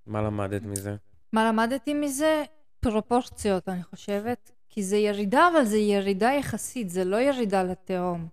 מה 0.07 0.21
למדת 0.21 0.61
מזה? 0.63 0.95
מה 1.33 1.47
למדתי 1.49 1.93
מזה? 1.93 2.43
פרופורציות, 2.79 3.69
אני 3.69 3.83
חושבת. 3.83 4.51
כי 4.69 4.83
זה 4.83 4.97
ירידה, 4.97 5.47
אבל 5.53 5.63
זה 5.65 5.77
ירידה 5.77 6.31
יחסית, 6.31 6.89
זה 6.89 7.03
לא 7.05 7.15
ירידה 7.21 7.63
לתהום. 7.63 8.27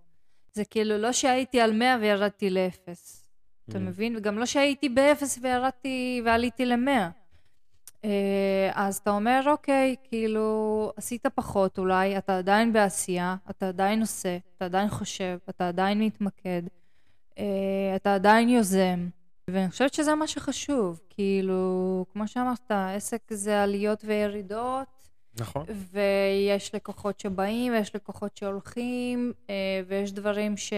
זה 0.53 0.65
כאילו 0.65 0.97
לא 0.97 1.11
שהייתי 1.11 1.61
על 1.61 1.73
100 1.73 1.97
וירדתי 2.01 2.49
לאפס. 2.49 3.27
אתה 3.69 3.77
Mm. 3.77 3.81
מבין? 3.81 4.15
וגם 4.17 4.37
לא 4.37 4.45
שהייתי 4.45 4.89
באפס 4.89 5.39
וירדתי 5.41 6.21
ועליתי 6.25 6.65
למאה. 6.65 7.09
אה, 8.05 8.71
אז 8.73 8.97
אתה 8.97 9.09
אומר, 9.11 9.41
אוקיי, 9.47 9.95
כאילו, 10.03 10.91
עשית 10.95 11.27
פחות 11.27 11.77
אולי, 11.79 12.17
אתה 12.17 12.37
עדיין 12.37 12.73
בעשייה, 12.73 13.35
אתה 13.49 13.67
עדיין 13.67 14.01
עושה, 14.01 14.37
אתה 14.57 14.65
עדיין 14.65 14.89
חושב, 14.89 15.37
אתה 15.49 15.67
עדיין 15.67 15.99
מתמקד, 15.99 16.61
אתה 17.95 18.15
עדיין 18.15 18.49
יוזם. 18.49 19.07
ואני 19.47 19.69
חושבת 19.69 19.93
שזה 19.93 20.15
מה 20.15 20.27
שחשוב. 20.27 21.01
כאילו, 21.09 22.05
כמו 22.13 22.27
שאמרת, 22.27 22.71
עסק 22.71 23.21
זה 23.29 23.63
עליות 23.63 24.03
וירידות, 24.05 24.87
נכון. 25.39 25.65
ויש 25.91 26.75
לקוחות 26.75 27.19
שבאים, 27.19 27.73
ויש 27.73 27.95
לקוחות 27.95 28.37
שהולכים, 28.37 29.33
אה, 29.49 29.81
ויש 29.87 30.11
דברים 30.11 30.57
ש... 30.57 30.73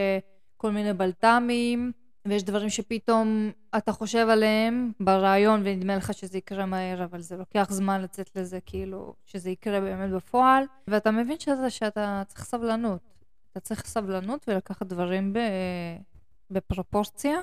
כל 0.64 0.72
מיני 0.72 0.94
בלת"מים, 0.94 1.92
ויש 2.28 2.44
דברים 2.44 2.70
שפתאום 2.70 3.52
אתה 3.78 3.92
חושב 3.92 4.28
עליהם 4.30 4.92
ברעיון 5.00 5.62
ונדמה 5.64 5.96
לך 5.96 6.14
שזה 6.14 6.38
יקרה 6.38 6.66
מהר, 6.66 7.04
אבל 7.04 7.22
זה 7.22 7.38
לוקח 7.38 7.68
זמן 7.70 8.02
לצאת 8.02 8.30
לזה, 8.36 8.60
כאילו, 8.66 9.14
שזה 9.26 9.50
יקרה 9.50 9.82
באמת 9.82 10.12
בפועל, 10.12 10.64
ואתה 10.88 11.12
מבין 11.12 11.40
שזה, 11.40 11.70
שאתה 11.70 12.24
צריך 12.28 12.44
סבלנות. 12.46 13.02
אתה 13.52 13.60
צריך 13.60 13.86
סבלנות 13.86 14.46
ולקחת 14.48 14.86
דברים 14.86 15.34
ב... 15.34 15.40
בפרופורציה, 16.54 17.38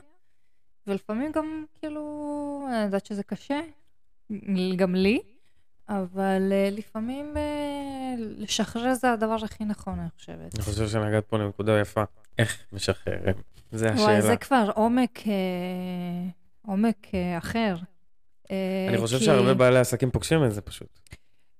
ולפעמים 0.86 1.32
גם, 1.32 1.64
כאילו, 1.78 2.66
אני 2.68 2.84
יודעת 2.84 3.06
שזה 3.06 3.22
קשה, 3.22 3.60
גם 4.76 4.94
לי, 4.94 5.20
אבל 5.88 6.52
uh, 6.52 6.74
לפעמים 6.74 7.34
uh, 7.34 7.40
לשחרר 8.18 8.94
זה 8.94 9.12
הדבר 9.12 9.36
הכי 9.44 9.64
נכון, 9.64 9.98
אני 9.98 10.08
חושבת. 10.16 10.54
אני 10.54 10.62
חושב 10.62 10.88
שנגעת 10.88 11.26
פה 11.26 11.38
לנקודה 11.38 11.80
יפה. 11.80 12.04
איך 12.38 12.64
משחררים? 12.72 13.34
זה 13.72 13.90
השאלה. 13.90 14.08
וואי, 14.08 14.22
זה 14.22 14.36
כבר 14.36 14.70
עומק, 14.74 15.18
אה, 15.26 15.32
עומק 16.66 17.14
אה, 17.14 17.38
אחר. 17.38 17.76
אה, 18.50 18.86
אני 18.88 18.98
חושב 18.98 19.18
כי 19.18 19.24
שהרבה 19.24 19.54
בעלי 19.54 19.78
עסקים 19.78 20.10
פוגשים 20.10 20.44
את 20.44 20.52
זה 20.52 20.60
פשוט. 20.60 21.00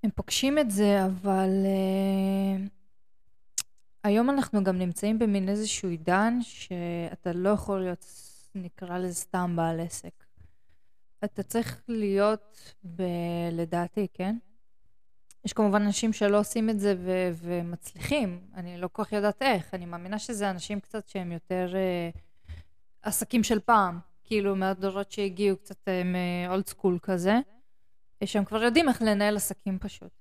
הם 0.05 0.11
פוגשים 0.15 0.59
את 0.59 0.71
זה, 0.71 1.05
אבל 1.05 1.51
אה, 1.65 2.67
היום 4.05 4.31
אנחנו 4.31 4.65
גם 4.65 4.79
נמצאים 4.79 5.19
במין 5.19 5.49
איזשהו 5.49 5.89
עידן 5.89 6.39
שאתה 6.43 7.33
לא 7.33 7.49
יכול 7.49 7.81
להיות, 7.81 8.07
נקרא 8.55 8.99
לזה 8.99 9.15
סתם 9.15 9.57
בעל 9.57 9.81
עסק. 9.81 10.25
אתה 11.25 11.43
צריך 11.43 11.83
להיות, 11.89 12.75
ב, 12.85 13.03
לדעתי, 13.53 14.07
כן? 14.15 14.37
יש 15.45 15.53
כמובן 15.53 15.83
אנשים 15.83 16.13
שלא 16.13 16.39
עושים 16.39 16.71
את 16.71 16.81
זה 16.81 16.95
ו- 16.99 17.31
ומצליחים, 17.35 18.41
אני 18.55 18.79
לא 18.79 18.89
כל 18.93 19.05
כך 19.05 19.13
יודעת 19.13 19.43
איך, 19.43 19.75
אני 19.75 19.87
מאמינה 19.87 20.19
שזה 20.19 20.51
אנשים 20.51 20.81
קצת 20.81 21.09
שהם 21.09 21.33
יותר 21.33 21.73
אה, 21.75 22.11
עסקים 23.03 23.43
של 23.43 23.61
פעם, 23.61 23.99
כאילו 24.25 24.57
מהדורות 24.57 25.13
שהגיעו 25.13 25.57
קצת 25.57 25.89
מאולד 26.05 26.69
סקול 26.69 26.99
כזה, 27.03 27.35
שהם 28.25 28.45
כבר 28.45 28.63
יודעים 28.63 28.89
איך 28.89 29.03
לנהל 29.03 29.37
עסקים 29.37 29.79
פשוט. 29.79 30.19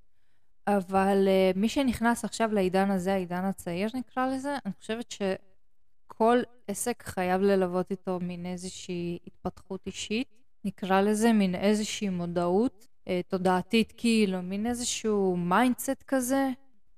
אבל 0.78 1.28
אה, 1.28 1.52
מי 1.56 1.70
שנכנס 1.70 2.26
עכשיו 2.26 2.54
לעידן 2.54 2.92
הזה, 2.92 3.14
העידן 3.14 3.46
הצעיר 3.46 3.90
נקרא 3.94 4.28
לזה, 4.28 4.56
אני 4.66 4.74
חושבת 4.80 5.12
שכל 5.12 6.42
עסק 6.68 7.04
חייב 7.04 7.42
ללוות 7.42 7.92
איתו 7.92 8.20
מין 8.22 8.46
איזושהי 8.46 9.20
התפתחות 9.28 9.82
אישית, 9.86 10.28
נקרא 10.66 11.02
לזה 11.02 11.34
מין 11.34 11.56
איזושהי 11.56 12.10
מודעות 12.10 12.88
אה, 13.08 13.22
תודעתית 13.28 13.94
כאילו, 13.98 14.42
מין 14.42 14.66
איזשהו 14.66 15.38
mindset 15.38 16.04
כזה, 16.08 16.50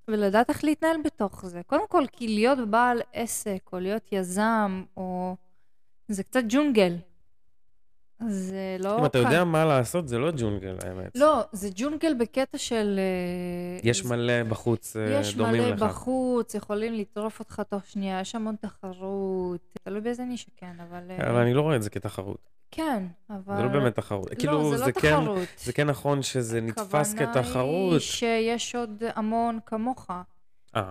ולדעת 0.08 0.50
איך 0.50 0.64
להתנהל 0.64 0.98
בתוך 1.04 1.46
זה. 1.46 1.62
קודם 1.68 1.88
כל, 1.88 2.06
כי 2.12 2.28
להיות 2.28 2.70
בעל 2.70 3.02
עסק, 3.14 3.70
או 3.74 3.80
להיות 3.80 4.12
יזם, 4.12 4.84
או... 4.98 5.36
זה 6.08 6.24
קצת 6.24 6.44
ג'ונגל. 6.50 6.96
זה 8.30 8.78
לא... 8.80 9.00
אם 9.00 9.06
אתה. 9.06 9.18
יודע 9.18 9.44
מה 9.44 9.66
לעשות, 9.66 10.08
זה 10.08 10.18
לא 10.18 10.32
ג'ונגל, 10.32 10.76
האמת. 10.84 11.12
לא, 11.16 11.42
זה 11.52 11.70
ג'ונגל 11.76 12.14
בקטע 12.14 12.58
של... 12.58 13.00
אה, 13.00 13.90
יש 13.90 14.04
זה- 14.04 14.10
מלא 14.10 14.44
בחוץ 14.44 14.96
אה, 14.98 15.20
יש 15.20 15.36
דומים 15.36 15.64
מלא 15.64 15.72
לך. 15.76 15.84
בחוץ, 15.84 16.56
יכולים 16.56 16.94
לטרוף 16.94 17.40
אותך 17.40 17.62
תוך 17.70 17.86
שנייה, 17.86 18.20
יש 18.22 18.36
המון 18.36 18.56
תחרות, 18.62 19.60
תלוי 19.84 20.02
באיזה 20.02 20.24
נישה, 20.24 20.48
כן, 20.58 20.74
אבל... 20.90 21.02
אה, 21.10 21.30
אבל 21.30 21.40
אני 21.40 21.54
לא 21.54 21.62
רואה 21.62 21.76
את 21.76 21.84
זה 21.84 21.90
כתחרות. 21.90 22.50
כן, 22.72 23.04
אבל... 23.30 23.56
זה 23.58 23.64
לא 23.64 23.70
באמת 23.70 23.96
תחרות. 23.96 24.30
כאילו, 24.40 24.54
לא, 24.72 24.78
זה 24.78 24.86
לא 24.86 24.92
כן, 24.92 25.22
תחרות. 25.22 25.48
זה 25.58 25.74
כן 25.74 25.88
נכון 25.88 26.22
שזה 26.22 26.62
נתפס 26.62 27.14
הכוונה 27.14 27.34
כתחרות. 27.34 27.92
היא 27.92 28.00
שיש 28.00 28.76
עוד 28.76 29.04
המון 29.16 29.60
כמוך, 29.66 30.08
אה, 30.10 30.22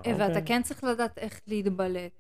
ואתה 0.04 0.26
אוקיי. 0.26 0.42
כן 0.46 0.62
צריך 0.62 0.84
לדעת 0.84 1.18
איך 1.18 1.40
להתבלט, 1.46 2.19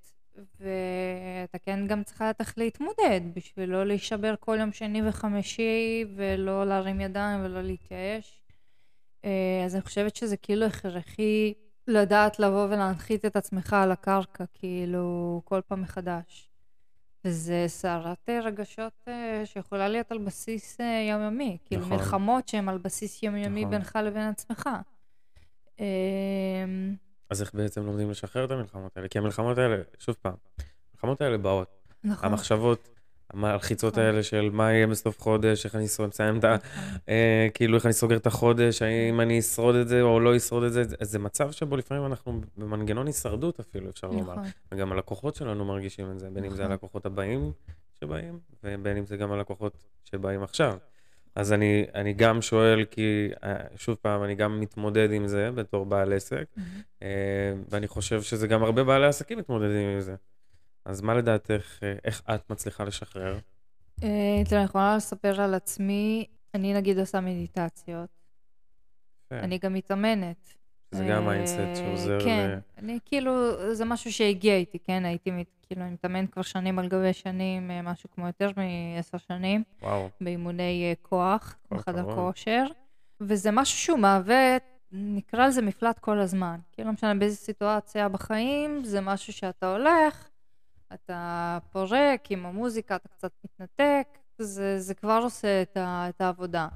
ואתה 0.60 1.58
כן 1.58 1.86
גם 1.86 2.02
לדעת 2.02 2.40
איך 2.40 2.58
להתמודד, 2.58 3.20
בשביל 3.34 3.70
לא 3.70 3.86
להישבר 3.86 4.34
כל 4.40 4.56
יום 4.60 4.72
שני 4.72 5.08
וחמישי, 5.08 6.04
ולא 6.16 6.66
להרים 6.66 7.00
ידיים 7.00 7.40
ולא 7.44 7.62
להתייאש. 7.62 8.42
אה, 9.24 9.62
אז 9.64 9.74
אני 9.74 9.82
חושבת 9.82 10.16
שזה 10.16 10.36
כאילו 10.36 10.66
הכרחי 10.66 11.54
לדעת 11.88 12.38
לבוא 12.38 12.64
ולהנחית 12.64 13.24
את 13.24 13.36
עצמך 13.36 13.72
על 13.72 13.92
הקרקע, 13.92 14.44
כאילו, 14.54 15.40
כל 15.44 15.60
פעם 15.66 15.82
מחדש. 15.82 16.50
וזה 17.24 17.64
סערת 17.66 18.28
אה, 18.28 18.40
רגשות 18.40 18.92
אה, 19.08 19.42
שיכולה 19.44 19.88
להיות 19.88 20.12
על 20.12 20.18
בסיס 20.18 20.78
יומיומי. 21.10 21.58
כאילו, 21.64 21.82
נכון. 21.82 21.96
מלחמות 21.96 22.48
שהן 22.48 22.68
על 22.68 22.78
בסיס 22.78 23.22
יומיומי 23.22 23.60
נכון. 23.60 23.70
בינך 23.70 23.98
לבין 24.04 24.22
עצמך. 24.22 24.68
אז 27.30 27.42
איך 27.42 27.54
בעצם 27.54 27.86
לומדים 27.86 28.10
לשחרר 28.10 28.44
את 28.44 28.50
המלחמות 28.50 28.96
האלה? 28.96 29.08
כי 29.08 29.18
המלחמות 29.18 29.58
האלה, 29.58 29.76
שוב 29.98 30.16
פעם, 30.22 30.34
המלחמות 30.92 31.20
האלה 31.20 31.38
באות. 31.38 31.68
נכון. 32.04 32.28
המחשבות, 32.28 32.88
המלחיצות 33.30 33.92
נכון. 33.92 34.04
האלה 34.04 34.22
של 34.22 34.50
מה 34.52 34.72
יהיה 34.72 34.86
בסוף 34.86 35.20
חודש, 35.20 35.64
איך 35.66 35.74
אני 35.74 35.84
מסיים 35.84 36.38
את 36.38 36.44
ה... 36.44 36.56
נכון. 36.56 36.70
אה, 37.08 37.46
כאילו 37.54 37.76
איך 37.76 37.86
אני 37.86 37.92
סוגר 37.92 38.16
את 38.16 38.26
החודש, 38.26 38.82
האם 38.82 39.20
אני 39.20 39.38
אשרוד 39.38 39.74
את 39.74 39.88
זה 39.88 40.02
או 40.02 40.20
לא 40.20 40.36
אשרוד 40.36 40.62
את 40.62 40.72
זה, 40.72 40.82
זה- 41.00 41.18
מצב 41.18 41.50
שבו 41.52 41.76
לפעמים 41.76 42.06
אנחנו 42.06 42.40
במנגנון 42.56 43.06
הישרדות 43.06 43.60
אפילו, 43.60 43.90
אפשר 43.90 44.06
לומר. 44.06 44.32
נכון. 44.32 44.44
וגם 44.72 44.92
הלקוחות 44.92 45.34
שלנו 45.34 45.64
מרגישים 45.64 46.10
את 46.10 46.18
זה, 46.18 46.30
בין 46.30 46.44
אם 46.44 46.50
זה 46.50 46.62
נכון. 46.62 46.72
הלקוחות 46.72 47.06
הבאים 47.06 47.52
שבאים, 48.00 48.38
ובין 48.64 48.96
אם 48.96 49.06
זה 49.06 49.16
גם 49.16 49.32
הלקוחות 49.32 49.72
שבאים 50.04 50.42
עכשיו. 50.42 50.78
אז 51.34 51.52
אני, 51.52 51.84
אני 51.94 52.12
גם 52.12 52.42
שואל, 52.42 52.84
כי 52.90 53.28
אה, 53.44 53.56
שוב 53.76 53.96
פעם, 54.02 54.24
אני 54.24 54.34
גם 54.34 54.60
מתמודד 54.60 55.12
עם 55.12 55.26
זה 55.26 55.50
בתור 55.50 55.86
בעל 55.86 56.12
עסק. 56.12 56.44
אה, 57.02 57.08
ואני 57.68 57.88
חושב 57.88 58.22
שזה 58.22 58.46
גם 58.46 58.62
הרבה 58.62 58.84
בעלי 58.84 59.06
עסקים 59.06 59.38
מתמודדים 59.38 59.88
עם 59.88 60.00
זה. 60.00 60.14
אז 60.84 61.00
מה 61.00 61.14
לדעתך, 61.14 61.78
אה, 61.82 61.94
איך 62.04 62.22
את 62.34 62.50
מצליחה 62.50 62.84
לשחרר? 62.84 63.38
אה, 64.02 64.42
תראה, 64.44 64.60
אני 64.60 64.64
יכולה 64.64 64.96
לספר 64.96 65.40
על 65.40 65.54
עצמי, 65.54 66.26
אני 66.54 66.74
נגיד 66.74 66.98
עושה 66.98 67.20
מדיטציות, 67.20 68.10
אני 69.32 69.58
גם 69.58 69.74
מתאמנת. 69.74 70.54
זה 70.90 71.04
גם 71.10 71.26
mindset 71.26 71.56
שעוזר 71.74 72.20
כן. 72.24 72.58
אני 72.78 72.98
כאילו, 73.04 73.32
זה 73.74 73.84
משהו 73.84 74.12
שהגיע 74.12 74.56
איתי, 74.56 74.78
כן? 74.78 75.04
הייתי 75.04 75.30
כאילו, 75.70 75.82
אני 75.82 75.90
מתאמנת 75.90 76.32
כבר 76.32 76.42
שנים 76.42 76.78
על 76.78 76.88
גבי 76.88 77.12
שנים, 77.12 77.70
אה, 77.70 77.82
משהו 77.82 78.08
כמו 78.14 78.26
יותר 78.26 78.50
מעשר 78.56 79.18
שנים, 79.18 79.62
וואו. 79.82 80.08
באימוני 80.20 80.86
אה, 80.88 80.92
כוח, 81.02 81.56
בחדר. 81.70 82.14
כושר, 82.14 82.66
וזה 83.20 83.50
משהו 83.50 83.78
שהוא 83.78 83.98
מהווה, 83.98 84.56
נקרא 84.92 85.46
לזה 85.46 85.62
מפלט 85.62 85.98
כל 85.98 86.18
הזמן. 86.18 86.56
כאילו, 86.72 86.88
לא 86.88 86.92
משנה 86.92 87.14
באיזה 87.14 87.36
סיטואציה 87.36 88.08
בחיים, 88.08 88.84
זה 88.84 89.00
משהו 89.00 89.32
שאתה 89.32 89.72
הולך, 89.76 90.28
אתה 90.94 91.58
פורק 91.72 92.30
עם 92.30 92.46
המוזיקה, 92.46 92.96
אתה 92.96 93.08
קצת 93.08 93.32
מתנתק, 93.44 94.18
זה, 94.38 94.78
זה 94.78 94.94
כבר 94.94 95.20
עושה 95.22 95.62
את, 95.62 95.76
ה, 95.76 96.06
את 96.08 96.20
העבודה. 96.20 96.68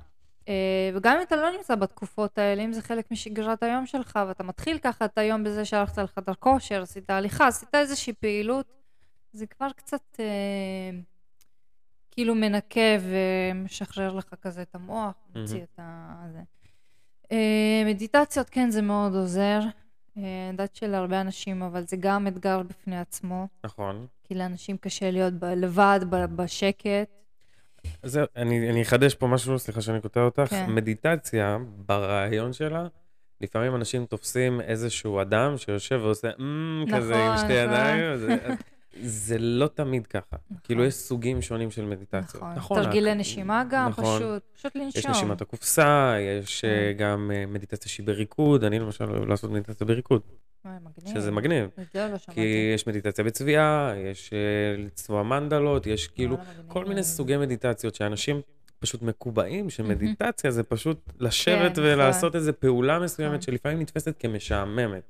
אה, 0.49 0.91
וגם 0.95 1.17
אם 1.17 1.23
אתה 1.23 1.37
לא 1.37 1.51
נמצא 1.57 1.75
בתקופות 1.75 2.39
האלה, 2.39 2.63
אם 2.63 2.73
זה 2.73 2.83
חלק 2.83 3.11
משגרת 3.11 3.63
היום 3.63 3.87
שלך, 3.87 4.19
ואתה 4.29 4.43
מתחיל 4.43 4.79
ככה 4.79 5.05
את 5.05 5.19
היום 5.19 5.45
בזה 5.45 5.65
שהלכת 5.65 5.99
לחדר 5.99 6.35
כושר, 6.35 6.83
עשית 6.83 7.11
הליכה, 7.11 7.47
עשית 7.47 7.75
איזושהי 7.75 8.13
פעילות, 8.13 8.84
זה 9.35 9.47
כבר 9.47 9.68
קצת 9.77 10.01
אה, 10.20 10.90
כאילו 12.11 12.35
מנקה 12.35 12.81
ומשחרר 13.01 14.12
לך 14.12 14.35
כזה 14.42 14.62
את 14.62 14.75
המוח, 14.75 15.14
מוציא 15.35 15.55
מהמם. 15.55 15.64
את 15.75 15.79
ה... 15.79 16.27
זה. 16.33 16.40
אה, 17.33 17.83
מדיטציות, 17.87 18.51
כן, 18.51 18.70
זה 18.70 18.83
מאוד 18.83 19.14
עוזר. 19.14 19.61
אה, 20.16 20.23
אני 20.23 20.49
יודעת 20.51 20.75
שלהרבה 20.77 21.20
אנשים, 21.20 21.62
אבל 21.62 21.83
זה 21.87 21.97
גם 22.01 22.27
אתגר 22.27 22.62
בפני 22.62 22.99
עצמו, 23.01 23.47
נכון. 23.64 24.07
כי 24.25 24.35
לאנשים 24.35 24.77
קשה 24.77 25.11
להיות 25.11 25.35
ב- 25.35 25.44
לבד, 25.44 26.01
ב- 26.11 26.37
בשקט. 26.37 27.09
זהו, 28.03 28.27
אני, 28.37 28.70
אני 28.70 28.83
אחדש 28.83 29.14
פה 29.14 29.27
משהו, 29.27 29.59
סליחה 29.59 29.81
שאני 29.81 30.01
קוטע 30.01 30.20
אותך. 30.20 30.47
כן. 30.51 30.70
מדיטציה, 30.70 31.59
ברעיון 31.77 32.53
שלה, 32.53 32.87
לפעמים 33.40 33.75
אנשים 33.77 34.07
תופסים 34.07 34.61
איזשהו 34.61 35.20
אדם 35.23 35.59
שיושב 35.59 36.01
ועושה 36.03 36.31
אמ 36.38 36.85
כזה 36.97 37.16
עם 37.16 37.33
נכון, 37.35 37.38
שתי 37.38 37.64
נכון. 37.66 37.75
ידיים. 37.75 38.57
זה, 39.03 39.39
לא 39.39 39.67
תמיד 39.67 40.07
ככה. 40.07 40.21
נכון. 40.51 40.57
כאילו, 40.65 40.85
יש 40.85 40.95
סוגים 40.95 41.43
שונים 41.43 41.71
של 41.71 41.85
מדיטציות. 41.85 42.43
נכון. 42.57 42.83
תרגילי 42.83 43.11
רק- 43.11 43.17
נשימה 43.17 43.65
גם, 43.71 43.89
נכון. 43.91 44.05
פשוט, 44.19 44.43
פשוט 44.57 44.77
לנשום. 44.77 44.91
יש 45.01 45.07
נשימת 45.07 45.41
הקופסה, 45.41 46.15
יש 46.41 46.65
אה, 46.65 46.71
כן. 46.99 47.05
גם 47.05 47.31
אה, 47.35 47.47
מדיטציה 47.47 47.91
שהיא 47.91 48.07
בריקוד, 48.07 48.65
אני 48.65 48.79
למשל 48.79 49.05
אוהב 49.11 49.29
לעשות 49.29 49.51
מדיטציה 49.51 49.87
בריקוד, 49.87 50.21
וואי, 50.65 50.75
מגניב. 50.99 51.15
שזה 51.21 51.31
מגניב. 51.31 51.69
זה 51.93 52.09
לא 52.13 52.19
שמעתי. 52.19 52.41
כי 52.41 52.73
יש 52.75 52.87
מדיטציה 52.87 53.25
בצביעה, 53.25 53.93
יש 53.97 54.31
אה, 54.33 54.39
לצבוע 54.85 55.23
מנדלות, 55.23 55.87
יש 55.87 56.09
כאילו 56.09 56.37
וואלה, 56.37 56.51
מגניב. 56.51 56.73
כל 56.73 56.85
מיני 56.85 57.03
סוגי 57.03 57.37
מדיטציות 57.37 57.95
שאנשים 57.95 58.41
פשוט 58.79 59.03
מקובעים, 59.03 59.71
שמדיטציה 59.71 60.51
זה 60.51 60.63
פשוט 60.63 61.13
לשבת 61.21 61.77
כן, 61.77 61.83
ולעשות 61.83 62.29
נכון. 62.29 62.41
איזו 62.41 62.53
פעולה 62.59 62.99
מסוימת 62.99 63.31
נכון. 63.33 63.41
שלפעמים 63.41 63.81
נתפסת 63.81 64.15
כמשעממת. 64.19 65.03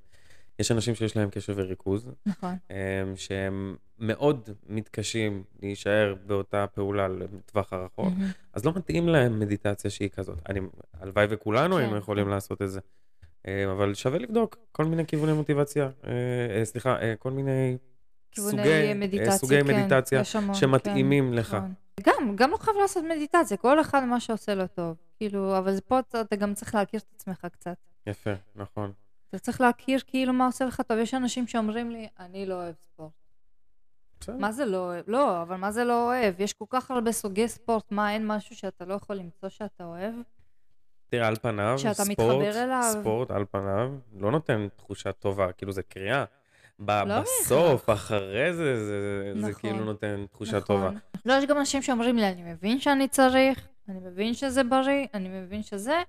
יש 0.59 0.73
אנשים 0.73 0.95
שיש 0.95 1.17
להם 1.17 1.31
קשב 1.31 1.55
וריכוז, 1.57 2.11
נכון. 2.27 2.55
הם, 2.71 3.17
שהם 3.17 3.77
מאוד 3.99 4.49
מתקשים 4.69 5.45
להישאר 5.63 6.15
באותה 6.27 6.67
פעולה 6.67 7.09
לטווח 7.09 7.73
הרחוק, 7.73 8.05
מהמם. 8.05 8.31
אז 8.53 8.65
לא 8.65 8.73
מתאים 8.77 9.09
להם 9.09 9.41
מדיטציה 9.41 9.91
שהיא 9.91 10.09
כזאת. 10.09 10.39
אני, 10.49 10.61
הלוואי 11.01 11.27
וכולנו 11.31 11.77
כן, 11.77 11.81
היינו 11.81 11.97
יכולים 11.97 12.25
כן. 12.25 12.31
לעשות 12.31 12.63
את 12.63 12.71
זה. 12.71 12.81
אה, 13.49 13.73
אבל 13.73 13.95
שווה 13.95 14.19
לבדוק 14.19 14.57
כל 14.73 14.85
מיני 14.85 15.07
כיווני 15.07 15.33
מוטיבציה, 15.33 15.85
אה, 15.85 16.11
אה, 16.59 16.65
סליחה, 16.65 17.01
אה, 17.01 17.15
כל 17.19 17.31
מיני 17.31 17.77
סוגי, 18.37 18.95
מדיטציה, 18.95 19.33
סוגי 19.39 19.61
כן, 19.61 19.67
מדיטציה 19.67 20.23
המון, 20.35 20.55
שמתאימים 20.55 21.31
כן, 21.31 21.35
לך. 21.35 21.55
נכון. 21.55 21.73
גם, 22.03 22.37
גם 22.37 22.51
לא 22.51 22.57
חייב 22.57 22.77
לעשות 22.77 23.05
מדיטציה, 23.05 23.57
כל 23.57 23.81
אחד 23.81 24.05
מה 24.05 24.21
שעושה 24.21 24.55
לו 24.55 24.67
טוב. 24.67 24.97
כאילו, 25.17 25.59
אבל 25.59 25.81
פה 25.81 25.99
אתה 25.99 26.37
גם 26.37 26.55
צריך 26.55 26.75
להכיר 26.75 27.01
את 27.01 27.13
עצמך 27.17 27.47
קצת. 27.53 27.77
יפה, 28.07 28.31
נכון. 28.57 28.93
אתה 29.35 29.43
צריך 29.43 29.61
להכיר 29.61 30.01
כאילו 30.07 30.33
מה 30.33 30.47
עושה 30.47 30.65
לך 30.65 30.81
טוב. 30.81 30.99
יש 30.99 31.15
אנשים 31.15 31.47
שאומרים 31.47 31.91
לי, 31.91 32.09
אני 32.21 32.47
לא 32.47 32.55
אוהב 32.55 32.75
ספורט. 32.83 33.11
בסדר. 34.21 34.37
מה 34.37 34.53
זה 34.53 34.65
לא 34.65 34.77
אוהב? 34.77 35.05
לא, 35.09 35.43
אבל 35.43 35.57
מה 35.57 35.71
זה 35.73 35.85
לא 35.85 36.07
אוהב? 36.07 36.41
יש 36.41 36.53
כל 36.53 36.65
כך 36.69 36.91
הרבה 36.91 37.13
סוגי 37.13 37.49
ספורט, 37.49 37.85
מה, 37.91 38.13
אין 38.13 38.27
משהו 38.27 38.57
שאתה 38.57 38.85
לא 38.85 38.95
יכול 38.95 39.17
למצוא 39.17 39.49
שאתה 39.49 39.85
אוהב? 39.85 40.15
תראה, 41.09 41.29
על 41.29 41.37
פניו, 41.37 41.79
ספורט. 41.79 42.83
ספורט 42.83 43.31
על 43.31 43.45
פניו 43.51 43.93
לא 44.19 44.31
נותן 44.31 44.69
תחושה 44.77 45.13
טובה, 45.13 45.53
כאילו 45.53 45.73
זה 45.73 45.83
קריאה. 45.83 46.25
ב- 46.79 46.91
לא 46.91 47.21
בסוף, 47.21 47.91
אחרי 47.91 48.55
זה, 48.55 48.85
זה, 48.85 49.33
זה 49.35 49.49
נכון. 49.49 49.53
כאילו 49.61 49.85
נותן 49.85 50.25
תחושה 50.31 50.59
נכון. 50.59 50.77
טובה. 50.77 50.91
לא, 51.27 51.33
יש 51.33 51.45
גם 51.45 51.59
אנשים 51.59 51.83
שאומרים 51.83 52.17
לי, 52.17 52.29
אני 52.29 52.53
מבין 52.53 52.81
שאני 52.81 53.09
צריך, 53.09 53.69
אני 53.89 53.99
מבין 54.01 54.35
שזה 54.35 54.65
בריא, 54.65 55.07
אני 55.15 55.29
מבין 55.29 55.63
שזה, 55.63 56.03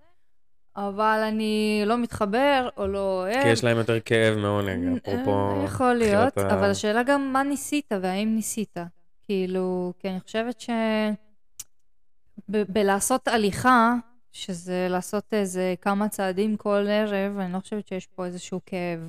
אבל 0.78 1.24
אני 1.28 1.84
לא 1.86 1.98
מתחבר 1.98 2.70
או 2.78 2.88
לא 2.88 3.22
אוהב. 3.24 3.44
כי 3.44 3.50
יש 3.50 3.64
להם 3.64 3.78
יותר 3.78 4.00
כאב 4.00 4.38
מעונג, 4.38 4.98
אפרופו... 4.98 5.52
אה, 5.60 5.64
יכול 5.66 5.94
להיות, 5.94 6.38
ה- 6.38 6.54
אבל 6.54 6.70
השאלה 6.72 7.04
גם 7.04 7.34
מה 7.34 7.44
ניסית 7.44 7.92
והאם 8.02 8.36
ניסית. 8.36 8.78
כאילו, 9.24 9.94
כי 10.00 10.10
אני 10.10 10.20
חושבת 10.20 10.62
ש... 10.62 10.70
ב- 12.50 12.64
בלעשות 12.74 13.28
הליכה, 13.28 13.94
שזה 14.32 14.88
לעשות 14.90 15.24
איזה 15.32 15.76
כמה 15.82 16.10
צעדים 16.10 16.58
כל 16.58 16.86
ערב, 16.90 17.40
אני 17.40 17.54
לא 17.54 17.60
חושבת 17.60 17.88
שיש 17.88 18.08
פה 18.08 18.26
איזשהו 18.26 18.60
כאב. 18.66 19.00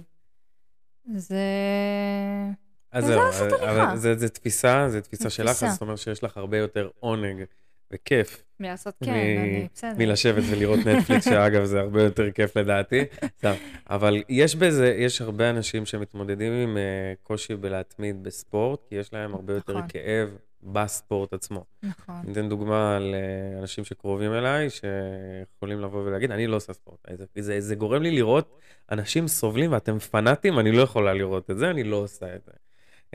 זה... 1.16 1.40
אז 2.92 3.04
זה 3.04 3.12
זהו, 3.12 3.22
לעשות 3.26 3.52
אבל 3.52 3.68
הליכה. 3.80 3.96
זה, 3.96 4.14
זה 4.18 4.28
תפיסה, 4.28 4.88
זה 4.88 5.00
תפיסה 5.00 5.24
זה 5.24 5.30
שלך, 5.30 5.46
תפיסה. 5.50 5.66
אז 5.66 5.72
זאת 5.72 5.80
אומרת 5.80 5.98
שיש 5.98 6.24
לך 6.24 6.36
הרבה 6.36 6.58
יותר 6.58 6.88
עונג 7.00 7.44
וכיף 7.90 8.42
מלעשות 8.60 8.94
כן, 9.04 9.10
אני 9.10 9.68
בסדר. 9.74 9.92
מלשבת 9.98 10.42
ולראות 10.50 10.78
נטפליקס, 10.86 11.24
שאגב, 11.30 11.64
זה 11.64 11.80
הרבה 11.80 12.02
יותר 12.02 12.30
כיף 12.30 12.56
לדעתי. 12.56 13.04
אבל 13.90 14.22
יש 14.28 14.56
בזה, 14.56 14.94
יש 14.98 15.20
הרבה 15.20 15.50
אנשים 15.50 15.86
שמתמודדים 15.86 16.52
עם 16.52 16.76
אה, 16.76 16.82
קושי 17.22 17.56
בלהתמיד 17.56 18.22
בספורט, 18.22 18.80
כי 18.88 18.94
יש 18.94 19.12
להם 19.12 19.34
הרבה 19.34 19.54
יותר 19.54 19.72
נכון. 19.72 19.88
כאב 19.88 20.28
בספורט 20.62 21.32
עצמו. 21.32 21.64
נכון. 21.82 22.14
אני 22.24 22.32
אתן 22.32 22.48
דוגמה 22.48 22.96
על 22.96 23.14
אה, 23.60 23.66
שקרובים 23.66 24.32
אליי, 24.32 24.68
שיכולים 24.70 25.80
לבוא 25.80 26.02
ולהגיד, 26.04 26.30
אני 26.30 26.46
לא 26.46 26.56
עושה 26.56 26.72
ספורט. 26.72 26.98
זה, 27.14 27.24
זה, 27.38 27.60
זה 27.60 27.74
גורם 27.74 28.02
לי 28.02 28.10
לראות 28.10 28.58
אנשים 28.92 29.28
סובלים 29.28 29.72
ואתם 29.72 29.98
פנאטים, 29.98 30.58
אני 30.58 30.72
לא 30.72 30.82
יכולה 30.82 31.14
לראות 31.14 31.50
את 31.50 31.58
זה, 31.58 31.70
אני 31.70 31.84
לא 31.84 31.96
עושה 31.96 32.34
את 32.34 32.44
זה. 32.44 32.52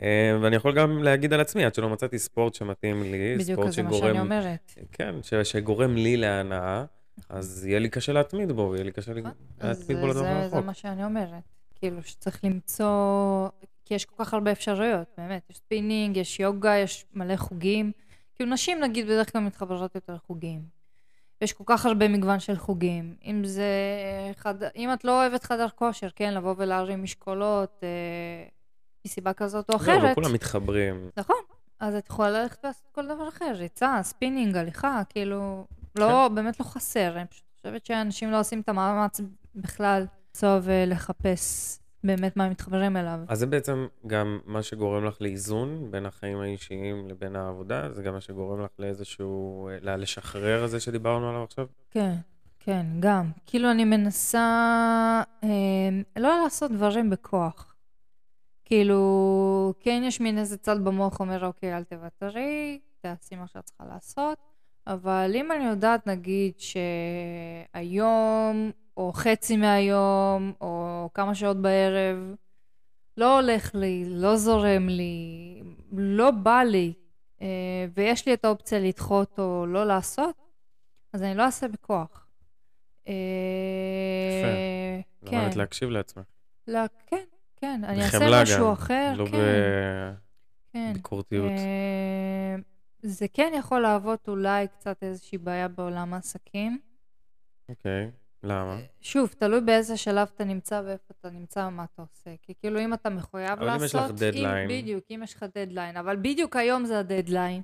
אה, 0.02 0.38
ואני 0.42 0.56
יכול 0.56 0.74
גם 0.74 1.02
להגיד 1.02 1.32
על 1.32 1.40
עצמי, 1.40 1.64
עד 1.64 1.74
שלא 1.74 1.88
מצאתי 1.88 2.18
ספורט 2.18 2.54
שמתאים 2.54 3.02
לי, 3.02 3.34
בדיוק, 3.34 3.50
ספורט 3.50 3.68
אז 3.68 3.74
זה 3.74 3.82
מה 3.82 3.92
שגורם, 3.92 4.08
שאני 4.08 4.20
אומרת. 4.20 4.74
כן, 4.92 5.14
ש, 5.22 5.34
שגורם 5.34 5.96
לי 5.96 6.16
להנאה, 6.16 6.84
אז 7.28 7.66
יהיה 7.66 7.78
לי 7.78 7.88
קשה 7.88 8.12
להתמיד 8.12 8.52
בו, 8.52 8.74
יהיה 8.74 8.84
לי 8.84 8.92
קשה 8.92 9.14
נכון. 9.14 9.32
להתמיד 9.60 9.98
בו 9.98 10.06
לדבר 10.06 10.22
זה, 10.22 10.48
זה 10.48 10.56
רחוק. 10.56 10.64
מה 10.64 10.74
שאני 10.74 11.04
אומרת. 11.04 11.42
כאילו, 11.74 12.02
שצריך 12.02 12.44
למצוא... 12.44 13.48
כי 13.84 13.94
יש 13.94 14.04
כל 14.04 14.24
כך 14.24 14.34
הרבה 14.34 14.52
אפשרויות, 14.52 15.06
באמת. 15.18 15.42
יש 15.50 15.56
ספינינג, 15.56 16.16
יש 16.16 16.40
יוגה, 16.40 16.76
יש 16.76 17.04
מלא 17.14 17.36
חוגים. 17.36 17.92
כאילו, 18.34 18.50
נשים, 18.50 18.80
נגיד, 18.80 19.06
בדרך 19.06 19.32
כלל 19.32 19.40
מתחברות 19.40 19.94
יותר 19.94 20.14
לחוגים. 20.14 20.62
יש 21.40 21.52
כל 21.52 21.64
כך 21.66 21.86
הרבה 21.86 22.08
מגוון 22.08 22.40
של 22.40 22.56
חוגים. 22.56 23.14
אם 23.24 23.44
זה... 23.44 23.70
חד... 24.36 24.54
אם 24.76 24.92
את 24.92 25.04
לא 25.04 25.20
אוהבת 25.20 25.44
חדר 25.44 25.68
כושר, 25.68 26.08
כן, 26.16 26.34
לבוא 26.34 26.54
ולהרים 26.58 27.02
משקולות, 27.02 27.80
אה, 27.82 27.88
מסיבה 29.06 29.32
כזאת 29.32 29.70
או 29.70 29.76
אחרת. 29.76 30.02
לא 30.02 30.14
כולם 30.14 30.32
מתחברים. 30.32 31.10
נכון. 31.16 31.36
אז 31.80 31.94
את 31.94 32.06
יכולה 32.06 32.30
ללכת 32.30 32.64
לעשות 32.64 32.88
כל 32.92 33.06
דבר 33.06 33.28
אחר, 33.28 33.52
ריצה, 33.54 33.98
ספינינג, 34.02 34.56
הליכה, 34.56 35.02
כאילו, 35.08 35.66
לא, 35.98 36.28
באמת 36.34 36.60
לא 36.60 36.64
חסר. 36.64 37.16
אני 37.16 37.26
פשוט 37.26 37.44
חושבת 37.56 37.86
שאנשים 37.86 38.30
לא 38.30 38.40
עושים 38.40 38.60
את 38.60 38.68
המאמץ 38.68 39.20
בכלל 39.54 40.06
למצוא 40.28 40.58
ולחפש 40.62 41.78
באמת 42.04 42.36
מה 42.36 42.44
הם 42.44 42.50
מתחברים 42.50 42.96
אליו. 42.96 43.18
אז 43.28 43.38
זה 43.38 43.46
בעצם 43.46 43.86
גם 44.06 44.38
מה 44.46 44.62
שגורם 44.62 45.04
לך 45.04 45.16
לאיזון 45.20 45.90
בין 45.90 46.06
החיים 46.06 46.40
האישיים 46.40 47.08
לבין 47.08 47.36
העבודה, 47.36 47.92
זה 47.92 48.02
גם 48.02 48.12
מה 48.14 48.20
שגורם 48.20 48.60
לך 48.64 48.70
לאיזשהו, 48.78 49.68
ל- 49.82 49.96
לשחרר 50.02 50.64
הזה 50.64 50.80
שדיברנו 50.80 51.28
עליו 51.28 51.42
עכשיו? 51.42 51.66
כן, 51.90 52.14
כן, 52.60 52.86
גם. 53.00 53.30
כאילו, 53.46 53.70
אני 53.70 53.84
מנסה 53.84 54.38
אה, 55.44 55.48
לא 56.16 56.40
לעשות 56.44 56.70
דברים 56.72 57.10
בכוח. 57.10 57.71
כאילו, 58.64 59.74
כן 59.80 60.02
יש 60.04 60.20
מין 60.20 60.38
איזה 60.38 60.56
צד 60.56 60.84
במוח 60.84 61.20
אומר, 61.20 61.46
אוקיי, 61.46 61.76
אל 61.76 61.84
תוותרי, 61.84 62.80
תעשי 63.00 63.36
מה 63.36 63.46
שאת 63.46 63.64
צריכה 63.64 63.84
לעשות, 63.84 64.38
אבל 64.86 65.32
אם 65.34 65.52
אני 65.52 65.64
יודעת, 65.64 66.06
נגיד, 66.06 66.52
שהיום, 67.72 68.70
או 68.96 69.12
חצי 69.12 69.56
מהיום, 69.56 70.52
או 70.60 71.08
כמה 71.14 71.34
שעות 71.34 71.56
בערב, 71.56 72.34
לא 73.16 73.40
הולך 73.40 73.74
לי, 73.74 74.04
לא 74.06 74.36
זורם 74.36 74.88
לי, 74.88 75.62
לא 75.92 76.30
בא 76.30 76.62
לי, 76.62 76.92
אה, 77.42 77.86
ויש 77.94 78.26
לי 78.26 78.34
את 78.34 78.44
האופציה 78.44 78.78
לדחות 78.78 79.38
או 79.38 79.66
לא 79.66 79.86
לעשות, 79.86 80.34
אז 81.12 81.22
אני 81.22 81.34
לא 81.34 81.42
אעשה 81.42 81.68
בכוח. 81.68 82.26
אה, 83.08 85.00
כן. 85.26 85.38
למדת 85.38 85.56
להקשיב 85.56 85.90
לעצמך. 85.90 86.24
לא, 86.68 86.80
כן, 87.06 87.24
כן. 87.62 87.80
אני 87.84 88.02
אעשה 88.04 88.42
משהו 88.42 88.66
גם, 88.66 88.72
אחר, 88.72 89.12
לא 89.16 89.26
כן. 89.26 90.12
כן. 90.72 90.90
בביקורתיות. 90.90 91.50
אה, 91.50 92.56
זה 93.02 93.26
כן 93.32 93.52
יכול 93.58 93.80
להוות 93.80 94.28
אולי 94.28 94.66
קצת 94.68 95.02
איזושהי 95.02 95.38
בעיה 95.38 95.68
בעולם 95.68 96.14
העסקים. 96.14 96.78
אוקיי. 97.68 98.10
למה? 98.42 98.76
שוב, 99.00 99.34
תלוי 99.38 99.60
באיזה 99.60 99.96
שלב 99.96 100.28
אתה 100.34 100.44
נמצא 100.44 100.82
ואיפה 100.86 101.14
אתה 101.20 101.30
נמצא 101.30 101.60
ומה 101.68 101.84
אתה 101.94 102.02
עושה. 102.02 102.30
כי 102.42 102.52
כאילו, 102.60 102.80
אם 102.80 102.94
אתה 102.94 103.10
מחויב 103.10 103.50
אבל 103.50 103.70
אם 103.70 103.76
יש 103.84 103.94
לעשות... 103.94 104.10
לך 104.10 104.22
deadline- 104.22 104.68
בדיוק, 104.68 105.04
אם 105.10 105.20
יש 105.24 105.34
לך 105.34 105.44
דדליין. 105.54 105.96
אבל 105.96 106.16
בדיוק 106.16 106.56
היום 106.56 106.84
זה 106.84 106.98
הדדליין, 106.98 107.62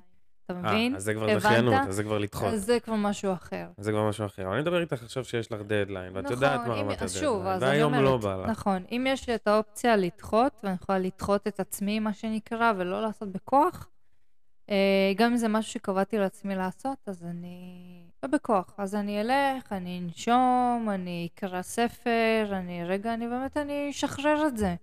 אתה 0.51 0.59
מבין? 0.59 0.91
אה, 0.93 0.97
אז 0.97 1.03
זה 1.03 1.13
כבר? 1.13 1.35
דחיינות, 1.35 1.87
אז 1.87 1.95
זה 1.95 2.03
כבר 2.03 2.17
לדחות. 2.17 2.53
אז 2.53 2.65
זה 2.65 2.79
כבר 2.79 2.95
משהו 2.95 3.33
אחר. 3.33 3.67
זה 3.77 3.91
כבר 3.91 4.09
משהו 4.09 4.25
אחר. 4.25 4.43
אבל 4.43 4.51
אני 4.53 4.61
מדבר 4.61 4.81
איתך 4.81 5.03
עכשיו 5.03 5.25
שיש 5.25 5.51
לך 5.51 5.61
דדליין, 5.61 6.11
ואת 6.15 6.29
יודעת 6.29 6.59
מה 6.59 6.65
נכון, 6.65 6.77
אם- 6.77 6.85
רמת 6.89 7.01
אז 7.01 7.13
שוב, 7.13 7.35
הדדליין, 7.37 7.55
אז 7.55 7.63
אני 7.63 7.69
והיום 7.71 7.93
אומרת, 7.93 8.05
לא 8.05 8.17
בא 8.17 8.35
לך. 8.35 8.49
נכון, 8.49 8.83
אם 8.91 9.05
יש 9.09 9.29
לי 9.29 9.35
את 9.35 9.47
האופציה 9.47 9.95
לדחות, 9.95 10.51
ואני 10.63 10.75
יכולה 10.81 10.99
לדחות 10.99 11.47
את 11.47 11.59
עצמי, 11.59 11.99
מה 11.99 12.13
שנקרא, 12.13 12.73
ולא 12.77 13.01
לעשות 13.01 13.31
בכוח, 13.31 13.87
אה, 14.69 14.75
גם 15.15 15.31
אם 15.31 15.37
זה 15.37 15.47
משהו 15.47 15.71
שקבעתי 15.71 16.17
לעצמי 16.17 16.55
לעשות, 16.55 16.97
אז 17.07 17.23
אני... 17.23 17.85
לא 18.23 18.29
בכוח. 18.29 18.73
אז 18.77 18.95
אני 18.95 19.21
אלך, 19.21 19.71
אני 19.71 20.01
אנשום, 20.03 20.87
אני 20.93 21.29
אקרא 21.35 21.61
ספר, 21.61 22.45
אני 22.51 22.85
רגע, 22.85 23.13
אני 23.13 23.27
באמת, 23.27 23.57
אני 23.57 23.87
אשחרר 23.89 24.47
את 24.47 24.57
זה. 24.57 24.75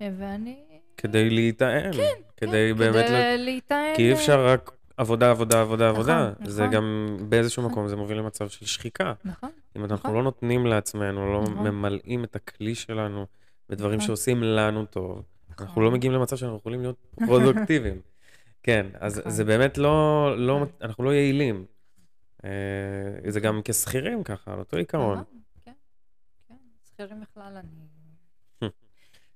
ואני... 0.00 0.56
כדי 0.96 1.30
להיטען. 1.30 1.92
כן, 1.92 2.02
כדי 2.36 2.70
כן, 2.72 2.78
באמת... 2.78 3.06
כדי 3.06 3.38
להיטען... 3.38 3.96
כי 3.96 4.08
אי 4.08 4.12
אפשר 4.12 4.46
רק 4.46 4.70
עבודה, 4.96 5.30
עבודה, 5.30 5.60
עבודה, 5.60 5.90
נכון, 5.90 6.00
עבודה. 6.00 6.32
זה 6.44 6.62
נכון. 6.62 6.74
גם 6.74 7.16
באיזשהו 7.28 7.62
נכון. 7.62 7.72
מקום, 7.72 7.88
זה 7.88 7.96
מוביל 7.96 8.18
למצב 8.18 8.48
של 8.48 8.66
שחיקה. 8.66 9.12
נכון, 9.24 9.50
אם 9.76 9.84
אנחנו 9.84 9.96
נכון. 9.96 10.14
לא 10.14 10.22
נותנים 10.22 10.66
לעצמנו, 10.66 11.32
לא 11.32 11.42
נכון. 11.42 11.68
ממלאים 11.68 12.24
את 12.24 12.36
הכלי 12.36 12.74
שלנו 12.74 13.26
בדברים 13.68 13.96
נכון. 13.96 14.06
שעושים 14.06 14.42
לנו 14.42 14.86
טוב, 14.86 15.22
אנחנו 15.50 15.64
נכון. 15.64 15.84
לא 15.84 15.90
מגיעים 15.90 16.12
למצב 16.12 16.36
שאנחנו 16.36 16.56
יכולים 16.56 16.80
להיות 16.80 16.96
פרודוקטיביים. 17.26 18.00
כן, 18.62 18.86
אז 19.00 19.18
נכון. 19.18 19.30
זה 19.30 19.44
באמת 19.44 19.78
לא, 19.78 20.34
לא, 20.38 20.56
נכון. 20.56 20.68
אנחנו 20.80 21.04
לא 21.04 21.14
יעילים. 21.14 21.64
אה, 22.44 22.50
זה 23.30 23.40
גם 23.40 23.60
כשכירים 23.64 24.24
ככה, 24.24 24.52
על 24.52 24.58
אותו 24.58 24.76
עיקרון. 24.76 25.18
נכון, 25.18 25.40
כן, 25.64 25.72
כן, 26.48 26.54
שכירים 26.84 27.20
בכלל 27.20 27.56
אני... 27.56 27.86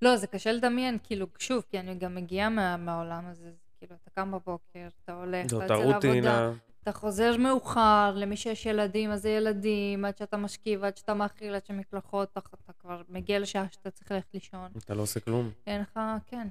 לא, 0.03 0.17
זה 0.17 0.27
קשה 0.27 0.53
לדמיין, 0.53 0.99
כאילו, 1.03 1.27
שוב, 1.39 1.65
כי 1.71 1.81
אני 1.81 1.95
גם 1.95 2.15
מגיעה 2.15 2.49
מה, 2.49 2.77
מהעולם 2.77 3.27
הזה, 3.27 3.51
זה 3.51 3.70
כאילו, 3.81 3.97
אתה 4.03 4.11
קם 4.11 4.31
בבוקר, 4.33 4.89
אתה 5.05 5.13
הולך, 5.13 5.47
אתה 5.47 5.55
יוצא 5.55 6.09
לעבודה. 6.09 6.53
אתה 6.83 6.93
חוזר 6.93 7.37
מאוחר, 7.37 8.13
למי 8.17 8.37
שיש 8.37 8.67
ילדים, 8.67 9.11
אז 9.11 9.23
זה 9.23 9.29
ילדים, 9.29 10.05
עד 10.05 10.19
שאתה 10.19 10.37
משכיב, 10.37 10.85
עד 10.85 10.97
שאתה 10.97 11.15
מאכיל, 11.15 11.55
עד 11.55 11.67
שמקלחות, 11.67 12.29
אתה, 12.33 12.41
אתה 12.65 12.73
כבר 12.73 13.03
מגיע 13.09 13.39
לשעה 13.39 13.65
שאתה 13.71 13.91
צריך 13.91 14.13
ללכת 14.13 14.35
לישון. 14.35 14.71
אתה 14.77 14.95
לא 14.95 15.03
עושה 15.03 15.21
כלום, 15.21 15.51
אין 15.67 15.81
לך, 15.81 16.01
כן, 16.27 16.49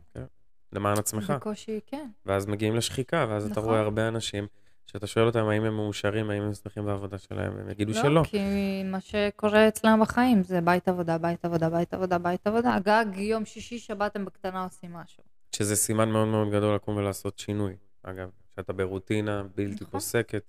למען 0.74 0.98
עצמך. 0.98 1.30
בקושי, 1.30 1.80
כן. 1.86 2.10
ואז 2.26 2.46
מגיעים 2.46 2.76
לשחיקה, 2.76 3.26
ואז 3.30 3.46
אתה 3.46 3.52
נכון. 3.52 3.64
רואה 3.64 3.80
הרבה 3.80 4.08
אנשים 4.08 4.48
שאתה 4.86 5.08
שואל 5.08 5.26
אותם 5.26 5.46
האם 5.46 5.64
הם 5.64 5.76
מאושרים, 5.76 6.30
האם 6.30 6.42
הם 6.42 6.54
שמחים 6.54 6.86
בעבודה 6.86 7.18
שלהם, 7.18 7.54
והם 7.56 7.70
יגידו 7.70 7.92
לא, 7.92 8.02
שלא. 8.02 8.24
כי 8.26 8.40
מה 8.84 9.00
שקורה 9.02 9.68
אצלם 9.68 10.00
בחיים 10.02 10.44
זה 10.44 10.62
בית 10.62 10.88
עבודה, 10.88 11.18
בית 11.18 11.46
עבודה, 11.46 11.70
בית 11.70 11.94
עבודה, 11.94 12.18
בית 12.18 12.48
עבודה. 12.48 12.80
גג 12.80 13.06
יום 13.18 13.46
שישי, 13.46 13.80
שבת 13.80 14.16
הם 14.16 14.26
בקטנה 14.26 14.64
עושים 14.64 14.94
משהו. 14.94 15.24
שזה 15.52 15.76
סימן 15.76 16.10
מאוד 16.10 16.28
מאוד 16.28 16.52
גדול 16.52 16.76
לקום 16.76 16.98
ולעשות 16.98 17.40
שינוי. 17.40 17.74
אגב, 18.04 18.30
שאתה 18.56 18.74
ברוטינה 18.74 19.44
בלתי 19.56 19.74
נכון. 19.74 19.88
פוסקת, 19.90 20.44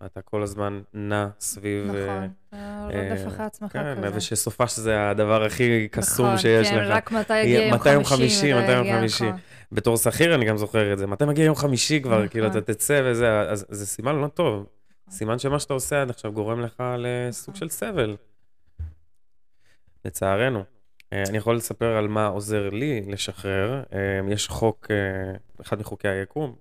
ואתה 0.00 0.22
כל 0.22 0.42
הזמן 0.42 0.82
נע 0.94 1.28
סביב... 1.40 1.94
אה, 1.94 2.06
נכון, 2.06 2.30
אתה 2.48 2.86
רודף 3.10 3.26
אחרי 3.28 3.44
עצמך 3.46 3.72
כן, 3.72 3.94
כזה. 4.04 4.16
ושסופה 4.16 4.68
שזה 4.68 5.10
הדבר 5.10 5.44
הכי 5.44 5.88
קסום 5.90 6.26
נכון, 6.26 6.38
שיש 6.38 6.68
כן, 6.68 6.78
לך. 6.78 6.96
רק 6.96 7.12
מתי 7.12 7.40
יגיע 7.40 7.60
יום 7.60 7.74
מתי 7.74 7.92
יום 7.92 8.04
חמישי. 8.04 8.40
חמישי, 8.40 8.62
מתי 8.62 8.72
יום 8.72 8.98
חמישי. 8.98 9.24
נכון. 9.24 9.40
בתור 9.72 9.96
שכיר 9.96 10.34
אני 10.34 10.44
גם 10.44 10.56
זוכר 10.56 10.92
את 10.92 10.98
זה. 10.98 11.06
מתי 11.06 11.24
מגיע 11.24 11.44
יום 11.44 11.54
חמישי 11.54 12.02
כבר, 12.02 12.16
נכון. 12.16 12.28
כאילו, 12.28 12.46
אתה 12.46 12.60
תצא 12.60 13.02
וזה, 13.04 13.40
אז 13.40 13.66
זה 13.68 13.86
סימן 13.86 14.16
לא 14.16 14.26
טוב. 14.26 14.66
סימן 15.10 15.38
שמה 15.38 15.58
שאתה 15.58 15.74
עושה 15.74 16.02
עד 16.02 16.10
עכשיו 16.10 16.32
גורם 16.32 16.60
לך 16.60 16.82
לסוג 16.98 17.54
נכון. 17.54 17.68
של 17.68 17.74
סבל. 17.74 18.16
לצערנו. 20.04 20.64
אה, 21.14 21.22
אני 21.28 21.38
יכול 21.38 21.56
לספר 21.56 21.96
על 21.96 22.08
מה 22.08 22.26
עוזר 22.26 22.70
לי 22.70 23.00
לשחרר. 23.06 23.82
אה, 23.92 23.98
יש 24.32 24.48
חוק, 24.48 24.86
אה, 24.90 24.96
אחד 25.60 25.78
מחוקי 25.80 26.08
היקום, 26.08 26.54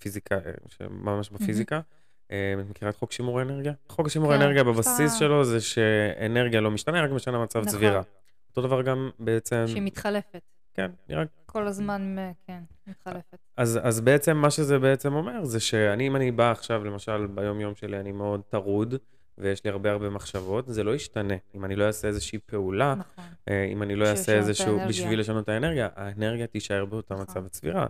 פיזיקה, 0.00 0.34
אה, 0.34 0.50
ממש 0.90 1.30
בפיזיקה. 1.30 1.80
את 2.26 2.32
מכירה 2.70 2.90
את 2.90 2.96
חוק 2.96 3.12
שימור 3.12 3.38
האנרגיה? 3.38 3.72
חוק 3.88 4.08
שימור 4.08 4.32
כן, 4.34 4.40
האנרגיה 4.40 4.64
בבסיס 4.64 4.96
שאתה- 5.12 5.18
שלו 5.18 5.44
זה 5.44 5.60
שאנרגיה 5.60 6.60
לא 6.60 6.70
משתנה, 6.70 7.02
רק 7.04 7.10
משנה 7.10 7.42
מצב 7.42 7.58
נכון. 7.58 7.72
צבירה. 7.72 8.02
אותו 8.48 8.62
דבר 8.62 8.82
גם 8.82 9.10
בעצם, 9.18 9.64
שהיא 9.66 9.82
מתחלפת. 9.82 10.40
כן, 10.74 10.90
נראה 11.08 11.24
כל 11.46 11.66
הזמן, 11.66 12.16
כן, 12.46 12.62
מתחלפת. 12.86 13.36
אז, 13.56 13.80
אז 13.82 14.00
בעצם 14.00 14.36
מה 14.36 14.50
שזה 14.50 14.78
בעצם 14.78 15.14
אומר 15.14 15.44
זה 15.44 15.60
שאני, 15.60 16.06
אם 16.06 16.16
אני 16.16 16.30
בא 16.30 16.50
עכשיו, 16.50 16.84
למשל 16.84 17.26
ביום-יום 17.26 17.74
שלי 17.74 18.00
אני 18.00 18.12
מאוד 18.12 18.40
טרוד, 18.48 18.94
ויש 19.38 19.64
לי 19.64 19.70
הרבה 19.70 19.90
הרבה 19.92 20.10
מחשבות, 20.10 20.64
זה 20.68 20.84
לא 20.84 20.94
ישתנה. 20.94 21.34
אם 21.54 21.64
אני 21.64 21.76
לא 21.76 21.84
אעשה 21.84 22.08
איזושהי 22.08 22.38
פעולה, 22.46 22.94
נכון. 22.98 23.24
אה, 23.48 23.64
אם 23.64 23.82
אני 23.82 23.96
לא 23.96 24.06
אעשה 24.06 24.36
איזשהו, 24.36 24.66
האנרגיה. 24.66 24.88
בשביל 24.88 25.20
לשנות 25.20 25.44
את 25.44 25.48
האנרגיה, 25.48 25.88
האנרגיה 25.96 26.46
תישאר 26.46 26.84
באותה 26.84 27.14
נכון. 27.14 27.26
מצב 27.30 27.46
הצבירה. 27.46 27.86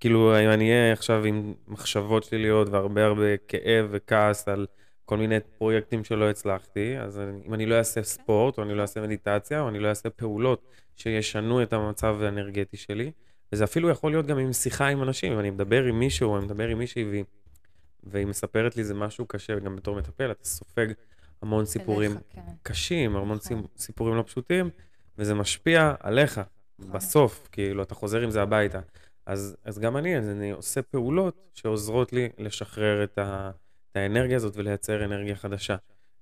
כאילו, 0.00 0.40
אם 0.44 0.50
אני 0.50 0.70
אהיה 0.70 0.92
עכשיו 0.92 1.24
עם 1.24 1.54
מחשבות 1.68 2.24
שליליות 2.24 2.68
והרבה 2.68 3.04
הרבה 3.04 3.36
כאב 3.48 3.86
וכעס 3.90 4.48
על 4.48 4.66
כל 5.04 5.16
מיני 5.16 5.36
פרויקטים 5.58 6.04
שלא 6.04 6.30
הצלחתי, 6.30 6.98
אז 6.98 7.18
אני- 7.18 7.40
אם 7.46 7.54
אני 7.54 7.66
לא 7.66 7.74
אעשה 7.74 8.02
ספורט, 8.02 8.58
או 8.58 8.62
אני 8.62 8.74
לא 8.74 8.82
אעשה 8.82 9.00
מדיטציה, 9.00 9.60
או 9.60 9.68
אני 9.68 9.78
לא 9.78 9.88
אעשה 9.88 10.10
פעולות 10.10 10.62
שישנו 10.96 11.62
את 11.62 11.72
המצב 11.72 12.16
האנרגטי 12.22 12.76
שלי, 12.76 13.10
וזה 13.52 13.64
אפילו 13.64 13.88
יכול 13.90 14.10
להיות 14.12 14.26
גם 14.26 14.38
עם 14.38 14.52
שיחה 14.52 14.86
עם 14.88 15.02
אנשים, 15.02 15.32
אם 15.32 15.38
אני 15.38 15.50
מדבר 15.50 15.84
עם 15.84 15.98
מישהו, 15.98 16.30
או 16.30 16.36
אני 16.38 16.44
מדבר 16.44 16.68
עם 16.68 16.78
מישהי, 16.78 17.04
והיא, 17.04 17.24
והיא 18.04 18.26
מספרת 18.26 18.76
לי 18.76 18.84
זה 18.84 18.94
משהו 18.94 19.26
קשה, 19.26 19.58
גם 19.58 19.76
בתור 19.76 19.96
מטפל, 19.96 20.30
אתה 20.30 20.44
סופג 20.44 20.86
המון 21.42 21.64
סיפורים 21.66 22.10
אליך, 22.10 22.22
כן. 22.30 22.40
קשים, 22.62 23.16
המון. 23.16 23.38
סיפ- 23.38 23.66
סיפורים 23.76 24.14
לא 24.16 24.22
פשוטים, 24.22 24.70
וזה 25.18 25.34
משפיע 25.34 25.94
עליך, 26.00 26.40
נכון. 26.78 26.92
בסוף, 26.92 27.48
כאילו, 27.52 27.82
אתה 27.82 27.94
חוזר 27.94 28.20
עם 28.20 28.30
זה 28.30 28.42
הביתה. 28.42 28.80
אז, 29.26 29.56
אז 29.64 29.78
גם 29.78 29.96
אני, 29.96 30.18
אז 30.18 30.28
אני 30.28 30.50
עושה 30.50 30.82
פעולות 30.82 31.50
שעוזרות 31.54 32.12
לי 32.12 32.28
לשחרר 32.38 33.04
את, 33.04 33.18
ה, 33.18 33.50
את 33.90 33.96
האנרגיה 33.96 34.36
הזאת 34.36 34.56
ולייצר 34.56 35.04
אנרגיה 35.04 35.36
חדשה. 35.36 35.76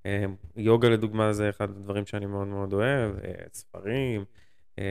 אה, 0.06 0.24
יוגה, 0.56 0.88
לדוגמה, 0.88 1.32
זה 1.32 1.50
אחד 1.50 1.70
הדברים 1.70 2.06
שאני 2.06 2.26
מאוד 2.26 2.46
מאוד 2.46 2.72
אוהב, 2.72 3.16
אה, 3.24 3.32
ספרים, 3.52 4.24
אה, 4.78 4.84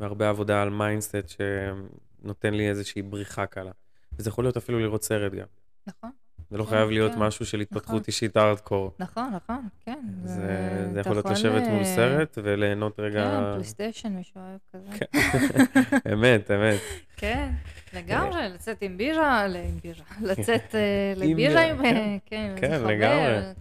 והרבה 0.00 0.28
עבודה 0.28 0.62
על 0.62 0.70
mindset 0.70 1.14
שנותן 1.28 2.54
לי 2.54 2.68
איזושהי 2.68 3.02
בריחה 3.02 3.46
קלה. 3.46 3.72
וזה 4.18 4.30
יכול 4.30 4.44
להיות 4.44 4.56
אפילו 4.56 4.78
לראות 4.78 5.02
סרט 5.02 5.32
גם. 5.32 5.46
נכון, 5.86 6.10
זה 6.50 6.58
לא 6.58 6.64
כן, 6.64 6.70
חייב 6.70 6.90
להיות 6.90 7.12
כן. 7.12 7.18
משהו 7.18 7.46
של 7.46 7.60
התפתחות 7.60 7.84
נכון. 7.84 8.02
אישית 8.06 8.36
הארדקור. 8.36 8.92
נכון, 8.98 9.32
נכון, 9.34 9.68
כן. 9.84 9.98
זה, 10.24 10.88
זה 10.92 11.00
יכול 11.00 11.12
להיות 11.12 11.26
לשבת 11.26 11.62
מול 11.62 11.78
אה, 11.78 11.84
סרט 11.84 12.38
וליהנות 12.42 13.00
רגע... 13.00 13.24
כן, 13.24 13.54
פלייסטיישן, 13.54 14.08
מישהו 14.08 14.40
אוהב 14.40 14.58
כזה. 14.72 15.06
אמת, 16.12 16.50
אמת. 16.50 16.80
כן, 17.16 17.52
לגמרי, 17.92 18.48
לצאת 18.48 18.82
עם 18.82 18.96
בירה, 18.96 19.48
ל- 19.48 19.56
עם 19.56 19.78
בירה, 19.82 20.04
לצאת 20.32 20.74
אה, 20.74 21.12
לבירה 21.16 21.60
עם, 21.70 21.84
אה, 21.84 22.16
כן, 22.26 22.54
כן, 22.56 22.78
חבר, 22.78 22.86
לגמרי. 22.86 23.52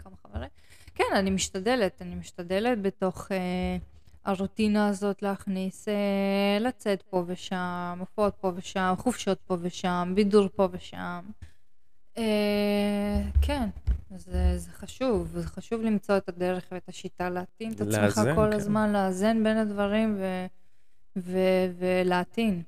כן, 0.96 1.04
אני 1.15 1.30
משתדלת, 1.30 2.02
אני 2.02 2.15
משתדלת 2.15 2.82
בתוך 2.82 3.32
אה, 3.32 3.38
הרוטינה 4.26 4.88
הזאת 4.88 5.22
להכניס, 5.22 5.88
אה, 5.88 6.58
לצאת 6.60 7.02
פה 7.02 7.24
ושם, 7.28 7.98
הופעות 8.00 8.36
פה 8.42 8.52
ושם, 8.56 8.94
חופשות 8.98 9.40
פה 9.48 9.58
ושם, 9.62 10.12
בידור 10.16 10.48
פה 10.56 10.68
ושם. 10.72 11.20
אה, 12.18 13.22
כן, 13.42 13.70
זה, 14.16 14.58
זה 14.58 14.72
חשוב, 14.72 15.28
זה 15.28 15.48
חשוב 15.48 15.82
למצוא 15.82 16.18
את 16.18 16.30
הדרך 16.30 16.66
ואת 16.72 16.90
השיטה 16.90 17.30
להתאים 17.30 17.72
את 17.72 17.82
עצמך 17.82 17.94
לאזן, 17.94 18.36
כל 18.36 18.48
כן. 18.52 18.56
הזמן, 18.56 18.94
לאזן 18.94 19.44
בין 19.44 19.58
הדברים 19.58 20.16
ו, 20.20 20.46
ו, 21.18 21.38
ולהטעין. 21.78 22.64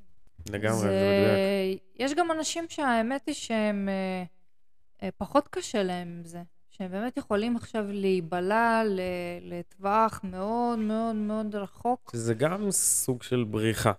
לגמרי, 0.49 0.79
זה 0.79 0.87
מדויק. 0.87 1.81
יש 1.95 2.13
גם 2.13 2.31
אנשים 2.31 2.65
שהאמת 2.69 3.27
היא 3.27 3.35
שהם 3.35 3.89
אה, 5.03 5.09
פחות 5.17 5.47
קשה 5.47 5.83
להם 5.83 6.07
עם 6.07 6.25
זה. 6.25 6.41
שהם 6.77 6.91
באמת 6.91 7.17
יכולים 7.17 7.55
עכשיו 7.55 7.85
להיבלע 7.89 8.81
לטווח 9.41 10.19
מאוד 10.23 10.79
מאוד 10.79 11.15
מאוד 11.15 11.55
רחוק. 11.55 12.11
זה 12.13 12.33
גם 12.33 12.71
סוג 12.71 13.23
של 13.23 13.43
בריחה. 13.43 13.91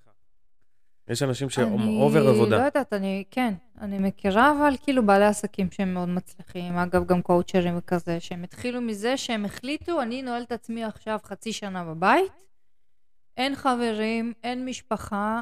יש 1.09 1.23
אנשים 1.23 1.51
שהם 1.51 1.75
אני 1.79 2.01
אובר 2.03 2.23
לא 2.25 2.31
עבודה. 2.31 2.57
יודעת, 2.57 2.93
אני, 2.93 3.25
כן, 3.31 3.55
אני 3.81 3.99
מכירה 3.99 4.53
אבל 4.53 4.75
כאילו 4.83 5.07
בעלי 5.07 5.25
עסקים 5.25 5.71
שהם 5.71 5.95
מאוד 5.95 6.09
מצליחים, 6.09 6.77
אגב 6.77 7.07
גם 7.07 7.23
קואוצ'רים 7.23 7.79
וכזה, 7.79 8.21
שהם 8.21 8.43
התחילו 8.45 8.81
מזה 8.81 9.17
שהם 9.17 9.45
החליטו, 9.45 10.03
אני 10.03 10.23
נועל 10.23 10.43
את 10.43 10.53
עצמי 10.53 10.85
עכשיו 10.85 11.19
חצי 11.25 11.53
שנה 11.53 11.85
בבית, 11.85 12.33
אין 13.37 13.55
חברים, 13.57 14.33
אין 14.45 14.65
משפחה, 14.67 15.41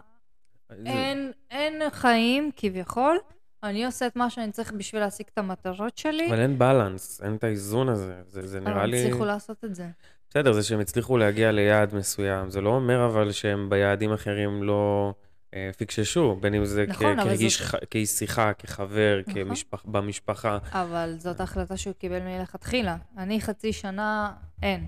זה- 0.69 0.77
אין, 0.87 1.33
אין 1.51 1.91
חיים 1.91 2.51
כביכול, 2.57 3.19
אני 3.67 3.85
עושה 3.87 4.07
את 4.07 4.17
מה 4.17 4.31
שאני 4.31 4.53
צריך 4.53 4.73
בשביל 4.73 5.01
להשיג 5.03 5.27
את 5.33 5.39
המטרות 5.39 5.99
שלי, 5.99 6.29
אבל 6.29 6.41
אין 6.41 6.59
בלנס, 6.59 7.21
אין 7.23 7.35
את 7.35 7.45
האיזון 7.45 7.89
הזה. 7.89 8.23
זה, 8.27 8.47
זה 8.47 8.61
נראה 8.61 8.83
הם 8.83 8.91
לי... 8.91 9.01
הצליחו 9.07 9.25
לעשות 9.25 9.65
את 9.65 9.75
זה. 9.75 9.87
בסדר, 10.31 10.53
זה 10.53 10.63
שהם 10.63 10.81
הצליחו 10.81 11.17
להגיע 11.17 11.53
ליעד 11.53 11.95
מסוים. 11.95 12.51
זה 12.51 12.61
לא 12.61 12.71
אומר 12.71 13.07
אבל 13.07 13.33
שהם 13.33 13.71
ביעדים 13.71 14.13
אחרים 14.13 14.63
לא 14.63 15.13
אה, 15.55 15.71
פיקששו, 15.77 16.37
בין 16.41 16.55
אם 16.55 16.65
זה 16.65 16.85
נכון, 16.89 17.17
כרגיש, 17.25 17.63
זאת- 17.63 17.69
ח- 17.69 17.85
כאיש 17.91 18.09
שיחה, 18.11 18.53
כחבר, 18.53 19.21
נכון. 19.27 19.35
כמשפח, 19.45 19.83
במשפחה. 19.85 20.59
אבל 20.73 21.15
זאת 21.19 21.41
החלטה 21.41 21.77
שהוא 21.77 21.95
קיבל 21.95 22.21
מלכתחילה. 22.21 22.97
אני 23.19 23.41
חצי 23.41 23.73
שנה, 23.73 24.33
אין. 24.63 24.87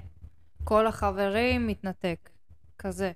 כל 0.64 0.87
החברים 0.87 1.66
מתנתק. 1.66 2.31
כזה. 2.79 3.12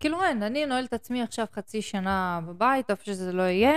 כאילו 0.00 0.24
אין, 0.24 0.42
אני 0.42 0.66
נועל 0.66 0.84
את 0.84 0.92
עצמי 0.92 1.22
עכשיו 1.22 1.46
חצי 1.52 1.82
שנה 1.82 2.40
בבית, 2.46 2.90
איפה 2.90 3.04
שזה 3.04 3.32
לא 3.32 3.42
יהיה. 3.42 3.72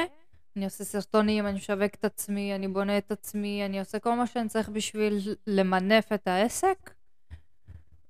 אני 0.55 0.65
עושה 0.65 0.83
סרטונים, 0.83 1.47
אני 1.47 1.57
משווק 1.57 1.95
את 1.99 2.05
עצמי, 2.05 2.55
אני 2.55 2.67
בונה 2.67 2.97
את 2.97 3.11
עצמי, 3.11 3.65
אני 3.65 3.79
עושה 3.79 3.99
כל 3.99 4.15
מה 4.15 4.27
שאני 4.27 4.49
צריך 4.49 4.69
בשביל 4.69 5.35
למנף 5.47 6.11
את 6.13 6.27
העסק. 6.27 6.91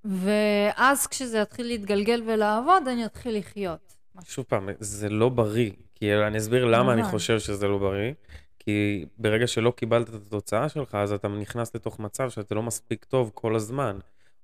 ואז 0.04 1.08
כשזה 1.08 1.38
יתחיל 1.38 1.68
להתגלגל 1.68 2.24
ולעבוד, 2.26 2.88
אני 2.88 3.06
אתחיל 3.06 3.38
לחיות. 3.38 3.96
שוב 4.24 4.46
פעם, 4.46 4.70
זה 4.80 5.10
לא 5.10 5.30
בריא. 5.30 5.72
כי 5.96 6.14
אני 6.16 6.38
אסביר 6.38 6.66
למה 6.66 6.94
אני 6.94 7.02
כמובן. 7.02 7.18
חושב 7.18 7.40
שזה 7.40 7.68
לא 7.68 7.78
בריא. 7.78 8.14
כי 8.60 9.06
ברגע 9.18 9.48
שלא 9.48 9.72
קיבלת 9.72 10.10
את 10.10 10.14
התוצאה 10.14 10.70
שלך, 10.70 10.96
אז 10.96 11.12
אתה 11.12 11.28
נכנס 11.28 11.76
לתוך 11.76 12.00
מצב 12.00 12.30
שאתה 12.30 12.56
לא 12.56 12.64
מספיק 12.64 13.06
טוב 13.06 13.32
כל 13.34 13.56
הזמן. 13.56 13.98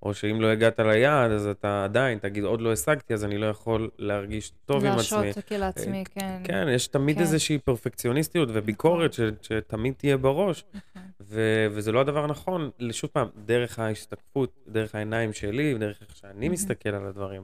או 0.03 0.13
שאם 0.13 0.41
לא 0.41 0.47
הגעת 0.47 0.79
ליעד, 0.79 1.31
אז 1.31 1.47
אתה 1.47 1.83
עדיין 1.83 2.19
תגיד, 2.19 2.43
עוד 2.43 2.61
לא 2.61 2.71
השגתי, 2.71 3.13
אז 3.13 3.25
אני 3.25 3.37
לא 3.37 3.45
יכול 3.45 3.89
להרגיש 3.97 4.51
טוב 4.65 4.85
עם 4.85 4.91
עצמי. 4.91 5.17
להרשות 5.17 5.43
אותי 5.43 5.57
לעצמי, 5.57 6.03
כן. 6.15 6.41
כן, 6.43 6.67
יש 6.69 6.87
תמיד 6.87 7.15
כן. 7.15 7.21
איזושהי 7.21 7.57
פרפקציוניסטיות 7.57 8.49
וביקורת 8.53 9.13
ש, 9.13 9.19
שתמיד 9.41 9.93
תהיה 9.97 10.17
בראש, 10.17 10.63
נכון. 10.73 11.01
ו, 11.21 11.67
וזה 11.71 11.91
לא 11.91 12.01
הדבר 12.01 12.23
הנכון. 12.23 12.69
שוב 12.91 13.09
פעם, 13.13 13.27
דרך 13.45 13.79
ההשתקפות, 13.79 14.59
דרך 14.67 14.95
העיניים 14.95 15.33
שלי, 15.33 15.77
דרך 15.77 16.01
איך 16.01 16.15
שאני. 16.15 16.49
מסתכל 16.49 16.89
על 16.89 17.05
הדברים. 17.05 17.43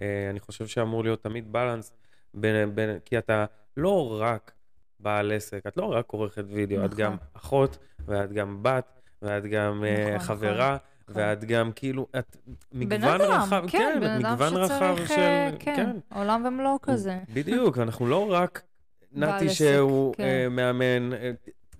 אה, 0.00 0.30
אני 0.30 0.40
חושב 0.40 0.66
שאמור 0.66 1.04
להיות 1.04 1.22
תמיד 1.22 1.52
בלנס, 1.52 1.92
בין, 2.34 2.74
בין, 2.74 2.98
כי 3.04 3.18
אתה 3.18 3.44
לא 3.76 4.20
רק 4.20 4.52
בעל 5.00 5.32
עסק, 5.32 5.66
את 5.66 5.76
לא 5.76 5.84
רק 5.84 6.10
עורכת 6.10 6.44
וידאו, 6.48 6.84
את 6.84 6.90
נכון. 6.90 6.98
גם 7.04 7.16
אחות, 7.32 7.78
ואת 8.06 8.32
גם 8.32 8.62
בת, 8.62 9.00
ואת 9.22 9.46
גם 9.46 9.84
אה, 9.84 10.14
נכון, 10.14 10.26
חברה. 10.36 10.76
ואת 11.14 11.44
גם 11.44 11.72
כאילו, 11.72 12.06
את 12.18 12.36
מגוון 12.72 13.20
אדם, 13.20 13.30
רחב, 13.30 13.64
כן, 13.68 13.98
בן 14.00 14.06
אדם 14.10 14.18
מגוון 14.32 14.54
רחב 14.56 14.94
שצריך, 14.96 15.08
של, 15.08 15.14
אה, 15.20 15.50
כן, 15.58 15.96
עולם 16.14 16.44
ומלואו 16.46 16.80
כזה. 16.82 17.18
בדיוק, 17.32 17.78
אנחנו 17.78 18.06
לא 18.06 18.32
רק 18.32 18.62
נתי 19.12 19.48
שהוא 19.48 20.14
כן. 20.14 20.22
אה, 20.24 20.48
מאמן, 20.48 21.12
אה, 21.12 21.30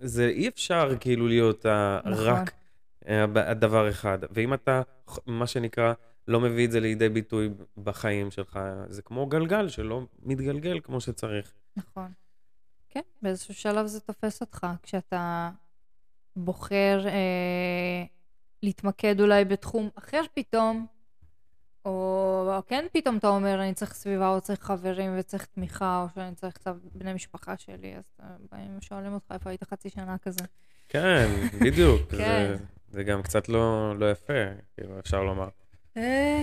זה 0.01 0.26
אי 0.28 0.49
אפשר 0.49 0.91
כאילו 1.01 1.28
להיות 1.28 1.66
ה- 1.66 2.01
נכון. 2.05 2.24
רק 2.24 2.53
אה, 3.09 3.24
הב- 3.24 3.39
הדבר 3.39 3.89
אחד. 3.89 4.18
ואם 4.31 4.55
אתה, 4.55 4.83
מה 5.26 5.47
שנקרא, 5.47 5.93
לא 6.28 6.41
מביא 6.41 6.66
את 6.66 6.72
זה 6.72 6.81
לידי 6.81 7.09
ביטוי 7.09 7.49
בחיים 7.83 8.31
שלך, 8.31 8.59
זה 8.89 9.03
כמו 9.03 9.26
גלגל 9.26 9.68
שלא 9.68 10.03
מתגלגל 10.22 10.81
כמו 10.81 11.01
שצריך. 11.01 11.53
נכון. 11.76 12.12
כן, 12.89 13.01
באיזשהו 13.22 13.55
שלב 13.55 13.87
זה 13.87 14.01
תופס 14.01 14.41
אותך, 14.41 14.66
כשאתה 14.83 15.51
בוחר 16.37 17.03
אה, 17.07 18.05
להתמקד 18.63 19.21
אולי 19.21 19.45
בתחום 19.45 19.89
אחר 19.95 20.23
פתאום, 20.35 20.87
או 21.85 22.63
כן 22.67 22.85
פתאום 22.93 23.17
אתה 23.17 23.29
אומר, 23.29 23.63
אני 23.63 23.75
צריך 23.75 23.95
סביבה, 23.95 24.29
או 24.29 24.41
צריך 24.41 24.61
חברים 24.63 25.19
וצריך 25.19 25.45
תמיכה, 25.45 26.03
או 26.03 26.09
שאני 26.15 26.35
צריך 26.35 26.55
קצת 26.55 26.75
בני 26.95 27.13
משפחה 27.13 27.57
שלי, 27.57 27.97
אז 27.97 28.05
אה, 28.23 28.27
באים 28.53 28.79
ושואלים 28.79 29.15
אותך 29.15 29.33
איפה 29.33 29.51
היית 29.51 29.65
חצי 29.65 29.91
שנה 29.91 30.19
כזה. 30.19 30.45
כן, 30.89 31.29
בדיוק. 31.65 32.11
כן. 32.11 32.17
זה, 32.19 32.57
זה 32.91 33.05
גם 33.05 33.23
קצת 33.23 33.49
לא, 33.49 33.95
לא 33.99 34.11
יפה, 34.11 34.33
כאילו, 34.77 34.99
אפשר 34.99 35.23
לומר. 35.23 35.49
אה, 35.97 36.43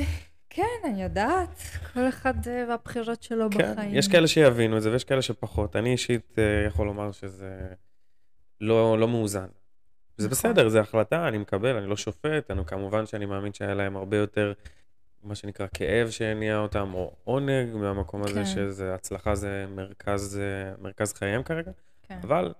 כן, 0.50 0.64
אני 0.86 1.04
יודעת, 1.04 1.62
כל 1.94 2.10
אחד 2.10 2.48
אה, 2.48 2.66
והבחירות 2.70 3.24
שלו 3.24 3.48
כן, 3.52 3.72
בחיים. 3.74 3.96
יש 3.96 4.08
כאלה 4.08 4.28
שיבינו 4.28 4.78
את 4.78 4.82
זה 4.82 4.92
ויש 4.92 5.04
כאלה 5.04 5.22
שפחות. 5.22 5.76
אני 5.76 5.92
אישית 5.92 6.38
יכול 6.68 6.88
לומר 6.88 7.12
שזה 7.12 7.68
לא, 8.62 9.00
לא 9.00 9.08
מאוזן. 9.08 9.48
זה 10.18 10.28
נכון. 10.28 10.32
בסדר, 10.32 10.70
זו 10.70 10.80
החלטה, 10.80 11.28
אני 11.28 11.38
מקבל, 11.38 11.76
אני 11.76 11.88
לא 11.88 11.98
שופט, 11.98 12.52
אני, 12.52 12.66
כמובן 12.66 13.06
שאני 13.06 13.26
מאמין 13.26 13.54
שהיה 13.54 13.74
להם 13.74 13.98
הרבה 13.98 14.18
יותר, 14.18 14.54
מה 15.24 15.36
שנקרא, 15.36 15.68
כאב 15.74 16.10
שהניע 16.10 16.58
אותם, 16.58 16.94
או 16.94 17.16
עונג 17.24 17.76
מהמקום 17.76 18.24
הזה, 18.24 18.40
כן. 18.40 18.46
שזה, 18.46 18.94
הצלחה 18.94 19.36
זה 19.36 19.66
מרכז, 19.76 20.42
מרכז 20.82 21.14
חייהם 21.14 21.44
כרגע, 21.44 21.72
כן. 22.04 22.20
אבל 22.24 22.54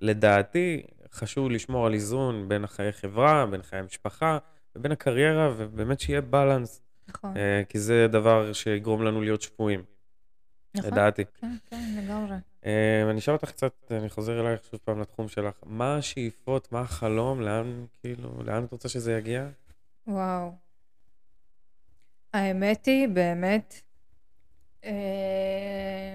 לדעתי 0.00 0.82
חשוב 1.12 1.50
לשמור 1.50 1.86
על 1.86 1.94
איזון 1.94 2.48
בין 2.48 2.64
החיי 2.64 2.92
חברה, 2.92 3.46
בין 3.46 3.62
חיי 3.62 3.78
המשפחה, 3.78 4.38
ובין 4.76 4.92
הקריירה, 4.92 5.52
ובאמת 5.56 6.00
שיהיה 6.00 6.20
בלנס, 6.20 6.82
נכון, 7.08 7.36
אה, 7.36 7.62
כי 7.68 7.78
זה 7.78 8.06
דבר 8.10 8.52
שיגרום 8.52 9.02
לנו 9.02 9.20
להיות 9.20 9.42
שפויים, 9.42 9.82
נכון. 10.74 10.90
לדעתי. 10.90 11.24
כן, 11.40 11.56
כן, 11.70 11.94
לגמרי. 11.98 12.36
אה, 12.66 13.10
אני 13.10 13.18
אשאל 13.18 13.34
אותך 13.34 13.50
קצת, 13.50 13.72
אני 13.90 14.08
חוזר 14.08 14.40
אלייך 14.40 14.64
שוב 14.70 14.80
פעם 14.84 15.00
לתחום 15.00 15.28
שלך. 15.28 15.54
מה 15.66 15.96
השאיפות, 15.96 16.72
מה 16.72 16.80
החלום, 16.80 17.40
לאן, 17.40 17.84
כאילו, 18.00 18.42
לאן 18.44 18.64
את 18.64 18.72
רוצה 18.72 18.88
שזה 18.88 19.12
יגיע? 19.12 19.46
וואו. 20.06 20.52
האמת 22.32 22.86
היא, 22.86 23.08
באמת, 23.08 23.74
אה, 24.84 26.14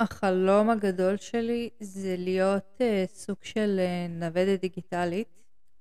החלום 0.00 0.70
הגדול 0.70 1.16
שלי 1.16 1.70
זה 1.80 2.14
להיות 2.18 2.78
אה, 2.80 3.04
סוג 3.06 3.36
של 3.42 3.80
אה, 3.80 4.06
נוודת 4.08 4.60
דיגיטלית. 4.60 5.28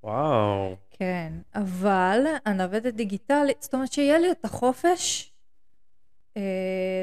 וואו. 0.04 0.76
כן, 0.92 1.34
אבל 1.56 2.26
הנוודת 2.46 2.94
דיגיטלית, 2.94 3.62
זאת 3.62 3.74
אומרת 3.74 3.92
שיהיה 3.92 4.20
לי 4.20 4.32
את 4.32 4.46
החופש, 4.46 5.31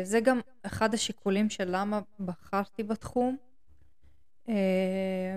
זה 0.03 0.20
גם 0.22 0.41
אחד 0.62 0.95
השיקולים 0.95 1.51
של 1.51 1.64
למה 1.68 2.01
בחרתי 2.20 2.83
בתחום, 2.83 3.37
אה, 4.49 5.37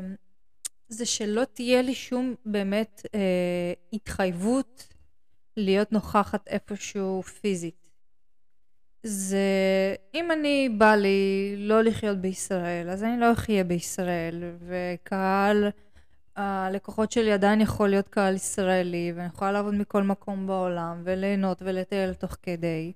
זה 0.87 1.05
שלא 1.05 1.43
תהיה 1.53 1.81
לי 1.81 1.95
שום 1.95 2.35
באמת 2.45 3.01
אה, 3.15 3.73
התחייבות 3.93 4.87
להיות 5.57 5.91
נוכחת 5.91 6.47
איפשהו 6.47 7.23
פיזית. 7.23 7.89
זה, 9.03 9.95
אם 10.13 10.31
אני 10.31 10.69
בא 10.77 10.95
לי 10.95 11.53
לא 11.57 11.81
לחיות 11.81 12.17
בישראל, 12.17 12.89
אז 12.89 13.03
אני 13.03 13.19
לא 13.19 13.33
אחיה 13.33 13.63
בישראל, 13.63 14.43
וקהל 14.59 15.69
הלקוחות 16.35 17.11
שלי 17.11 17.31
עדיין 17.31 17.61
יכול 17.61 17.89
להיות 17.89 18.07
קהל 18.07 18.35
ישראלי, 18.35 19.13
ואני 19.15 19.27
יכולה 19.27 19.51
לעבוד 19.51 19.73
מכל 19.73 20.03
מקום 20.03 20.47
בעולם, 20.47 21.01
וליהנות 21.03 21.61
ולטייל 21.61 22.13
תוך 22.13 22.37
כדי. 22.41 22.93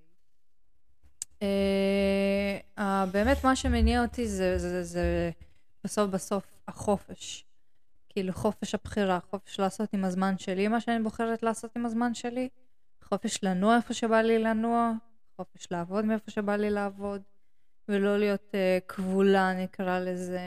אה, 2.77 3.05
באמת 3.11 3.43
מה 3.43 3.55
שמניע 3.55 4.01
אותי 4.01 4.27
זה, 4.27 4.57
זה, 4.57 4.83
זה 4.83 5.31
בסוף 5.83 6.09
בסוף 6.09 6.45
החופש. 6.67 7.45
כאילו 8.09 8.33
חופש 8.33 8.75
הבחירה, 8.75 9.19
חופש 9.29 9.59
לעשות 9.59 9.93
עם 9.93 10.05
הזמן 10.05 10.37
שלי 10.37 10.67
מה 10.67 10.81
שאני 10.81 11.03
בוחרת 11.03 11.43
לעשות 11.43 11.75
עם 11.75 11.85
הזמן 11.85 12.13
שלי, 12.13 12.49
חופש 13.03 13.43
לנוע 13.43 13.75
איפה 13.75 13.93
שבא 13.93 14.21
לי 14.21 14.39
לנוע, 14.39 14.91
חופש 15.35 15.67
לעבוד 15.71 16.05
מאיפה 16.05 16.31
שבא 16.31 16.55
לי 16.55 16.69
לעבוד, 16.69 17.21
ולא 17.89 18.17
להיות 18.19 18.51
uh, 18.51 18.85
כבולה 18.87 19.53
נקרא 19.53 19.99
לזה 19.99 20.39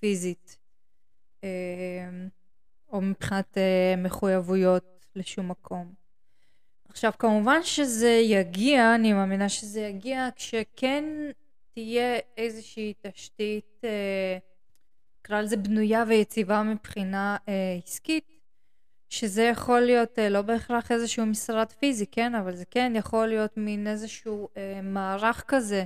פיזית. 0.00 0.60
אה, 1.44 2.28
או 2.92 3.00
מבחינת 3.00 3.58
אה, 3.58 3.94
מחויבויות 3.96 5.06
לשום 5.16 5.48
מקום. 5.48 5.99
עכשיו, 6.90 7.12
כמובן 7.18 7.62
שזה 7.62 8.10
יגיע, 8.10 8.94
אני 8.94 9.12
מאמינה 9.12 9.48
שזה 9.48 9.80
יגיע 9.80 10.28
כשכן 10.36 11.04
תהיה 11.74 12.18
איזושהי 12.36 12.94
תשתית, 13.02 13.80
אה, 13.84 14.38
נקרא 15.20 15.40
לזה 15.40 15.56
בנויה 15.56 16.04
ויציבה 16.08 16.62
מבחינה 16.62 17.36
אה, 17.48 17.78
עסקית, 17.84 18.24
שזה 19.08 19.42
יכול 19.42 19.80
להיות 19.80 20.18
אה, 20.18 20.28
לא 20.28 20.42
בהכרח 20.42 20.92
איזשהו 20.92 21.26
משרד 21.26 21.72
פיזי, 21.72 22.06
כן? 22.06 22.34
אבל 22.34 22.56
זה 22.56 22.64
כן 22.64 22.92
יכול 22.96 23.26
להיות 23.26 23.56
מין 23.56 23.86
איזשהו 23.86 24.48
אה, 24.56 24.80
מערך 24.82 25.44
כזה 25.46 25.84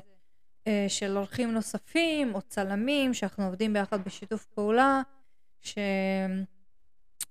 אה, 0.66 0.86
של 0.88 1.16
אורחים 1.16 1.52
נוספים 1.52 2.34
או 2.34 2.42
צלמים, 2.42 3.14
שאנחנו 3.14 3.44
עובדים 3.44 3.72
ביחד 3.72 4.05
בשיתוף 4.05 4.44
פעולה. 4.44 5.02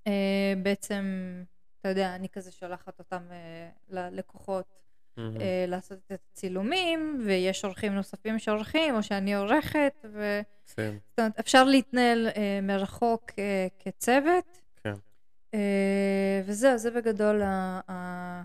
שבעצם, 0.04 1.04
אתה 1.84 1.92
יודע, 1.92 2.16
אני 2.16 2.30
כזה 2.30 2.52
שולחת 2.52 3.00
אותם 3.00 3.24
אה, 3.32 3.70
ללקוחות. 3.90 4.66
אה, 5.18 5.66
לעשות 5.68 6.00
את 6.06 6.12
הצילומים, 6.12 7.24
ויש 7.26 7.66
עורכים 7.66 7.94
נוספים 7.94 8.40
שעורכים, 8.40 8.96
או 8.96 9.04
שאני 9.04 9.36
עורכת, 9.36 10.06
ו... 10.14 10.42
מקסים. 10.64 11.00
זאת 11.10 11.20
אומרת, 11.20 11.40
אפשר 11.40 11.64
להתנהל 11.64 12.28
אה, 12.28 12.60
מרחוק 12.62 13.32
כצוות. 13.80 14.62
כן. 14.84 14.94
וזהו, 16.46 16.78
זה 16.78 16.92
בגדול 16.92 17.42
ה... 17.42 18.44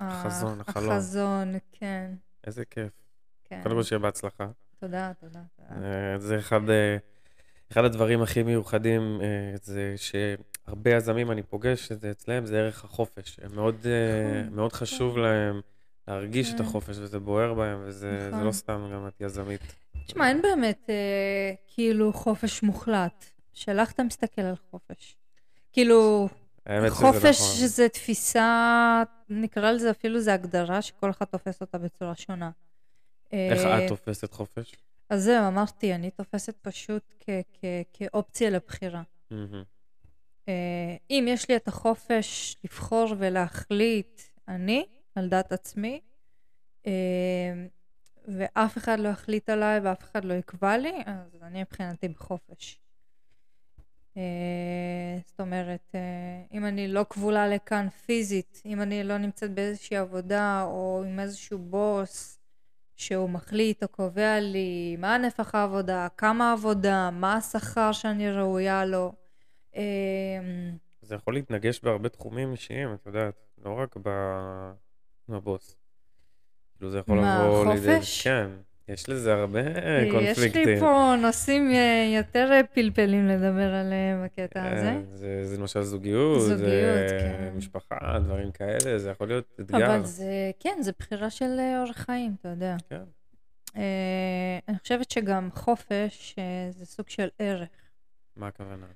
החזון, 0.00 0.60
החלום. 0.60 0.90
החזון, 0.90 1.54
כן, 1.72 2.10
איזה 2.46 2.64
כיף. 2.64 2.92
כן. 3.44 3.60
קודם 3.62 3.74
כל 3.74 3.82
שיהיה 3.82 3.98
בהצלחה. 3.98 4.48
תודה, 4.80 5.12
תודה. 5.20 5.40
זה 6.18 6.38
אחד, 6.38 6.70
אה, 6.70 6.96
אחד 7.72 7.84
הדברים 7.84 8.22
הכי 8.22 8.42
מיוחדים, 8.42 9.20
אה, 9.22 9.26
זה 9.62 9.94
שהרבה 9.96 10.90
יזמים 10.90 11.30
אני 11.30 11.42
פוגש 11.42 11.92
את 11.92 12.00
זה 12.00 12.10
אצלם, 12.10 12.46
זה 12.46 12.58
ערך 12.58 12.84
החופש. 12.84 13.40
הם 13.42 13.54
מאוד, 13.54 13.86
אה, 13.86 14.42
נכון, 14.42 14.54
מאוד 14.54 14.72
חשוב 14.72 15.18
להם 15.18 15.60
להרגיש 16.08 16.52
את 16.52 16.56
כן. 16.56 16.62
החופש, 16.62 16.96
וזה 16.98 17.18
בוער 17.18 17.54
בהם, 17.54 17.78
וזה 17.84 18.20
זה 18.20 18.28
נכון. 18.30 18.46
לא 18.46 18.52
סתם 18.52 18.90
גם 18.92 19.06
את 19.06 19.20
יזמית. 19.20 19.60
תשמע, 20.06 20.28
אין 20.28 20.42
באמת 20.42 20.86
אה, 20.88 21.54
כאילו 21.74 22.12
חופש 22.12 22.62
מוחלט. 22.62 23.24
שאלה 23.52 23.82
איך 23.82 23.92
אתה 23.92 24.02
מסתכל 24.02 24.42
על 24.42 24.54
חופש. 24.70 25.16
כאילו, 25.72 26.28
חופש 26.88 27.40
נכון. 27.40 27.66
זה 27.66 27.88
תפיסה, 27.88 29.02
נקרא 29.28 29.70
לזה 29.70 29.90
אפילו, 29.90 30.20
זה 30.20 30.34
הגדרה 30.34 30.82
שכל 30.82 31.10
אחד 31.10 31.24
תופס 31.24 31.60
אותה 31.60 31.78
בצורה 31.78 32.14
שונה. 32.16 32.50
איך 33.32 33.64
אה, 33.64 33.84
את 33.84 33.88
תופסת 33.88 34.32
חופש? 34.32 34.74
אז 35.10 35.22
זהו, 35.24 35.48
אמרתי, 35.48 35.94
אני 35.94 36.10
תופסת 36.10 36.56
פשוט 36.62 37.14
כ- 37.20 37.28
כ- 37.52 37.64
כאופציה 37.92 38.50
לבחירה. 38.50 39.02
אה, 40.48 40.96
אם 41.10 41.24
יש 41.28 41.48
לי 41.48 41.56
את 41.56 41.68
החופש 41.68 42.56
לבחור 42.64 43.14
ולהחליט 43.18 44.20
אני, 44.48 44.86
על 45.14 45.28
דעת 45.28 45.52
עצמי, 45.52 46.00
אה, 46.86 46.92
ואף 48.28 48.78
אחד 48.78 49.00
לא 49.00 49.08
יחליט 49.08 49.50
עליי 49.50 49.80
ואף 49.80 50.02
אחד 50.02 50.24
לא 50.24 50.34
יקבע 50.34 50.76
לי, 50.78 50.92
אז 51.06 51.42
אני 51.42 51.60
מבחינתי 51.60 52.08
בחופש. 52.08 52.80
אה, 54.16 54.22
זאת 55.26 55.40
אומרת, 55.40 55.94
אם 56.52 56.66
אני 56.66 56.88
לא 56.88 57.06
כבולה 57.10 57.48
לכאן 57.48 57.88
פיזית, 57.88 58.62
אם 58.66 58.82
אני 58.82 59.04
לא 59.04 59.18
נמצאת 59.18 59.50
באיזושהי 59.54 59.96
עבודה 59.96 60.62
או 60.62 61.04
עם 61.06 61.20
איזשהו 61.20 61.58
בוס 61.58 62.39
שהוא 63.00 63.30
מחליט 63.30 63.82
או 63.82 63.88
קובע 63.88 64.40
לי 64.40 64.96
מה 64.98 65.18
נפח 65.18 65.54
העבודה, 65.54 66.08
כמה 66.16 66.52
עבודה, 66.52 67.10
מה 67.12 67.34
השכר 67.34 67.92
שאני 67.92 68.30
ראויה 68.30 68.84
לו, 68.84 69.12
אה, 69.76 69.82
זה 71.02 71.14
יכול 71.14 71.34
להתנגש 71.34 71.80
בהרבה 71.82 72.08
תחומים 72.08 72.52
אישיים, 72.52 72.94
את 72.94 73.06
יודעת, 73.06 73.34
לא 73.64 73.78
רק 73.78 73.96
ב- 74.02 74.72
בבוס. 75.28 75.76
כאילו 76.76 76.90
זה 76.90 76.98
יכול 76.98 77.20
מה, 77.20 77.44
לבוא 77.46 77.74
לידי... 77.74 77.96
חופש? 77.96 78.22
כן, 78.22 78.50
יש 78.92 79.08
לזה 79.08 79.34
הרבה 79.34 79.60
יש 79.60 80.12
קונפליקטים. 80.12 80.68
לי 80.68 80.80
פה 80.80 81.14
נושאים 81.22 81.70
אה, 81.70 82.12
יותר 82.16 82.48
אה, 82.52 82.62
פלפלים 82.62 83.28
לדבר 83.28 83.74
עליהם 83.74 84.24
בקטע 84.24 84.72
הזה. 84.72 84.88
אה, 84.88 85.00
זה, 85.10 85.46
זה 85.46 85.58
למשל 85.58 85.82
זוגיות, 85.82 86.40
זוגיות, 86.40 86.60
זה 86.60 87.18
כן. 87.20 87.56
משפחה, 87.56 88.18
דברים 88.24 88.50
כאלה, 88.50 88.98
זה 88.98 89.10
יכול 89.10 89.28
להיות 89.28 89.44
אתגר. 89.60 89.86
אבל 89.86 90.04
זה, 90.04 90.50
כן, 90.60 90.78
זה 90.80 90.92
בחירה 90.98 91.30
של 91.30 91.56
אה, 91.58 91.82
אורח 91.82 91.96
חיים, 91.96 92.34
אתה 92.40 92.48
יודע. 92.48 92.76
כן. 92.88 93.02
אה, 93.76 94.58
אני 94.68 94.78
חושבת 94.78 95.10
שגם 95.10 95.48
חופש 95.54 96.34
אה, 96.38 96.70
זה 96.70 96.86
סוג 96.86 97.08
של 97.08 97.28
ערך. 97.38 97.68
מה 98.36 98.46
הכוונה? 98.46 98.86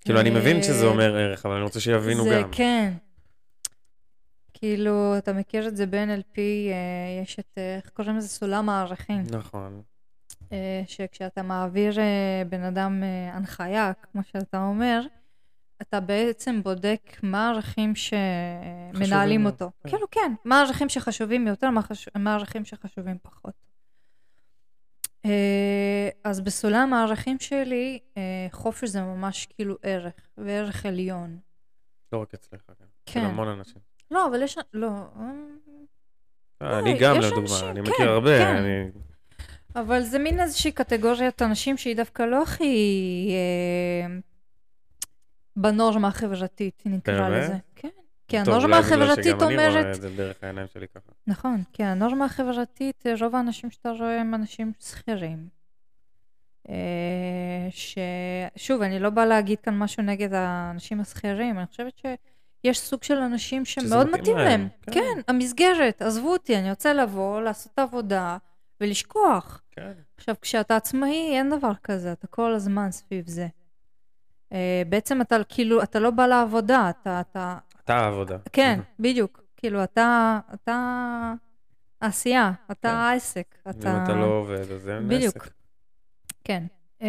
כאילו, 0.00 0.20
אני 0.20 0.30
מבין 0.30 0.62
שזה 0.62 0.86
אומר 0.86 1.16
ערך, 1.16 1.46
אבל 1.46 1.54
אני 1.54 1.64
רוצה 1.64 1.80
שיבינו 1.80 2.24
זה 2.24 2.40
גם. 2.42 2.50
כן. 2.52 2.92
כאילו, 4.60 5.18
אתה 5.18 5.32
מכיר 5.32 5.68
את 5.68 5.76
זה 5.76 5.86
ב-NLP, 5.86 6.38
אה, 6.38 6.72
יש 7.22 7.38
את, 7.38 7.58
אה, 7.58 7.76
איך 7.76 7.88
קוראים 7.90 8.16
לזה? 8.16 8.28
סולם 8.28 8.68
הערכים. 8.68 9.22
נכון. 9.30 9.82
אה, 10.52 10.82
שכשאתה 10.86 11.42
מעביר 11.42 11.92
בן 12.48 12.62
אדם 12.62 13.02
הנחיה, 13.32 13.92
כמו 14.12 14.22
שאתה 14.24 14.58
אומר, 14.64 15.00
אתה 15.82 16.00
בעצם 16.00 16.62
בודק 16.62 17.00
מה 17.22 17.46
הערכים 17.48 17.92
שמנהלים 17.94 19.46
אותו. 19.46 19.70
כן. 19.82 19.88
כאילו, 19.88 20.06
כן, 20.10 20.32
מה 20.44 20.58
הערכים 20.60 20.88
שחשובים 20.88 21.46
יותר, 21.46 21.70
מה 21.70 21.82
חש- 21.82 22.08
מה 22.18 22.30
הערכים 22.30 22.64
שחשובים 22.64 23.16
פחות. 23.22 23.54
אז 26.24 26.40
בסולם 26.40 26.92
הערכים 26.94 27.38
שלי, 27.40 27.98
חופש 28.50 28.88
זה 28.88 29.02
ממש 29.02 29.46
כאילו 29.46 29.76
ערך, 29.82 30.12
וערך 30.38 30.86
עליון. 30.86 31.38
לא 32.12 32.22
רק 32.22 32.34
אצלך, 32.34 32.60
כן. 32.66 32.84
כן. 33.06 33.20
של 33.20 33.26
המון 33.26 33.48
אנשים. 33.48 33.85
לא, 34.10 34.26
אבל 34.26 34.42
יש... 34.42 34.58
לא, 34.72 34.88
אה, 34.88 35.32
אה, 36.62 36.78
אני 36.78 36.98
גם, 36.98 37.16
לדוגמה, 37.20 37.70
אני 37.70 37.84
כן, 37.84 37.90
מכיר 37.90 38.10
הרבה, 38.10 38.38
כן. 38.38 38.88
אבל 39.76 40.02
זה 40.02 40.18
מין 40.18 40.40
איזושהי 40.40 40.72
קטגוריית 40.72 41.42
אנשים 41.42 41.76
שהיא 41.76 41.96
דווקא 41.96 42.22
לא 42.22 42.42
הכי 42.42 43.30
אה, 43.30 44.16
בנורמה 45.56 46.08
החברתית, 46.08 46.82
נקרא? 46.86 47.28
לזה. 47.28 47.56
כן. 47.76 47.88
כי 48.28 48.38
הנורמה 48.38 48.78
החברתית 48.78 49.42
אומרת... 49.42 50.00
זה 50.00 50.16
דרך 50.16 50.36
העיניים 50.42 50.66
שלי 50.72 50.88
ככה. 50.88 51.12
נכון, 51.26 51.62
כי 51.72 51.82
הנורמה 51.84 52.24
החברתית, 52.24 53.06
אה, 53.06 53.14
רוב 53.20 53.34
האנשים 53.34 53.70
שאתה 53.70 53.90
רואה 53.90 54.20
הם 54.20 54.34
אנשים 54.34 54.72
שכירים. 54.80 55.56
ששוב, 57.70 58.82
אני 58.82 58.98
לא 58.98 59.10
באה 59.10 59.26
להגיד 59.26 59.60
כאן 59.60 59.78
משהו 59.78 60.02
נגד 60.02 60.32
האנשים 60.32 61.00
השכירים, 61.00 61.58
אני 61.58 61.66
חושבת 61.66 61.98
שיש 62.62 62.80
סוג 62.80 63.02
של 63.02 63.18
אנשים 63.18 63.64
שמאוד 63.64 64.06
מתאים 64.06 64.20
מתאים 64.20 64.36
להם. 64.36 64.68
כן. 64.82 64.92
כן, 64.92 65.20
המסגרת, 65.28 66.02
עזבו 66.02 66.32
אותי, 66.32 66.56
אני 66.56 66.70
רוצה 66.70 66.92
לבוא, 66.92 67.40
לעשות 67.40 67.72
את 67.74 67.78
העבודה 67.78 68.36
ולשכוח. 68.80 69.62
כן. 69.70 69.92
עכשיו, 70.16 70.34
כשאתה 70.40 70.76
עצמאי, 70.76 71.36
אין 71.38 71.50
דבר 71.50 71.72
כזה, 71.82 72.12
אתה 72.12 72.26
כל 72.26 72.54
הזמן 72.54 72.90
סביב 72.90 73.28
זה. 73.28 73.46
Uh, 74.50 74.56
בעצם 74.88 75.20
אתה 75.20 75.36
כאילו, 75.48 75.82
אתה 75.82 75.98
לא 75.98 76.10
בא 76.10 76.26
לעבודה, 76.26 76.90
אתה, 76.90 77.20
אתה, 77.20 77.58
אתה 77.84 77.96
העבודה. 77.96 78.36
כן, 78.52 78.80
בדיוק. 79.00 79.42
כאילו, 79.56 79.84
אתה, 79.84 80.38
אתה 80.54 81.32
העשייה, 82.00 82.52
אתה 82.70 82.88
כן. 82.88 82.94
העסק. 82.94 83.54
אם 83.66 83.70
אתה... 83.70 84.04
אתה 84.04 84.12
לא 84.12 84.24
עובד, 84.24 84.72
אז 84.72 84.88
אין 84.88 85.08
בדיוק. 85.08 85.36
עסק. 85.36 85.50
כן. 86.44 86.62
Uh, 87.00 87.04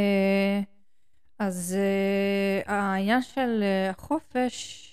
אז 1.40 1.76
uh, 2.66 2.72
העניין 2.72 3.22
של 3.22 3.64
החופש, 3.90 4.87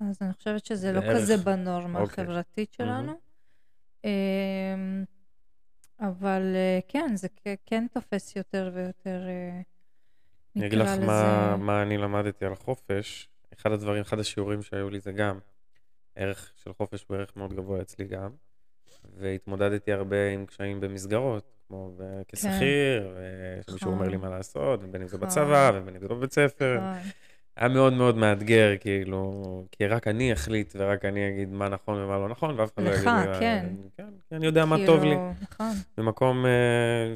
אז 0.00 0.18
אני 0.22 0.32
חושבת 0.32 0.64
שזה 0.64 0.92
לא 0.92 1.00
בערך. 1.00 1.16
כזה 1.16 1.36
בנורמה 1.36 2.00
אוקיי. 2.00 2.24
החברתית. 2.24 2.72
שלנו. 2.72 3.12
Um, 4.02 4.06
אבל 6.00 6.42
uh, 6.54 6.84
כן, 6.88 7.16
זה 7.16 7.28
כן 7.66 7.86
תופס 7.92 8.36
יותר 8.36 8.70
ויותר, 8.74 9.22
uh, 9.26 9.64
אני 10.56 10.66
אגיד 10.66 10.78
לך 10.78 10.88
מה, 11.58 11.82
אני 11.82 11.98
למדתי 11.98 12.44
על 12.44 12.54
חופש. 12.54 13.28
אחד 13.60 13.72
הדברים, 13.72 14.00
אחד 14.00 14.18
השיעורים 14.18 14.62
שהיו 14.62 14.90
לי 14.90 15.00
זה 15.00 15.12
גם, 15.12 15.38
ערך 16.16 16.52
של 16.56 16.72
חופש 16.72 17.04
הוא 17.08 17.16
ערך 17.16 17.36
מאוד 17.36 17.52
גבוה 17.52 17.82
אצלי 17.82 18.04
גם, 18.04 18.30
והתמודדתי 19.18 19.92
הרבה 19.92 20.28
עם 20.28 20.46
קשיים 20.46 20.80
במסגרות, 20.80 21.52
כמו 21.68 21.92
כשכיר, 22.28 23.16
ושמישהו 23.16 23.90
אומר 23.90 24.08
לי 24.08 24.16
נכון. 24.16 24.28
מה 24.28 24.36
לעשות, 24.36 24.80
ובין 24.82 25.02
אם 25.02 25.08
זה 25.08 25.16
נכון. 25.16 25.28
בצבא, 25.28 25.70
ובין 25.74 25.94
אם 25.94 26.00
זה 26.00 26.08
בבית 26.08 26.32
ספר. 26.32 26.80
היה 27.56 27.68
מאוד 27.68 27.92
מאוד 27.92 28.16
מאתגר, 28.16 28.70
כאילו, 28.80 29.42
כי 29.72 29.86
רק 29.86 30.08
אני 30.08 30.32
אחליט 30.32 30.74
ורק 30.78 31.04
אני 31.04 31.28
אגיד 31.28 31.48
מה 31.52 31.68
נכון 31.68 32.02
ומה 32.02 32.18
לא 32.18 32.28
נכון, 32.28 32.60
ואף 32.60 32.70
אחד 32.74 32.82
לא 32.84 32.90
לך, 32.90 32.94
יגיד. 32.96 33.06
מה- 33.06 33.36
כן. 33.40 33.66
כן, 33.96 34.04
אני 34.32 34.46
יודע 34.46 34.64
מה 34.64 34.76
טוב 34.86 35.04
לי. 35.04 35.10
כאילו, 35.10 35.32
נכון. 35.52 35.72
ממקום 35.98 36.44
uh, 36.44 36.48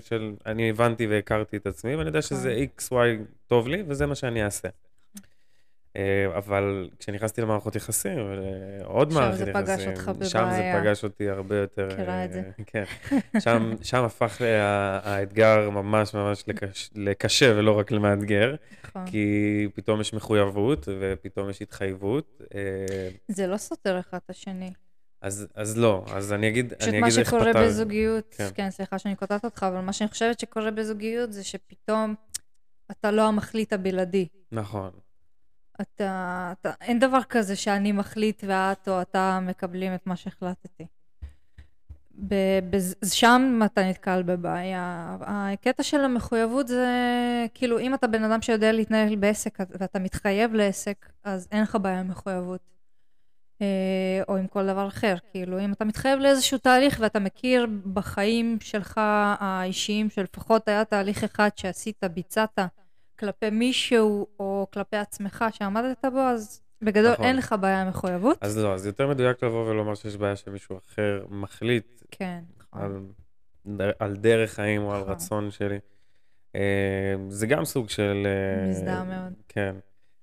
של 0.09 0.35
אני 0.47 0.71
הבנתי 0.71 1.07
והכרתי 1.07 1.57
את 1.57 1.67
עצמי, 1.67 1.97
ואני 1.97 2.09
יודע 2.09 2.23
שזה 2.23 2.55
נכון. 2.89 3.19
x, 3.19 3.23
y 3.23 3.25
טוב 3.47 3.69
לי, 3.69 3.83
וזה 3.87 4.07
מה 4.07 4.15
שאני 4.15 4.45
אעשה. 4.45 4.69
Uh, 5.97 5.99
אבל 6.37 6.89
כשנכנסתי 6.99 7.41
למערכות 7.41 7.77
יחסים, 7.77 8.19
uh, 8.19 8.85
עוד 8.85 9.11
שם 9.11 9.17
מערכת 9.17 9.39
זה 9.39 9.51
יחסים, 9.51 9.65
פגש 9.65 9.87
אותך 9.87 10.05
שם 10.05 10.23
זה 10.23 10.57
בבעיה. 10.57 10.81
פגש 10.81 11.05
אותי 11.05 11.29
הרבה 11.29 11.57
יותר... 11.57 11.89
מכירה 11.93 12.25
את 12.25 12.31
אה, 12.31 12.35
זה. 12.35 12.51
כן. 12.67 12.85
שם, 13.39 13.73
שם 13.83 14.05
הפך 14.05 14.43
אה, 14.43 15.15
האתגר 15.15 15.71
ממש 15.71 16.15
ממש 16.15 16.45
לקש, 16.47 16.91
לקשה 16.95 17.53
ולא 17.57 17.79
רק 17.79 17.91
למאתגר, 17.91 18.55
נכון. 18.85 19.07
כי 19.07 19.69
פתאום 19.75 20.01
יש 20.01 20.15
מחויבות 20.15 20.89
ופתאום 21.01 21.51
יש 21.51 21.63
התחייבות. 21.63 22.43
אה, 22.55 23.09
זה 23.29 23.47
לא 23.47 23.57
סותר 23.57 24.01
אחד 24.01 24.19
את 24.25 24.31
השני. 24.31 24.73
אז, 25.21 25.47
אז 25.55 25.79
לא, 25.79 26.05
אז 26.13 26.33
אני 26.33 26.49
אגיד, 26.49 26.75
פשוט 26.75 26.89
אני 26.89 27.01
מה 27.01 27.07
אגיד 27.07 27.19
איך 27.19 27.29
שקורה 27.29 27.51
פתר... 27.51 27.65
בזוגיות, 27.67 28.35
כן. 28.39 28.49
כן, 28.55 28.71
סליחה 28.71 28.99
שאני 28.99 29.17
קוטעת 29.17 29.45
אותך, 29.45 29.63
אבל 29.63 29.81
מה 29.81 29.93
שאני 29.93 30.11
חושבת 30.11 30.41
שקורה 30.41 30.71
בזוגיות 30.71 31.33
זה 31.33 31.45
שפתאום 31.45 32.15
אתה 32.91 33.11
לא 33.11 33.29
המחליט 33.29 33.73
הבלעדי. 33.73 34.29
נכון. 34.53 34.91
אתה, 35.81 36.53
אתה, 36.61 36.73
אין 36.81 36.99
דבר 36.99 37.23
כזה 37.29 37.57
שאני 37.57 37.93
מחליט 37.93 38.45
ואת 38.47 38.89
או 38.89 39.01
אתה 39.01 39.41
מקבלים 39.43 39.95
את 39.95 40.07
מה 40.07 40.17
שהחלטתי. 40.17 40.87
שם 43.05 43.61
אתה 43.65 43.89
נתקל 43.89 44.23
בבעיה. 44.23 45.17
הקטע 45.21 45.83
של 45.83 46.01
המחויבות 46.01 46.69
זה, 46.69 46.87
כאילו, 47.55 47.79
אם 47.79 47.95
אתה 47.95 48.07
בן 48.07 48.25
אדם 48.25 48.43
שיודע 48.43 48.73
להתנהל 48.73 49.17
בעסק 49.17 49.59
ואתה 49.71 49.99
מתחייב 49.99 50.55
לעסק, 50.55 51.07
אז 51.25 51.49
אין 51.53 51.63
לך 51.63 51.79
בעיה 51.83 52.01
עם 52.01 52.09
מחויבות. 52.09 52.61
אה, 53.63 54.23
או 54.29 54.37
עם 54.37 54.47
כל 54.47 54.67
דבר 54.67 54.89
אחר. 54.89 55.15
כאילו, 55.33 55.61
אם 55.61 55.73
אתה 55.73 55.85
מתחייב 55.85 56.21
לאיזשהו 56.21 56.59
תהליך 56.59 56.97
ואתה 57.01 57.19
מכיר 57.19 57.67
בחיים 57.93 58.59
שלך 58.61 59.01
האישיים, 59.41 60.11
שלפחות 60.11 60.69
היה 60.69 60.85
תהליך 60.85 61.25
אחד 61.25 61.49
שעשית, 61.57 62.05
ביצעת 62.15 62.59
כלפי 63.19 63.51
מישהו 63.51 64.27
או 64.41 64.67
כלפי 64.73 64.97
עצמך 64.97 65.45
שעמדת 65.53 66.05
בו, 66.05 66.21
אז 66.21 66.63
בגדול 66.83 67.13
נכון. 67.13 67.25
אין 67.25 67.37
לך 67.37 67.55
בעיה 67.61 67.83
עם 67.83 67.89
מחויבות. 67.89 68.39
אז 68.41 68.59
לא, 68.59 68.75
אז 68.75 68.87
יותר 68.87 69.09
מדויק 69.09 69.45
לבוא 69.45 69.71
ולומר 69.71 69.95
שיש 69.95 70.17
בעיה 70.17 70.37
שמישהו 70.37 70.79
אחר 70.87 71.25
מחליט 71.31 72.03
כן, 72.11 72.41
נכון. 72.59 73.13
על, 73.81 73.93
על 73.99 74.17
דרך 74.17 74.53
חיים 74.53 74.83
או 74.83 74.95
על 74.95 75.01
נכון. 75.01 75.13
רצון 75.13 75.51
שלי. 75.51 75.79
אה, 76.57 77.15
זה 77.29 77.47
גם 77.47 77.65
סוג 77.65 77.89
של... 77.89 78.27
אה, 78.27 78.71
מזדהה 78.71 79.05
מאוד. 79.05 79.33
כן. 79.49 79.75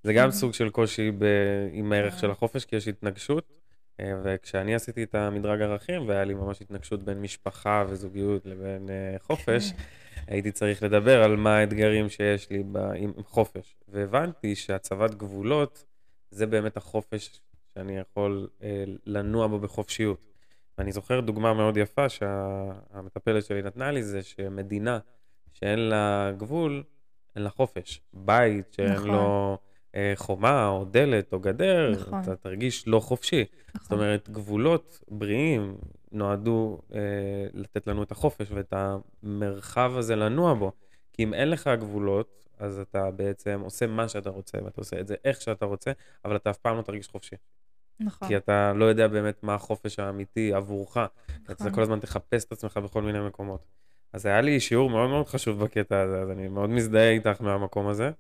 זה 0.04 0.14
גם. 0.14 0.32
סוג 0.42 0.54
של 0.54 0.70
קושי 0.70 1.12
ב, 1.12 1.26
עם 1.72 1.92
הערך. 1.92 2.20
של 2.20 2.32
החופש, 2.32 2.66
כי 2.66 2.76
יש 2.76 2.88
התנגשות, 2.88 3.60
אה, 4.00 4.14
וכשאני 4.24 4.76
עשיתי 4.76 5.04
את 5.04 5.16
המדרג 5.16 5.62
ערכים, 5.62 6.08
והיה 6.08 6.24
לי 6.24 6.34
ממש 6.34 6.62
התנגשות 6.62 7.04
בין 7.04 7.22
משפחה 7.22 7.84
וזוגיות 7.90 8.46
לבין 8.46 8.90
חופש, 9.20 9.72
כן. 9.72 9.78
הייתי 10.28 10.52
צריך 10.52 10.84
לדבר 10.84 11.24
על 11.24 11.36
מה 11.36 11.58
האתגרים 11.58 12.10
שיש 12.10 12.50
לי 12.50 12.64
ב- 12.72 12.78
עם 12.78 13.12
עם 13.18 13.24
חופש. 13.24 13.76
והבנתי 13.88 14.56
שהצבת 14.56 15.16
גבולות 15.16 15.86
זה 16.32 16.46
באמת 16.46 16.78
החופש 16.78 17.42
שאני 17.74 17.98
יכול 17.98 18.48
אה, 18.64 18.84
לנוע 19.06 19.48
בו 19.48 19.60
בחופשיות. 19.60 20.34
ואני 20.78 20.92
זוכר 20.92 21.20
דוגמה 21.20 21.54
מאוד 21.54 21.78
יפה 21.78 22.10
שהמטפלת 22.10 23.46
שלי 23.46 23.62
נתנה 23.62 23.92
לי, 23.92 24.04
זה 24.04 24.24
שמדינה 24.24 25.00
שאין 25.54 25.80
לה 25.80 26.32
גבול, 26.38 26.84
אין 27.36 27.44
לה 27.44 27.50
חופש. 27.50 28.02
בית 28.14 28.74
שאין 28.74 28.94
נכון. 28.94 29.08
לו 29.08 29.58
אה, 29.96 30.14
חומה 30.16 30.68
או 30.68 30.86
דלת 30.86 31.34
או 31.34 31.40
גדר, 31.40 31.92
נכון. 31.92 32.22
אתה 32.22 32.36
תרגיש 32.36 32.88
לא 32.88 33.00
חופשי. 33.00 33.46
זאת 33.74 33.76
נכון. 33.76 33.98
אומרת, 34.00 34.30
גבולות 34.30 35.00
בריאים 35.08 35.78
נועדו 36.14 36.82
אה, 36.94 37.00
לתת 37.54 37.88
לנו 37.88 38.04
את 38.04 38.12
החופש 38.12 38.48
ואת 38.52 38.74
המרחב 38.74 39.94
הזה 39.98 40.16
לנוע 40.16 40.54
בו. 40.54 40.72
כי 41.14 41.24
אם 41.24 41.34
אין 41.34 41.50
לך 41.50 41.70
גבולות, 41.80 42.50
אז 42.58 42.80
אתה 42.80 43.12
בעצם 43.12 43.62
עושה 43.64 43.88
מה 43.88 44.08
שאתה 44.08 44.30
רוצה, 44.30 44.58
ואתה 44.64 44.82
עושה 44.82 45.00
את 45.00 45.08
זה 45.08 45.16
איך 45.26 45.42
שאתה 45.42 45.66
רוצה, 45.66 45.92
אבל 46.26 46.36
אתה 46.36 46.50
אף 46.50 46.58
פעם 46.58 46.78
לא 46.78 46.82
תרגיש 46.82 47.08
חופשי. 47.08 47.36
נכון. 48.00 48.28
כי 48.28 48.38
אתה 48.38 48.74
לא 48.74 48.86
יודע 48.86 49.08
באמת 49.08 49.44
מה 49.44 49.54
החופש 49.54 50.00
האמיתי 50.00 50.54
עבורך. 50.54 50.98
אתה 50.98 51.54
נכון. 51.54 51.72
כל 51.72 51.82
הזמן 51.82 52.00
תחפש 52.00 52.46
את 52.46 52.52
עצמך 52.52 52.78
בכל 52.78 53.02
מיני 53.02 53.20
מקומות. 53.28 53.66
אז 54.14 54.26
היה 54.26 54.42
לי 54.42 54.60
שיעור 54.60 54.90
מאוד 54.90 55.10
מאוד 55.10 55.28
חשוב 55.28 55.64
בקטע 55.64 56.02
הזה, 56.02 56.22
אז 56.22 56.30
אני 56.30 56.48
מאוד 56.48 56.70
מזדהה 56.70 57.10
איתך 57.10 57.42
מהמקום 57.42 57.88
הזה. 57.88 58.12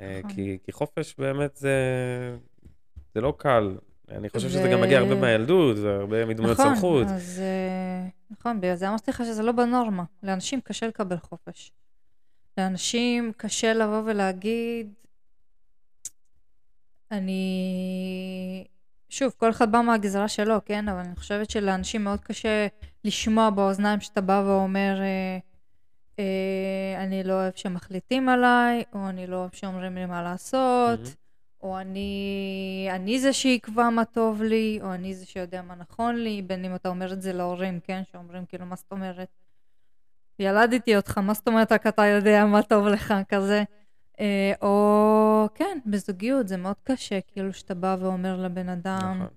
אה, 0.00 0.18
נכון. 0.18 0.30
כי, 0.30 0.58
כי 0.64 0.72
חופש 0.72 1.14
באמת 1.18 1.56
זה, 1.56 1.76
זה 3.14 3.20
לא 3.20 3.34
קל. 3.38 3.76
אני 4.10 4.28
חושב 4.28 4.48
שזה 4.48 4.68
ו- 4.68 4.72
גם 4.72 4.80
מגיע 4.80 4.98
הרבה 4.98 5.14
מהילדות, 5.14 5.76
זה 5.76 5.94
הרבה 5.94 6.26
מדמויות 6.26 6.60
נכון, 6.60 6.74
סמכות. 6.74 7.06
אז 7.06 7.40
אה, 7.42 8.08
נכון, 8.30 8.60
בגלל 8.60 8.74
זה 8.74 8.88
אמרתי 8.88 9.10
לך 9.10 9.22
שזה 9.24 9.42
לא 9.42 9.52
בנורמה. 9.52 10.04
לאנשים 10.22 10.60
קשה 10.60 10.86
לקבל 10.86 11.16
חופש. 11.16 11.72
לאנשים 12.58 13.32
קשה 13.36 13.72
לבוא 13.72 14.02
ולהגיד, 14.04 14.92
אני... 17.10 18.64
שוב, 19.08 19.32
כל 19.36 19.50
אחד 19.50 19.72
בא 19.72 19.80
מהגזרה 19.80 20.28
שלו, 20.28 20.64
כן? 20.64 20.88
אבל 20.88 20.98
אני 20.98 21.16
חושבת 21.16 21.50
שלאנשים 21.50 22.04
מאוד 22.04 22.20
קשה 22.20 22.66
לשמוע 23.04 23.50
באוזניים 23.50 24.00
שאתה 24.00 24.20
בא 24.20 24.42
ואומר, 24.46 25.00
אה, 25.00 25.38
אה, 26.18 27.04
אני 27.04 27.22
לא 27.22 27.32
אוהב 27.32 27.52
שמחליטים 27.56 28.28
עליי, 28.28 28.84
או 28.92 29.08
אני 29.08 29.26
לא 29.26 29.36
אוהב 29.36 29.50
שאומרים 29.52 29.94
לי 29.94 30.06
מה 30.06 30.22
לעשות, 30.22 30.98
מהמם. 31.00 31.23
או 31.64 31.78
אני, 31.78 32.88
אני 32.90 33.20
זה 33.20 33.32
שיקבע 33.32 33.90
מה 33.90 34.04
טוב 34.04 34.42
לי, 34.42 34.78
או 34.82 34.94
אני 34.94 35.14
זה 35.14 35.26
שיודע 35.26 35.62
מה 35.62 35.74
נכון 35.74 36.16
לי, 36.16 36.42
בין 36.42 36.64
אם 36.64 36.74
אתה 36.74 36.88
אומר 36.88 37.12
את 37.12 37.22
זה 37.22 37.32
להורים, 37.32 37.80
כן? 37.80 38.02
שאומרים 38.12 38.46
כאילו, 38.46 38.66
מה 38.66 38.76
זאת 38.76 38.92
אומרת? 38.92 39.28
ילדתי 40.38 40.96
אותך, 40.96 41.18
מה 41.18 41.34
זאת 41.34 41.48
אומרת 41.48 41.72
רק 41.72 41.86
אתה 41.86 42.06
יודע 42.06 42.44
מה 42.44 42.62
טוב 42.62 42.86
לך, 42.86 43.14
כזה. 43.28 43.64
אה, 44.20 44.52
או 44.62 45.48
כן, 45.54 45.78
בזוגיות 45.86 46.48
זה 46.48 46.56
מאוד 46.56 46.76
קשה, 46.84 47.20
כאילו 47.20 47.52
שאתה 47.52 47.74
בא 47.74 47.96
ואומר 48.00 48.42
לבן 48.42 48.68
אדם, 48.68 49.14
נכון. 49.14 49.28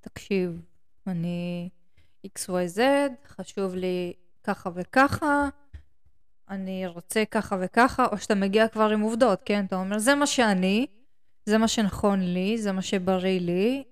תקשיב, 0.00 0.62
אני 1.06 1.68
XYZ, 2.26 2.80
חשוב 3.26 3.74
לי 3.74 4.12
ככה 4.44 4.70
וככה, 4.74 5.48
אני 6.50 6.86
רוצה 6.86 7.24
ככה 7.30 7.56
וככה, 7.60 8.06
או 8.06 8.18
שאתה 8.18 8.34
מגיע 8.34 8.68
כבר 8.68 8.90
עם 8.90 9.00
עובדות, 9.00 9.40
כן? 9.44 9.64
אתה 9.64 9.76
אומר, 9.76 9.98
זה 9.98 10.14
מה 10.14 10.26
שאני, 10.26 10.86
זה 11.48 11.58
מה 11.58 11.68
שנכון 11.68 12.20
לי, 12.20 12.58
זה 12.58 12.72
מה 12.72 12.82
שבריא 12.82 13.40
לי, 13.40 13.84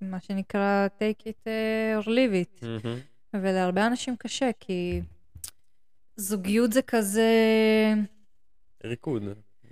מה 0.00 0.20
שנקרא 0.20 0.86
take 0.98 1.22
it 1.22 1.46
uh, 1.46 2.04
or 2.04 2.06
leave 2.06 2.62
it. 2.62 2.66
מהמם. 2.66 2.98
ולהרבה 3.34 3.86
אנשים 3.86 4.16
קשה, 4.16 4.50
כי 4.60 5.00
זוגיות 6.16 6.72
זה 6.72 6.82
כזה 6.82 7.32
ריקוד. 8.84 9.22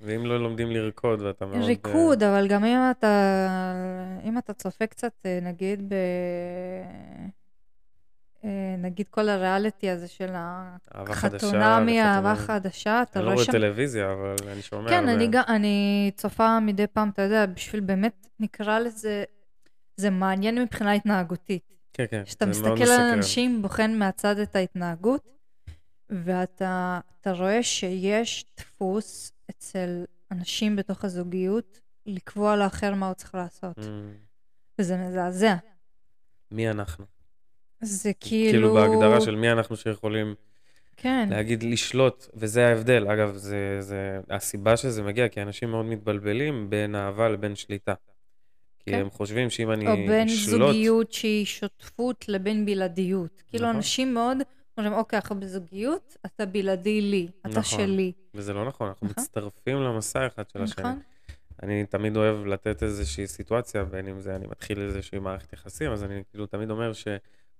ואם 0.02 0.26
לא 0.26 0.42
לומדים 0.42 0.70
לרקוד 0.70 1.20
ואתה 1.20 1.46
מאוד... 1.46 1.56
אה, 1.56 1.64
ריקוד, 1.66 2.22
אבל 2.22 2.48
גם 2.48 2.64
אם 2.64 2.78
אתה, 2.90 3.48
אם 4.24 4.38
אתה 4.38 4.52
צופה 4.52 4.86
קצת, 4.86 5.12
אה, 5.26 5.38
נגיד, 5.42 5.88
ב... 5.88 5.94
אה, 8.44 8.48
נגיד 8.78 9.06
כל 9.10 9.28
הריאליטי 9.28 9.90
הזה 9.90 10.08
של 10.08 10.30
אהבה 10.34 11.14
חדשה. 11.14 11.46
החתונמי, 11.46 12.00
האהבה 12.00 12.32
וחתונה. 12.32 12.58
חדשה, 12.60 13.02
אתה 13.02 13.18
אני 13.18 13.24
לא 13.24 13.30
רואה 13.30 13.34
רואה 13.34 13.44
שם... 13.46 13.52
טלוויזיה, 13.52 14.12
אבל 14.12 14.36
אני 14.52 14.62
שומע 14.62 14.88
כן. 14.90 15.08
אני, 15.08 15.28
גם- 15.30 15.42
אני 15.48 16.10
צופה 16.16 16.60
מדי 16.60 16.86
פעם, 16.86 17.08
אתה 17.10 17.22
יודע, 17.22 17.46
בשביל 17.46 17.80
באמת, 17.80 18.26
נקרא 18.40 18.78
לזה, 18.78 19.24
זה 19.96 20.10
מעניין 20.10 20.58
מבחינה 20.62 20.92
התנהגותית. 20.92 21.62
כן, 21.92 22.04
כן, 22.10 22.22
כשאתה 22.24 22.52
זה 22.52 22.62
מאוד 22.62 22.72
מסתכל 22.72 22.90
על 22.90 22.98
מסקרן. 22.98 23.16
אנשים, 23.18 23.62
בוחן 23.62 23.98
מהצד 23.98 24.38
את 24.38 24.56
ההתנהגות, 24.56 25.28
ואתה 26.10 27.00
אתה 27.20 27.32
רואה 27.32 27.62
שיש 27.62 28.44
דפוס 28.58 29.32
אצל 29.50 30.04
אנשים 30.30 30.76
בתוך 30.76 31.04
הזוגיות 31.04 31.80
לקבוע 32.06 32.56
לאחר 32.56 32.94
מה 32.94 33.06
הוא 33.06 33.14
צריך 33.14 33.34
לעשות. 33.34 33.78
אמ, 33.78 34.12
וזה 34.78 34.96
מזעזע. 34.96 35.54
מי 36.50 36.70
אנחנו? 36.70 37.04
זה 37.82 38.12
כאילו 38.20 38.50
כאילו... 38.50 38.74
בהגדרה 38.74 39.20
של 39.20 39.36
מי 39.36 39.52
אנחנו 39.52 39.76
שיכולים 39.76 40.34
כן, 40.96 41.28
להגיד 41.30 41.62
לשלוט, 41.62 42.26
וזה 42.34 42.66
ההבדל. 42.66 43.08
אגב, 43.08 43.34
זה, 43.36 43.76
זה 43.80 44.20
הסיבה 44.30 44.76
שזה 44.76 45.02
מגיע, 45.02 45.28
כי 45.28 45.42
אנשים 45.42 45.70
מאוד 45.70 45.84
מתבלבלים 45.84 46.70
בין 46.70 46.94
אהבה 46.94 47.28
לבין 47.28 47.56
שליטה. 47.56 47.94
כי 48.78 48.90
כן. 48.90 49.00
הם 49.00 49.10
חושבים 49.10 49.50
שאם 49.50 49.70
אני 49.70 49.86
או 49.86 49.96
בין 49.96 50.28
אשלוט... 50.28 50.60
זוגיות 50.60 51.12
שהיא 51.12 51.46
שותפות 51.46 52.28
לבין 52.28 52.66
בלעדיות. 52.66 53.42
כאילו 53.50 53.64
נכון. 53.64 53.76
אנשים 53.76 54.14
מאוד 54.14 54.38
אומרים, 54.78 54.92
אוקיי, 54.92 55.16
אנחנו 55.16 55.40
בזוגיות, 55.40 56.16
אתה 56.26 56.46
בלעדי 56.46 57.00
לי, 57.00 57.28
אתה 57.40 57.48
נכון. 57.48 57.62
שלי. 57.62 58.12
וזה 58.34 58.52
לא 58.52 58.64
נכון, 58.64 58.88
אנחנו 58.88 59.06
נכון. 59.06 59.22
מצטרפים 59.22 59.82
למסע 59.82 60.26
אחד 60.26 60.50
של 60.50 60.62
השני. 60.62 60.84
נכון? 60.84 61.00
אני 61.62 61.86
תמיד 61.86 62.16
אוהב 62.16 62.46
לתת 62.46 62.82
איזושהי 62.82 63.26
סיטואציה, 63.26 63.84
בין 63.84 64.08
אם 64.08 64.20
זה 64.20 64.36
אני 64.36 64.46
מתחיל 64.46 64.80
איזושהי 64.80 65.18
מערכת 65.18 65.52
יחסים, 65.52 65.92
אז 65.92 66.04
אני 66.04 66.22
כאילו 66.30 66.46
תמיד 66.46 66.70
אומר 66.70 66.92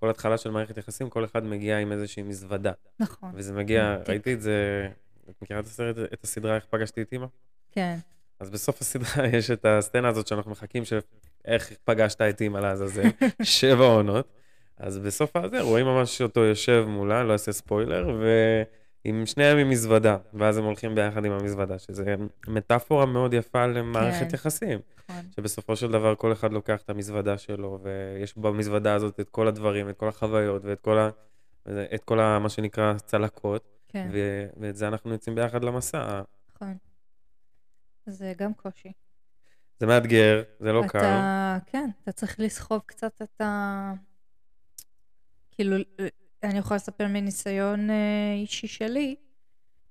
שכל 0.03 0.11
התחלה 0.11 0.39
של 0.39 0.51
מערכת 0.51 0.77
יחסים, 0.77 1.11
כל 1.11 1.25
אחד 1.25 1.45
מגיע 1.45 1.79
עם 1.79 1.93
איזושהי 1.93 2.23
מזוודה. 2.23 2.73
נכון. 3.01 3.31
וזה 3.35 3.53
מגיע. 3.53 3.97
ראיתי 4.09 4.35
את 4.35 4.43
זה, 4.43 4.89
את 5.31 5.35
מכירה 5.43 5.61
את 5.61 5.65
הסרט, 5.65 5.97
את 6.13 6.25
הסדרה 6.25 6.57
איך 6.57 6.65
פגשתי 6.71 7.03
את 7.03 7.13
אימא? 7.13 7.27
כן. 7.73 7.97
אז 8.41 8.51
בסוף 8.51 8.81
הסדרה 8.81 9.27
יש 9.37 9.51
את 9.51 9.65
הסצנה 9.65 10.09
הזאת 10.09 10.27
שאנחנו 10.27 10.51
מחכים 10.51 10.83
שאיך 10.85 11.73
פגשת 11.85 12.21
את 12.21 12.41
אימא 12.41 12.59
לעזאזל, 12.59 13.09
שבע 13.43 13.85
עונות. 13.85 14.29
אז 14.77 14.99
בסוף 14.99 15.37
הזה 15.37 15.61
רואים 15.61 15.87
ממש 15.87 16.23
אותו 16.23 16.41
יושב 16.41 16.85
מולה, 16.89 17.25
לא 17.25 17.33
אעשה 17.33 17.53
ספוילר, 17.53 18.21
ועם 19.05 19.27
שניהם 19.27 19.59
עם 19.59 19.71
מזוודה, 19.71 20.17
ואז 20.35 20.57
הם 20.57 20.65
הולכים 20.65 20.95
ביחד 20.95 21.25
עם 21.25 21.33
המזוודה, 21.33 21.79
שזה 21.79 22.15
מטאפורה 22.49 23.07
מאוד 23.07 23.35
יפה 23.35 23.67
למערכת 23.67 24.29
כן. 24.29 24.35
יחסים. 24.35 24.79
נכון. 25.09 25.23
שבסופו 25.37 25.77
של 25.77 25.91
דבר 25.91 26.15
כל 26.15 26.33
אחד 26.33 26.53
לוקח 26.53 26.83
את 26.83 26.91
המזוודה 26.91 27.39
שלו, 27.39 27.79
ויש 27.83 28.39
במזוודה 28.39 28.95
הזאת 28.95 29.21
את 29.21 29.29
כל 29.29 29.49
הדברים, 29.49 29.89
את 29.89 29.97
כל 29.97 30.09
החוויות, 30.09 30.65
ואת 30.65 30.81
כל, 30.81 30.99
ה... 30.99 31.11
את 31.95 32.05
כל 32.05 32.21
ה... 32.21 32.39
מה 32.39 32.49
שנקרא 32.49 32.95
צלקות, 32.99 33.69
כן, 33.89 34.09
ו... 34.13 34.47
ואת 34.57 34.77
זה 34.77 34.89
אנחנו 34.89 35.13
יוצאים 35.13 35.35
ביחד 35.35 35.65
למסע. 35.65 36.23
נכון. 36.57 36.77
זה 38.07 38.33
גם 38.39 38.55
קושי. 38.55 38.93
זה 39.81 39.87
מאתגר, 39.87 40.43
זה 40.61 40.73
לא 40.73 40.83
קל. 40.89 40.99
אתה, 40.99 41.59
כן, 41.67 41.91
אתה 42.03 42.13
צריך 42.13 42.41
לסחוב 42.41 42.83
קצת 42.87 43.23
את 43.23 43.41
ה... 43.41 43.93
כאילו, 45.51 45.77
אני 46.45 46.59
יכולה 46.59 46.77
לספר 46.77 47.07
מניסיון 47.09 47.91
אה, 47.91 48.35
אישי 48.35 48.67
שלי, 48.67 49.15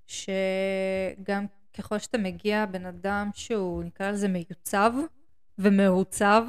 שגם 0.07 1.45
ככל 1.77 1.97
שאתה 1.99 2.17
מגיע 2.17 2.65
בן 2.65 2.85
אדם 2.85 3.29
שהוא, 3.33 3.83
נקרא 3.83 4.11
לזה 4.11 4.27
מיוצב 4.27 4.93
ומעוצב, 5.57 6.43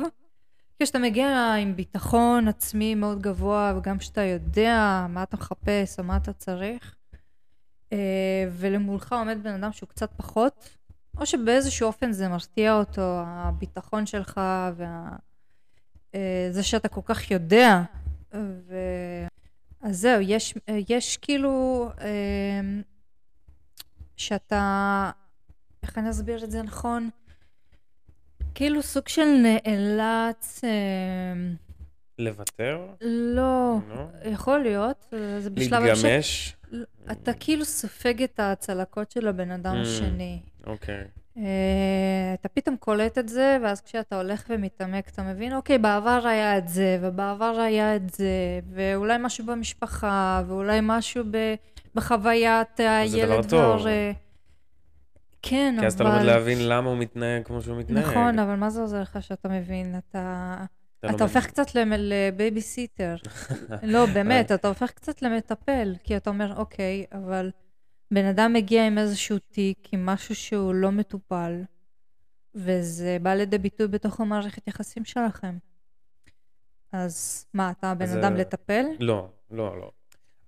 כשאתה 0.82 0.98
מגיע 0.98 1.54
עם 1.54 1.76
ביטחון 1.76 2.48
עצמי 2.48 2.94
מאוד 2.94 3.22
גבוה, 3.22 3.74
וגם 3.76 4.00
שאתה 4.00 4.20
יודע 4.20 5.06
מה 5.08 5.22
אתה 5.22 5.36
מחפש 5.36 5.98
או 5.98 6.04
מה 6.04 6.16
אתה 6.16 6.32
צריך, 6.32 6.96
אה, 7.92 8.44
ולמולך 8.52 9.12
עומד 9.12 9.38
בן 9.42 9.54
אדם 9.54 9.72
שהוא 9.72 9.88
קצת 9.88 10.10
פחות, 10.16 10.68
או 11.18 11.26
שבאיזשהו 11.26 11.86
אופן 11.86 12.12
זה 12.12 12.28
מרתיע 12.28 12.74
אותו, 12.74 13.22
הביטחון 13.26 14.06
שלך 14.06 14.40
וזה 16.14 16.62
שאתה 16.62 16.88
כל 16.88 17.00
כך 17.04 17.30
יודע. 17.30 17.82
ו... 18.34 18.74
אז 19.82 19.98
זהו, 20.00 20.20
יש, 20.20 20.54
יש 20.88 21.16
כאילו 21.16 21.88
אה, 22.00 22.60
שאתה, 24.16 25.10
איך 25.82 25.98
אני 25.98 26.10
אסביר 26.10 26.44
את 26.44 26.50
זה 26.50 26.62
נכון? 26.62 27.10
כאילו 28.54 28.82
סוג 28.82 29.08
של 29.08 29.24
נאלץ, 29.42 30.60
אה, 30.64 30.70
לוותר? 32.18 32.86
לא, 33.00 33.76
לא? 33.88 34.06
יכול 34.24 34.58
להיות, 34.58 35.06
אה, 35.12 35.40
זה 35.40 35.50
בשלב. 35.50 35.82
להתגמש? 35.82 36.56
אתה 37.12 37.32
כאילו 37.32 37.64
סופג 37.64 38.22
את 38.22 38.40
הצלקות 38.40 39.10
של 39.10 39.28
הבן 39.28 39.50
אדם 39.50 39.74
Mm. 39.76 39.86
השני. 39.86 40.40
אוקיי. 40.66 40.94
אה, 40.94 41.04
אתה 41.34 42.48
פתאום 42.54 42.76
קולט 42.76 43.18
את 43.18 43.28
זה, 43.28 43.58
ואז 43.62 43.80
כשאתה 43.80 44.16
הולך 44.16 44.44
ומתעמק, 44.48 45.08
אתה 45.08 45.22
מבין, 45.22 45.54
אוקיי, 45.54 45.78
בעבר 45.78 46.20
היה 46.26 46.58
את 46.58 46.68
זה, 46.68 46.98
ובעבר 47.02 47.60
היה 47.60 47.96
את 47.96 48.10
זה, 48.10 48.26
ואולי 48.70 49.16
משהו 49.20 49.46
במשפחה, 49.46 50.42
ואולי 50.46 50.78
משהו 50.82 51.24
ב, 51.30 51.54
בחוויית 51.94 52.80
הילד. 52.80 53.10
זה 53.10 53.26
דבר 53.26 53.42
טוב. 53.42 53.52
וההורה. 53.60 54.12
כן, 55.42 55.76
כי 55.80 55.86
אז 55.86 55.94
אתה 55.94 56.04
אבל... 56.04 56.12
לומד 56.12 56.24
להבין 56.24 56.68
למה 56.68 56.88
הוא 56.90 56.98
מתנהג 56.98 57.42
כמו 57.44 57.62
שהוא 57.62 57.78
מתנהג. 57.78 58.04
נכון, 58.04 58.38
אבל 58.38 58.54
מה 58.54 58.70
זה 58.70 58.80
עוזר 58.80 59.00
לך 59.02 59.18
שאתה 59.20 59.48
מבין? 59.48 59.94
אתה... 59.98 60.56
אתה 60.98 61.06
אתה 61.06 61.12
לומד- 61.12 61.22
הופך 61.22 61.46
קצת 61.46 61.66
לבייביסיטר. 61.98 63.16
לא, 63.82 64.06
באמת, 64.06 64.52
אתה 64.52 64.68
הופך 64.68 64.90
קצת 64.90 65.22
למטפל, 65.22 65.94
כי 66.04 66.16
אתה 66.16 66.30
אומר, 66.30 66.56
אוקיי, 66.56 67.04
אבל 67.12 67.50
בן 68.12 68.24
אדם 68.24 68.52
מגיע 68.52 68.86
עם 68.86 68.98
איזשהו 68.98 69.38
תיק, 69.38 69.88
עם 69.92 70.06
משהו 70.06 70.34
שהוא 70.34 70.74
לא 70.74 70.92
מטופל, 70.92 71.62
וזה 72.54 73.16
בא 73.22 73.34
לידי 73.34 73.58
ביטוי 73.58 73.88
בתוך 73.88 74.20
המערכת 74.20 74.68
יחסים 74.68 75.04
שלכם. 75.04 75.58
אז 76.92 77.46
מה, 77.54 77.70
אתה 77.70 77.94
בן 77.94 78.04
אז, 78.04 78.16
אדם 78.16 78.32
אה, 78.32 78.38
לטפל? 78.38 78.84
לא, 79.00 79.28
לא, 79.50 79.80
לא. 79.80 79.90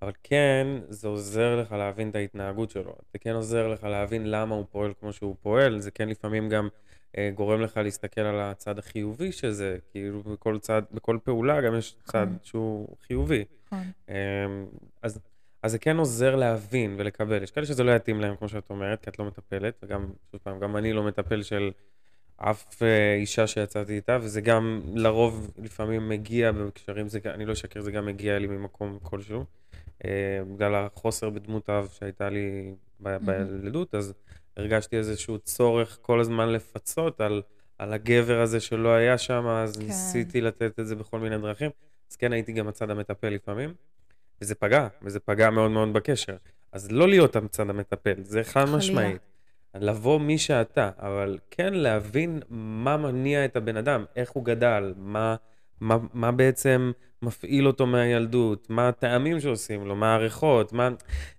אבל 0.03 0.13
כן, 0.23 0.67
זה 0.89 1.09
עוזר 1.09 1.61
לך 1.61 1.73
להבין 1.73 2.11
את 2.11 2.15
ההתנהגות 2.15 2.71
שלו. 2.71 2.95
זה 3.13 3.19
כן 3.19 3.35
עוזר 3.35 3.69
לך 3.69 3.85
להבין 3.85 4.31
למה 4.31 4.55
הוא 4.55 4.65
פועל 4.71 4.93
כמו 5.01 5.13
שהוא 5.13 5.37
פועל. 5.43 5.81
זה 5.81 5.91
כן 5.91 6.09
לפעמים 6.09 6.49
גם 6.49 6.69
אה, 7.19 7.31
גורם 7.35 7.61
לך 7.61 7.77
להסתכל 7.77 8.21
על 8.21 8.41
הצד 8.41 8.79
החיובי 8.79 9.33
של 9.33 9.51
זה. 9.51 9.77
כאילו 9.91 10.23
בכל 10.23 10.59
צד, 10.59 10.83
בכל 10.93 11.19
פעולה 11.25 11.61
גם 11.61 11.75
יש 11.79 11.97
צד 12.05 12.25
נכון. 12.25 12.37
שהוא 12.43 12.97
חיובי. 13.07 13.45
נכון. 13.67 13.85
אמ, 14.09 14.15
אז, 15.03 15.19
אז 15.65 15.71
זה 15.71 15.79
כן 15.79 15.97
עוזר 15.97 16.37
להבין 16.37 16.95
ולקבל. 16.99 17.43
יש 17.43 17.51
כאלה 17.51 17.67
שזה 17.67 17.85
לא 17.85 17.91
יתאים 17.91 18.21
להם, 18.21 18.37
כמו 18.37 18.49
שאת 18.49 18.71
אומרת, 18.71 19.03
כי 19.03 19.11
את 19.11 19.19
לא 19.19 19.25
מטפלת, 19.25 19.75
וגם, 19.83 20.07
שוב 20.31 20.41
פעם, 20.43 20.61
גם 20.61 20.77
אני 20.77 20.93
לא 20.93 21.03
מטפל 21.03 21.43
של 21.43 21.71
אף 22.37 22.83
אה, 22.83 23.15
אישה 23.15 23.47
שיצאתי 23.47 23.93
איתה, 23.97 24.19
וזה 24.21 24.41
גם 24.41 24.81
לרוב 24.95 25.51
לפעמים 25.59 26.09
מגיע 26.09 26.53
בקשרים, 26.53 27.09
זה, 27.09 27.19
אני 27.25 27.47
לא 27.47 27.53
אשקר, 27.53 27.81
זה 27.81 27.91
גם 27.91 28.07
מגיע 28.07 28.39
לי 28.39 28.47
ממקום 28.47 28.99
כלשהו. 29.03 29.45
אה, 30.05 30.11
בגלל 30.55 30.75
החוסר 30.75 31.31
בדמות 31.31 31.71
אב 31.71 31.89
שהייתה 31.93 32.29
לי 32.29 32.75
בילדות, 33.01 33.95
אז 33.95 34.15
הרגשתי 34.57 34.97
איזשהו 34.97 35.39
צורך 35.39 35.99
כל 36.03 36.21
הזמן 36.21 36.49
לפצות 36.49 37.21
על, 37.21 37.43
על 37.79 37.93
הגבר 37.93 38.41
הזה 38.41 38.61
שלא 38.61 38.89
היה 38.89 39.19
שם, 39.19 39.47
אז 39.47 39.77
כן. 39.77 39.87
ניסיתי 39.87 40.41
לתת 40.41 40.81
את 40.81 40.87
זה 40.87 40.97
בכל 40.97 41.19
מיני 41.19 41.39
דרכים. 41.39 41.71
אז 42.11 42.17
כן 42.17 42.33
הייתי 42.33 42.53
גם 42.53 42.69
הצד 42.69 42.91
המטפל 42.91 43.29
לפעמים, 43.29 43.75
וזה 44.45 44.55
פגע, 44.55 44.89
וזה 45.03 45.21
פגע 45.21 45.51
מאוד 45.51 45.71
מאוד 45.71 45.93
בקשר. 45.93 46.37
אז 46.73 46.93
לא 46.93 47.09
להיות 47.09 47.37
הצד 47.37 47.71
המטפל, 47.71 48.15
זה 48.23 48.45
חד. 48.45 48.65
משמעית. 48.65 49.21
לבוא 49.75 50.21
מי 50.21 50.39
שאתה, 50.39 50.91
אבל 50.99 51.39
כן 51.51 51.75
להבין 51.75 52.41
מה 52.51 52.97
מניע 52.97 53.45
את 53.45 53.57
הבן 53.57 53.77
אדם, 53.77 54.05
איך 54.17 54.31
הוא 54.31 54.45
גדל, 54.45 54.95
מה, 54.97 55.37
מה, 55.81 55.97
מה 56.13 56.33
בעצם 56.33 56.93
מפעיל 57.23 57.67
אותו 57.67 57.87
מהילדות, 57.87 58.71
מה 58.71 58.89
הטעמים 58.89 59.41
שעושים 59.41 59.87
לו, 59.87 59.97
מה 59.97 60.15
הריחות, 60.15 60.73
מה... 60.73 60.89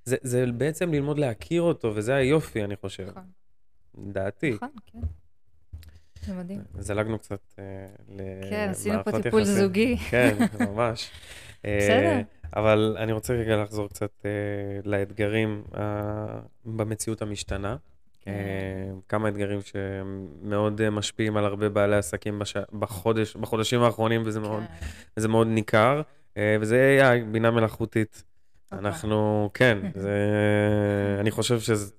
זה, 0.03 0.15
זה 0.21 0.45
בעצם 0.45 0.93
ללמוד 0.93 1.19
להכיר 1.19 1.61
אותו, 1.61 1.91
וזה 1.95 2.15
היופי, 2.15 2.63
אני 2.63 2.75
חושב. 2.75 3.07
נכון, 3.07 3.23
דעתי. 3.97 4.51
נכון, 4.51 4.69
כן. 4.85 4.99
זה 6.25 6.33
מדהים. 6.33 6.61
זלגנו 6.79 7.19
קצת 7.19 7.53
אה, 7.59 7.63
כן, 8.49 8.67
עשינו 8.69 8.95
פה 8.95 8.99
למערכות 8.99 9.23
טיפול 9.23 9.41
יחסים. 9.41 9.55
זוגי. 9.55 9.97
כן, 9.97 10.37
ממש. 10.59 11.11
אה, 11.65 11.77
בסדר. 11.81 12.21
אבל 12.55 12.95
אני 12.99 13.11
רוצה 13.11 13.33
רגע 13.33 13.63
לחזור 13.63 13.89
קצת 13.89 14.11
אה, 14.25 14.31
לאתגרים 14.85 15.63
אה, 15.77 16.39
במציאות 16.65 17.21
המשתנה. 17.21 17.75
כן. 18.21 18.31
אה, 18.31 18.93
כמה 19.09 19.29
אתגרים 19.29 19.59
שמאוד 19.61 20.89
משפיעים 20.89 21.37
על 21.37 21.45
הרבה 21.45 21.69
בעלי 21.69 21.95
עסקים 21.95 22.39
בש... 22.39 22.57
בחודש, 22.79 23.35
בחודשים 23.35 23.81
האחרונים, 23.81 24.21
וזה 24.25 24.39
מאוד, 24.39 24.63
כן. 24.79 24.85
וזה 25.17 25.27
מאוד 25.27 25.47
ניכר, 25.47 26.01
וזה 26.61 26.99
AI, 27.01 27.31
בינה 27.31 27.51
מלאכותית. 27.51 28.23
אוקיי. 28.65 28.79
אנחנו, 28.79 29.49
כן, 29.53 29.77
זה, 29.95 30.17
אני 31.19 31.31
חושב 31.31 31.59
שזה, 31.59 31.93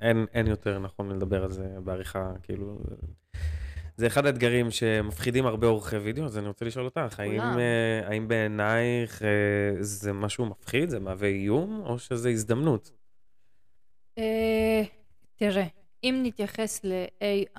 אין, 0.00 0.26
אין 0.34 0.46
יותר 0.46 0.78
נכון 0.78 1.10
לדבר 1.10 1.44
על 1.44 1.52
זה 1.52 1.68
בעריכה, 1.84 2.32
כאילו, 2.42 2.78
זה 3.96 4.06
אחד 4.06 4.26
האתגרים 4.26 4.70
שמפחידים 4.70 5.46
הרבה 5.46 5.66
עורכי 5.66 5.96
וידאו, 5.96 6.24
אז 6.24 6.38
אני 6.38 6.48
רוצה 6.48 6.64
לשאול 6.64 6.84
אותך, 6.84 7.20
האם. 7.20 7.40
אה, 7.40 8.08
האם 8.08 8.28
בעינייך 8.28 9.22
אה, 9.22 9.28
זה 9.80 10.12
משהו 10.12 10.46
מפחיד, 10.46 10.88
זה 10.88 11.00
מהווה 11.00 11.28
איום, 11.28 11.82
או 11.86 11.98
שזה 11.98 12.30
הזדמנות? 12.30 12.90
אה, 14.18 14.82
תראה, 15.36 15.66
אם 16.04 16.20
נתייחס 16.22 16.84
ל-AI, 16.84 17.58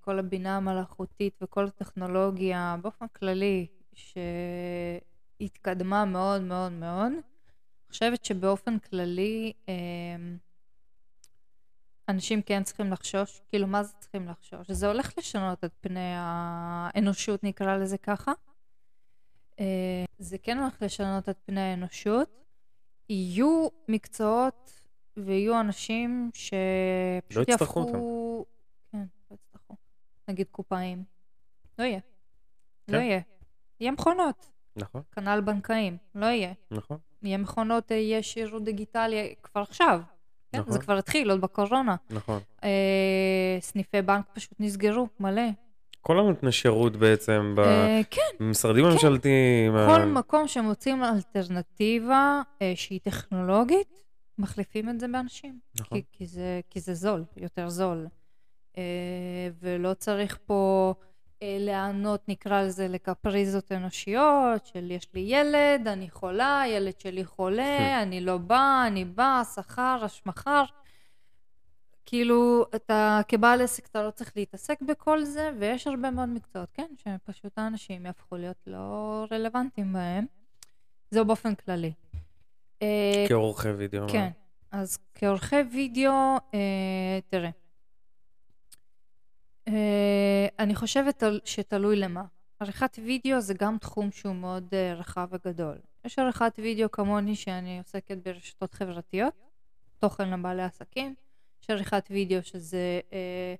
כל 0.00 0.18
הבינה 0.18 0.56
המלאכותית 0.56 1.38
וכל 1.42 1.64
הטכנולוגיה 1.64 2.76
באופן 2.82 3.06
כללי, 3.18 3.66
שהתקדמה 5.40 6.04
מאוד 6.04 6.42
מאוד 6.42 6.72
מאוד, 6.72 7.12
אני 7.12 7.22
חושבת 7.90 8.24
שבאופן 8.24 8.78
כללי 8.78 9.52
אנשים 12.08 12.42
כן 12.42 12.62
צריכים 12.62 12.92
לחשוש, 12.92 13.40
כאילו 13.48 13.66
מה 13.66 13.82
זה 13.82 13.92
צריכים 13.98 14.28
לחשוש? 14.28 14.70
זה 14.70 14.86
הולך 14.86 15.18
לשנות 15.18 15.64
את 15.64 15.72
פני 15.80 16.12
האנושות, 16.16 17.44
נקרא 17.44 17.76
לזה 17.76 17.98
ככה. 17.98 18.32
אה, 19.60 20.04
זה 20.18 20.38
כן 20.38 20.58
הולך 20.58 20.82
לשנות 20.82 21.28
את 21.28 21.38
פני 21.44 21.60
האנושות. 21.60 22.44
יהיו 23.08 23.68
מקצועות 23.88 24.72
ויהיו 25.16 25.60
אנשים 25.60 26.30
שפשוט 26.34 27.48
לא 27.48 27.54
יצטרכו 27.54 27.80
יהפכו... 27.80 28.44
כן, 28.92 29.04
לא 29.30 29.36
יצטרכו. 29.36 29.74
נגיד 30.28 30.46
קופאים. 30.50 31.04
לא 31.78 31.84
יהיה. 31.84 32.00
כן. 32.86 32.92
לא 32.92 32.98
יהיה. 32.98 33.20
יהיה 33.80 33.92
מכונות. 33.92 34.50
נכון, 34.76 35.02
כנ"ל 35.12 35.40
בנקאים. 35.40 35.96
לא 36.14 36.26
יהיה. 36.26 36.52
נכון, 36.70 36.98
יהיה 37.22 37.38
מכונות, 37.38 37.92
אה, 37.92 37.96
יהיה 37.96 38.22
שירות 38.22 38.64
דיגיטלי 38.64 39.34
כבר 39.42 39.60
עכשיו. 39.60 40.00
כן, 40.54 40.60
נכון. 40.60 40.72
זה 40.72 40.78
כבר 40.78 40.98
התחיל, 40.98 41.30
עוד 41.30 41.40
בקורונה. 41.40 41.96
נכון. 42.10 42.40
אה, 42.64 42.68
סניפי 43.60 44.02
בנק 44.02 44.24
פשוט 44.32 44.52
נסגרו, 44.60 45.08
מלא. 45.20 45.42
כל 46.00 46.18
הנותני 46.18 46.52
שירות 46.52 46.96
בעצם, 46.96 47.54
אה, 47.58 48.00
כן, 48.10 48.20
במשרדים 48.40 48.84
הממשלתיים, 48.84 49.72
כל 49.72 50.02
ה- 50.02 50.06
מקום 50.06 50.48
שמוצאים 50.48 51.04
אלטרנטיבה 51.04 52.42
אה, 52.62 52.72
שהיא 52.76 53.00
טכנולוגית, 53.02 54.04
מחליפים 54.38 54.88
את 54.88 55.00
זה 55.00 55.06
באנשים. 55.08 55.58
נכון. 55.80 55.98
כי, 55.98 56.04
כי, 56.12 56.26
זה, 56.26 56.60
כי 56.70 56.80
זה 56.80 56.94
זול, 56.94 57.24
יותר 57.36 57.68
זול. 57.68 58.06
אה, 58.78 58.82
ולא 59.62 59.94
צריך 59.94 60.38
פה 60.46 60.94
להיענות, 61.60 62.28
נקרא 62.28 62.62
לזה, 62.62 62.88
לקפריזות 62.88 63.72
אנושיות, 63.72 64.66
של 64.66 64.90
יש 64.90 65.08
לי 65.14 65.20
ילד, 65.20 65.88
אני 65.88 66.10
חולה, 66.10 66.62
ילד 66.68 67.00
שלי 67.00 67.24
חולה, 67.24 68.02
אני 68.02 68.20
לא 68.20 68.38
בא, 68.38 68.84
אני 68.86 69.04
בא, 69.04 69.42
שכר, 69.54 69.98
השמחר. 70.02 70.64
כאילו, 72.06 72.66
אתה 72.74 73.20
כבעל 73.28 73.62
עסק, 73.62 73.86
אתה 73.86 74.02
לא 74.02 74.10
צריך 74.10 74.32
להתעסק 74.36 74.82
בכל 74.82 75.24
זה, 75.24 75.50
ויש 75.58 75.86
הרבה 75.86 76.10
מאוד 76.10 76.28
מקצועות, 76.28 76.68
כן, 76.74 76.86
שפשוט 76.96 77.58
האנשים 77.58 78.06
יהפכו 78.06 78.36
להיות 78.36 78.62
לא 78.66 79.24
רלוונטיים 79.30 79.92
בהם. 79.92 80.26
זה 81.10 81.24
באופן 81.24 81.54
כללי. 81.54 81.92
אה, 82.82 83.24
כעורכי 83.28 83.68
וידאו. 83.68 84.08
כן, 84.08 84.30
אז 84.72 84.98
כעורכי 85.14 85.56
וידאו, 85.72 86.36
אה, 86.54 87.18
תראה, 87.28 87.44
אה, 87.44 87.50
אני 90.58 90.74
חושבת 90.74 91.22
שתלוי 91.44 91.96
למה. 91.96 92.24
עריכת 92.60 92.98
וידאו 93.04 93.40
זה 93.40 93.54
גם 93.54 93.78
תחום 93.78 94.10
שהוא 94.10 94.34
מאוד 94.34 94.68
אה, 94.72 94.94
רחב 94.94 95.28
וגדול. 95.30 95.76
יש 96.04 96.18
עריכת 96.18 96.52
וידאו 96.58 96.90
כמוני 96.90 97.36
שאני 97.36 97.78
עוסקת 97.78 98.18
ברשתות 98.24 98.74
חברתיות, 98.74 99.34
תוכן 99.98 100.30
לבעלי 100.30 100.62
עסקים. 100.62 101.14
יש 101.62 101.70
עריכת 101.70 102.08
וידאו 102.10 102.42
שזה 102.42 103.00
אה, 103.12 103.54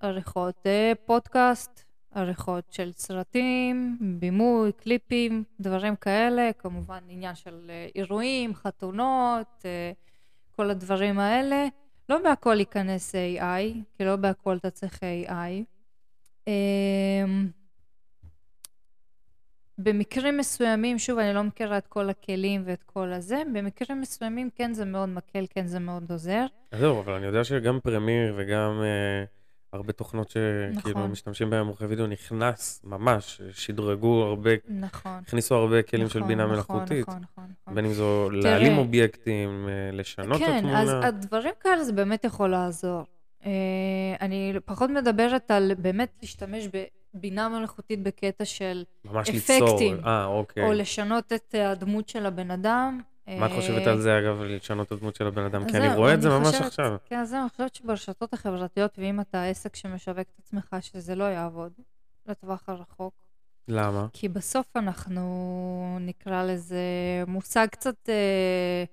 עריכות 0.00 0.66
אה, 0.66 0.92
פודקאסט, 1.06 1.84
עריכות 2.14 2.72
של 2.72 2.92
סרטים, 2.92 3.98
בימוי, 4.00 4.72
קליפים, 4.72 5.44
דברים 5.60 5.96
כאלה, 5.96 6.50
כמובן 6.58 7.00
עניין 7.08 7.34
של 7.34 7.70
אה, 7.70 7.88
אירועים, 7.94 8.54
חתונות, 8.54 9.62
אה, 9.64 9.92
כל 10.50 10.70
הדברים 10.70 11.18
האלה. 11.18 11.68
לא 12.10 12.18
בהכל 12.22 12.56
ייכנס 12.58 13.14
AI, 13.14 13.74
כי 13.96 14.04
לא 14.04 14.16
בהכל 14.16 14.56
אתה 14.56 14.70
צריך 14.70 15.00
AI. 15.02 15.64
אמ, 16.46 17.48
במקרים 19.78 20.36
מסוימים, 20.36 20.98
שוב, 20.98 21.18
אני 21.18 21.34
לא 21.34 21.42
מכירה 21.42 21.78
את 21.78 21.86
כל 21.86 22.10
הכלים 22.10 22.62
ואת 22.66 22.82
כל 22.82 23.12
הזה, 23.12 23.42
במקרים 23.54 24.00
מסוימים 24.00 24.50
כן 24.54 24.74
זה 24.74 24.84
מאוד 24.84 25.08
מקל, 25.08 25.44
כן 25.50 25.66
זה 25.66 25.78
מאוד 25.78 26.10
עוזר. 26.12 26.46
זהו, 26.74 27.00
אבל 27.00 27.12
אני 27.12 27.26
יודע 27.26 27.44
שגם 27.44 27.80
פרמיר 27.80 28.34
וגם 28.36 28.80
אה, 28.82 29.24
הרבה 29.72 29.92
תוכנות 29.92 30.30
שכאילו 30.30 30.98
נכון. 30.98 31.10
משתמשים 31.10 31.50
בהם 31.50 31.66
עורכי 31.66 31.84
וידאו 31.84 32.06
נכנס, 32.06 32.80
ממש, 32.84 33.40
שדרגו 33.52 34.22
הרבה, 34.22 34.50
נכון. 34.68 35.20
הכניסו 35.26 35.54
הרבה 35.54 35.82
כלים 35.82 36.08
של 36.08 36.18
נכון, 36.18 36.28
בינה 36.28 36.42
נכון, 36.42 36.54
מלאכותית. 36.54 37.08
נכון, 37.08 37.22
נכון, 37.22 37.44
נכון. 37.62 37.74
בין 37.74 37.84
אם 37.84 37.92
זו 37.92 38.30
להעלים 38.30 38.78
אובייקטים, 38.78 39.68
אה, 39.68 39.90
לשנות 39.92 40.42
את 40.42 40.46
כן, 40.46 40.66
אז 40.68 40.88
התמונה. 40.88 41.06
הדברים 41.06 41.52
כאלה 41.60 41.84
זה 41.84 41.92
באמת 41.92 42.24
יכול 42.24 42.50
לעזור. 42.50 43.04
אה, 43.46 43.50
אני 44.20 44.52
פחות 44.64 44.90
מדברת 44.90 45.50
על 45.50 45.72
באמת 45.78 46.18
להשתמש 46.22 46.68
בבינה 47.14 47.48
מלאכותית 47.48 48.02
בקטע 48.02 48.44
של 48.44 48.84
ממש 49.04 49.30
אפקטים, 49.30 49.94
ליצור. 49.94 50.08
אה, 50.08 50.24
אוקיי. 50.24 50.64
או 50.64 50.72
לשנות 50.72 51.32
את 51.32 51.54
אה, 51.54 51.70
הדמות 51.70 52.08
של 52.08 52.26
הבן 52.26 52.50
אדם. 52.50 53.00
מה 53.38 53.46
את 53.46 53.52
חושבת 53.52 53.86
על 53.86 54.00
זה, 54.00 54.18
אגב, 54.18 54.42
לשנות 54.42 54.86
את 54.86 54.92
הדמות 54.92 55.16
של 55.16 55.26
הבן 55.26 55.44
אדם? 55.44 55.70
כי 55.70 55.76
אני 55.76 55.94
רואה 55.94 56.14
את 56.14 56.22
זה 56.22 56.28
ממש 56.28 56.54
עכשיו. 56.54 56.96
כן, 57.04 57.24
זהו, 57.24 57.40
אני 57.40 57.48
חושבת 57.48 57.74
שברשתות 57.74 58.34
החברתיות, 58.34 58.98
ואם 58.98 59.20
אתה 59.20 59.44
עסק 59.44 59.76
שמשווק 59.76 60.18
את 60.18 60.38
עצמך, 60.38 60.76
שזה 60.80 61.14
לא 61.14 61.24
יעבוד 61.24 61.72
לטווח 62.26 62.68
הרחוק. 62.68 63.14
למה? 63.68 64.06
כי 64.12 64.28
בסוף 64.28 64.76
אנחנו, 64.76 65.98
נקרא 66.00 66.44
לזה, 66.44 66.84
מושג 67.26 67.66
קצת 67.66 68.08
אה, 68.08 68.84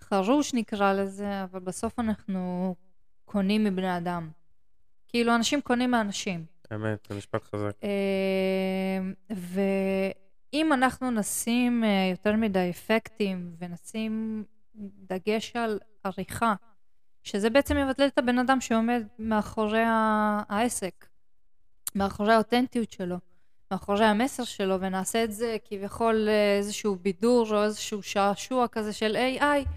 חרוש 0.00 0.54
נקרא 0.54 0.92
לזה, 0.92 1.44
אבל 1.44 1.60
בסוף 1.60 1.98
אנחנו 1.98 2.74
קונים 3.24 3.64
מבני 3.64 3.96
אדם. 3.96 4.30
כאילו, 5.08 5.34
אנשים 5.34 5.60
קונים 5.60 5.90
מאנשים. 5.90 6.44
אמת, 6.74 7.06
זה 7.10 7.16
משפט 7.16 7.44
חזק. 7.44 7.72
אה, 7.84 9.00
ואם 10.52 10.72
אנחנו 10.72 11.10
נשים 11.10 11.84
אה, 11.84 12.08
יותר 12.10 12.36
מדי 12.36 12.70
אפקטים 12.70 13.56
ונשים 13.58 14.44
דגש 14.74 15.56
על 15.56 15.78
עריכה, 16.04 16.54
שזה 17.22 17.50
בעצם 17.50 17.76
יבטל 17.76 18.06
את 18.06 18.18
הבן 18.18 18.38
אדם 18.38 18.60
שעומד 18.60 19.06
מאחורי 19.18 19.82
העסק, 19.86 21.06
מאחורי 21.94 22.34
האותנטיות 22.34 22.90
שלו, 22.90 23.16
מאחורי 23.70 24.04
המסר 24.04 24.44
שלו, 24.44 24.80
ונעשה 24.80 25.24
את 25.24 25.32
זה 25.32 25.56
כביכול 25.64 26.28
אה, 26.28 26.56
איזשהו 26.58 26.96
בידור 26.96 27.46
או 27.50 27.64
איזשהו 27.64 28.02
שעשוע 28.02 28.68
כזה 28.68 28.92
של 28.92 29.16
AI, 29.16 29.68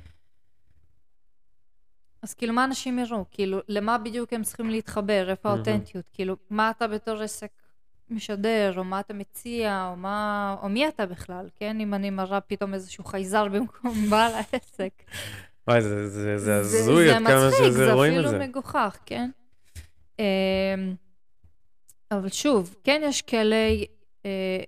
אז 2.22 2.34
כאילו 2.34 2.54
מה 2.54 2.64
אנשים 2.64 3.00
יראו? 3.00 3.26
כאילו, 3.32 3.60
למה 3.68 3.98
בדיוק 3.98 4.34
הם 4.34 4.44
צריכים 4.44 4.70
להתחבר? 4.70 5.30
איפה. 5.30 5.50
האותנטיות? 5.50 6.06
כאילו, 6.14 6.36
מה 6.50 6.70
אתה 6.70 6.88
בתור 6.88 7.22
עסק 7.22 7.52
משדר, 8.12 8.74
או 8.78 8.84
מה 8.84 9.00
אתה 9.00 9.14
מציע, 9.14 9.88
או 9.92 9.96
מה... 9.96 10.56
או 10.64 10.70
מי 10.70 10.88
אתה 10.88 11.06
בכלל, 11.06 11.50
כן? 11.56 11.80
אם 11.80 11.94
אני 11.94 12.10
מראה 12.10 12.42
פתאום 12.42 12.74
איזשהו 12.74 13.04
חייזר 13.04 13.48
במקום 13.48 13.94
בעל 14.10 14.32
העסק. 14.34 14.94
וואי, 15.68 15.82
זה- 15.82 16.08
זה 16.10 16.38
זה 16.38 16.58
הזוי 16.60 17.12
עד 17.12 17.18
כמה 17.28 17.48
מצחיק, 17.48 17.66
שזה 17.66 17.94
רואים 17.94 18.18
את 18.20 18.24
זה 18.24 18.30
זה. 18.30 18.36
אפילו 18.38 18.50
מגוחך, 18.50 18.98
כן? 19.06 19.30
אמ, 20.20 20.24
אבל 22.12 22.30
שוב, 22.30 22.76
כן 22.84 23.02
יש 23.04 23.22
כלי 23.22 23.86
אה, 24.26 24.62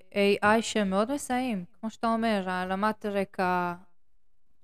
AI 0.57 0.61
שהם 0.61 0.89
מאוד 0.89 1.13
מסייעים, 1.13 1.63
כמו 1.79 1.89
שאתה 1.89 2.07
אומר, 2.07 2.43
העלמת 2.47 3.05
רקע, 3.05 3.73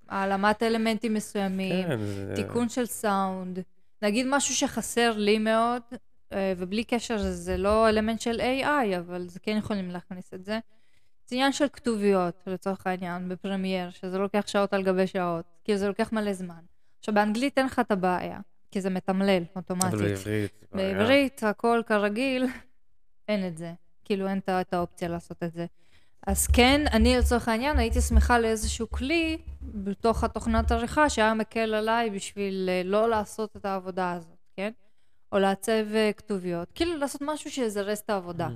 העלמת 0.10 0.64
אלמנטים 0.64 1.14
מסוימים, 1.14 1.88
כן, 1.88 1.98
זה... 2.00 2.34
תיקון 2.36 2.70
של 2.70 2.86
סאונד, 2.86 3.60
נגיד 4.02 4.26
משהו 4.30 4.56
שחסר 4.56 5.14
לי 5.18 5.38
מאוד, 5.38 5.82
ובלי 6.34 6.84
קשר 6.84 7.18
זה 7.18 7.58
לא 7.58 7.90
אלמנט 7.90 8.22
של 8.22 8.40
AI, 8.40 8.98
אבל 8.98 9.28
זה 9.28 9.40
כן 9.40 9.58
יכולים 9.58 9.92
להכניס 9.92 10.34
את 10.34 10.46
זה. 10.46 10.60
זה 11.28 11.36
עניין 11.36 11.52
של 11.52 11.66
כתוביות, 11.74 12.44
לצורך 12.48 12.88
העניין, 12.88 13.30
בפרמייר, 13.30 13.90
שזה 13.90 14.18
לוקח 14.18 14.44
שעות 14.48 14.74
על 14.74 14.84
גבי 14.84 15.08
שעות, 15.08 15.46
כאילו 15.64 15.78
זה 15.78 15.88
לוקח 15.88 16.12
מלא 16.12 16.34
זמן. 16.34 16.60
עכשיו, 17.00 17.14
באנגלית 17.14 17.58
אין 17.58 17.66
לך 17.66 17.80
את 17.80 17.92
הבעיה, 17.92 18.40
כי 18.72 18.82
זה 18.82 18.90
מתמלל 18.90 19.44
אוטומטית. 19.56 19.94
אבל 19.94 20.14
בעברית. 20.16 20.66
בעברית, 20.74 21.44
הכל 21.44 21.82
כרגיל, 21.86 22.46
אין 23.28 23.48
את 23.48 23.58
זה. 23.58 23.74
כאילו, 24.06 24.28
אין 24.28 24.40
את 24.62 24.74
האופציה 24.74 25.08
לעשות 25.08 25.44
את 25.44 25.54
זה. 25.54 25.66
אז 26.28 26.48
כן, 26.48 26.82
אני 26.92 27.18
לצורך 27.18 27.48
העניין 27.48 27.78
הייתי 27.78 28.02
שמחה 28.02 28.40
לאיזשהו 28.40 28.90
כלי 28.90 29.38
בתוך 29.62 30.24
התוכנת 30.24 30.72
עריכה 30.72 31.10
שהיה 31.10 31.34
מקל 31.34 31.74
עליי 31.74 32.10
בשביל 32.10 32.70
אה, 32.70 32.82
לא 32.86 33.10
לעשות 33.10 33.58
את 33.58 33.66
העבודה 33.66 34.12
הזאת, 34.12 34.38
כן? 34.56 34.72
או 35.32 35.40
לעצב 35.40 35.96
אה, 35.96 36.12
כתוביות. 36.18 36.72
כאילו 36.76 36.98
לעשות 36.98 37.22
משהו 37.22 37.52
שיזרז 37.52 37.98
את 37.98 38.10
העבודה. 38.10 38.50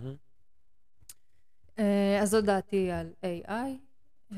אה, 1.80 2.20
אז 2.22 2.30
זו 2.30 2.42
דעתי 2.42 2.92
על 2.92 3.10
AI. 3.26 3.52
אה, 4.32 4.38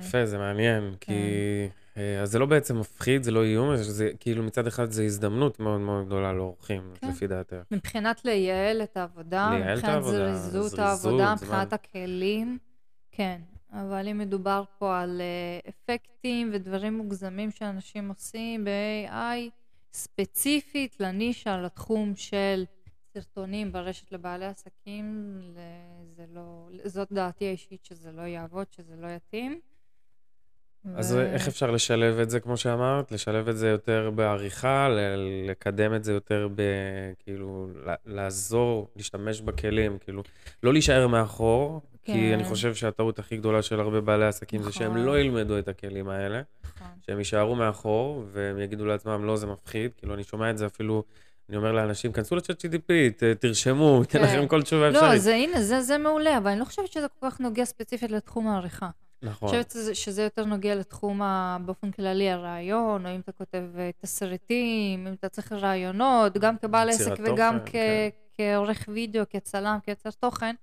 יפה, 0.00 0.26
זה 0.26 0.38
מעניין, 0.38 0.94
כי... 1.00 1.12
אה, 1.96 2.22
אז 2.22 2.30
זה 2.30 2.38
לא 2.38 2.46
בעצם 2.46 2.78
מפחיד, 2.78 3.22
זה 3.22 3.30
לא 3.30 3.44
איום, 3.44 3.76
זה 3.76 4.10
כאילו 4.20 4.42
מצד 4.42 4.66
אחד 4.66 4.90
זה 4.90 5.04
הזדמנות 5.04 5.60
מאוד 5.60 5.80
מאוד 5.80 6.06
גדולה 6.06 6.32
לאורחים, 6.32 6.82
כן. 6.94 7.08
לפי 7.08 7.26
דעתך. 7.26 7.56
מבחינת 7.70 8.24
לייעל 8.24 8.82
את 8.82 8.96
העבודה, 8.96 9.50
לייעל 9.50 9.72
את 9.72 9.76
מבחינת 9.76 9.94
העבודה, 9.94 10.34
זריזות 10.34 10.70
זריזות, 10.70 10.78
העבודה. 10.78 11.34
מבחינת 11.34 11.72
הכלים, 11.72 12.58
כן. 13.10 13.40
אבל 13.72 14.08
אם 14.08 14.18
מדובר 14.18 14.64
פה 14.78 15.00
על 15.00 15.20
אפקטים 15.68 16.50
ודברים 16.52 16.96
מוגזמים 16.96 17.50
שאנשים 17.50 18.08
עושים 18.08 18.64
ב-AI, 18.64 19.50
ספציפית 19.92 20.96
לנישה, 21.00 21.56
לתחום 21.58 22.16
של 22.16 22.64
סרטונים 23.14 23.72
ברשת 23.72 24.12
לבעלי 24.12 24.46
עסקים, 24.46 25.38
זה 26.16 26.24
לא, 26.34 26.68
זאת 26.84 27.12
דעתי 27.12 27.46
האישית 27.46 27.84
שזה 27.84 28.12
לא 28.12 28.22
יעבוד, 28.22 28.66
שזה 28.70 28.96
לא 28.96 29.06
יתאים. 29.06 29.60
אז 30.94 31.14
ו- 31.14 31.26
איך 31.26 31.48
אפשר 31.48 31.70
לשלב 31.70 32.18
את 32.18 32.30
זה, 32.30 32.40
כמו 32.40 32.56
שאמרת? 32.56 33.12
לשלב 33.12 33.48
את 33.48 33.56
זה 33.56 33.68
יותר 33.68 34.10
בעריכה, 34.10 34.88
ל- 34.88 35.50
לקדם 35.50 35.94
את 35.94 36.04
זה 36.04 36.12
יותר 36.12 36.48
ב... 36.54 36.62
כאילו, 37.18 37.68
לעזור, 38.06 38.88
להשתמש 38.96 39.40
בכלים, 39.40 39.98
כאילו, 39.98 40.22
לא 40.62 40.72
להישאר 40.72 41.06
מאחור, 41.08 41.80
כי 42.04 42.34
אני 42.34 42.44
כן. 42.44 42.48
חושב 42.48 42.74
שהטעות 42.74 43.18
הכי 43.18 43.36
גדולה 43.36 43.62
של 43.62 43.80
הרבה 43.80 44.00
בעלי 44.00 44.26
עסקים 44.26 44.62
זה 44.62 44.72
שהם 44.72 44.92
נכון. 44.92 45.04
לא 45.04 45.18
ילמדו 45.18 45.58
את 45.58 45.68
הכלים 45.68 46.08
האלה, 46.08 46.42
נכון. 46.64 46.86
שהם 47.06 47.18
יישארו 47.18 47.54
מאחור, 47.54 48.24
והם 48.32 48.58
יגידו 48.58 48.86
לעצמם, 48.86 49.24
לא, 49.24 49.36
זה 49.36 49.46
מפחיד, 49.46 49.90
כאילו, 49.96 50.14
אני 50.14 50.24
שומע 50.24 50.50
את 50.50 50.58
זה 50.58 50.66
אפילו, 50.66 51.02
אני 51.48 51.56
אומר 51.56 51.72
לאנשים, 51.72 52.12
כנסו 52.12 52.36
לצ'אט 52.36 52.64
GDP, 52.64 52.92
תרשמו, 53.40 53.98
ייתן 54.00 54.18
כן. 54.18 54.24
לכם 54.24 54.48
כל 54.48 54.62
תשובה 54.62 54.90
לא, 54.90 54.98
אפשרית. 54.98 55.22
זה 55.22 55.34
הנה, 55.34 55.62
זה, 55.62 55.80
זה 55.80 55.98
מעולה, 55.98 56.38
אבל 56.38 56.50
אני 56.50 56.60
לא 56.60 56.64
חושבת 56.64 56.92
שזה 56.92 57.06
כל 57.08 57.30
כך 57.30 57.40
נוגע 57.40 57.64
ספציפית 57.64 58.10
לתחום 58.10 58.48
העריכה. 58.48 58.90
נכון. 59.22 59.48
אני 59.48 59.62
חושבת 59.62 59.70
שזה, 59.70 59.94
שזה 59.94 60.22
יותר 60.22 60.44
נוגע 60.44 60.74
לתחום 60.74 61.22
ה, 61.22 61.56
באופן 61.66 61.90
כללי 61.90 62.30
הרעיון, 62.30 63.06
או 63.06 63.14
אם 63.14 63.20
אתה 63.20 63.32
כותב 63.32 63.62
אה, 63.78 63.90
תסריטים, 63.98 65.06
אם 65.06 65.12
אתה 65.12 65.28
צריך 65.28 65.52
רעיונות, 65.52 66.38
גם 66.38 66.56
כבעל 66.58 66.88
עסק 66.88 67.12
וגם 67.18 67.58
תוכן, 67.58 67.70
כ, 67.70 67.72
כן. 67.72 68.08
כעורך 68.36 68.84
וידאו, 68.88 69.22
כצלם, 69.30 69.78
כיוצר 69.84 70.10
תוכן, 70.10 70.54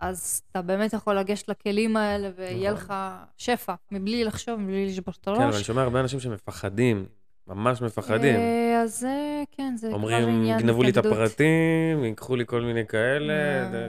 אז 0.00 0.42
אתה 0.50 0.62
באמת 0.62 0.92
יכול 0.92 1.18
לגשת 1.18 1.48
לכלים 1.48 1.96
האלה 1.96 2.30
ויהיה 2.36 2.72
נכון. 2.72 2.84
לך 2.84 2.94
שפע, 3.36 3.74
מבלי 3.90 4.24
לחשוב, 4.24 4.60
מבלי 4.60 4.86
לשבור 4.86 5.14
את 5.20 5.28
הראש. 5.28 5.38
כן, 5.38 5.44
אבל 5.44 5.54
אני 5.54 5.64
שומע 5.64 5.82
הרבה 5.82 6.00
אנשים 6.00 6.20
שמפחדים, 6.20 7.06
ממש 7.46 7.82
מפחדים. 7.82 8.36
אה, 8.36 8.82
אז 8.82 9.00
זה, 9.00 9.42
כן, 9.52 9.76
זה 9.76 9.86
כבר 9.86 9.96
אומרים, 9.96 10.28
עניין 10.28 10.58
גנבו 10.58 10.82
לי 10.82 10.90
את 10.90 10.96
התנגדות. 10.96 11.18
הפרטים, 11.18 12.04
ייקחו 12.04 12.36
לי 12.36 12.46
כל 12.46 12.60
מיני 12.60 12.86
כאלה, 12.86 13.32
אה. 13.32 13.88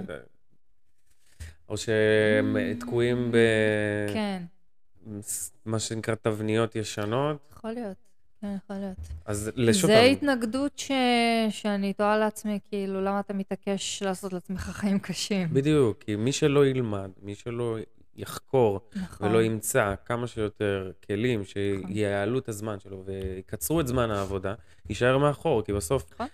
או 1.69 1.77
שהם 1.77 2.57
תקועים 2.79 3.31
כן, 4.13 4.43
במה 5.65 5.79
שנקרא 5.79 6.15
תבניות 6.15 6.75
ישנות, 6.75 7.37
יכול 7.51 7.71
להיות, 7.71 8.10
כן, 8.41 8.55
יכול 8.65 8.75
להיות. 8.75 8.97
אז 9.25 9.51
לשוב 9.55 9.89
זה 9.89 10.01
התנגדות 10.01 10.79
ש... 10.79 10.91
שאני 11.49 11.93
תוהה 11.93 12.17
לעצמי, 12.17 12.59
כאילו, 12.69 13.01
למה 13.01 13.19
אתה 13.19 13.33
מתעקש 13.33 14.03
לעשות 14.03 14.33
לעצמך 14.33 14.61
חיים 14.61 14.99
קשים? 14.99 15.47
בדיוק, 15.53 16.03
כי 16.03 16.15
מי 16.15 16.31
שלא 16.31 16.65
ילמד, 16.65 17.11
מי 17.21 17.35
שלא 17.35 17.77
יחקור 18.15 18.79
נכון. 18.95 19.27
ולא 19.27 19.43
ימצא 19.43 19.95
כמה 20.05 20.27
שיותר 20.27 20.91
כלים 21.07 21.43
שיעלו 21.45 22.39
את 22.39 22.49
הזמן 22.49 22.79
שלו 22.79 23.03
ויקצרו 23.05 23.81
את 23.81 23.87
זמן 23.87 24.11
העבודה, 24.11 24.53
יישאר 24.89 25.17
מאחור, 25.17 25.61
כי 25.61 25.73
בסוף, 25.73 26.13
נכון. 26.13 26.27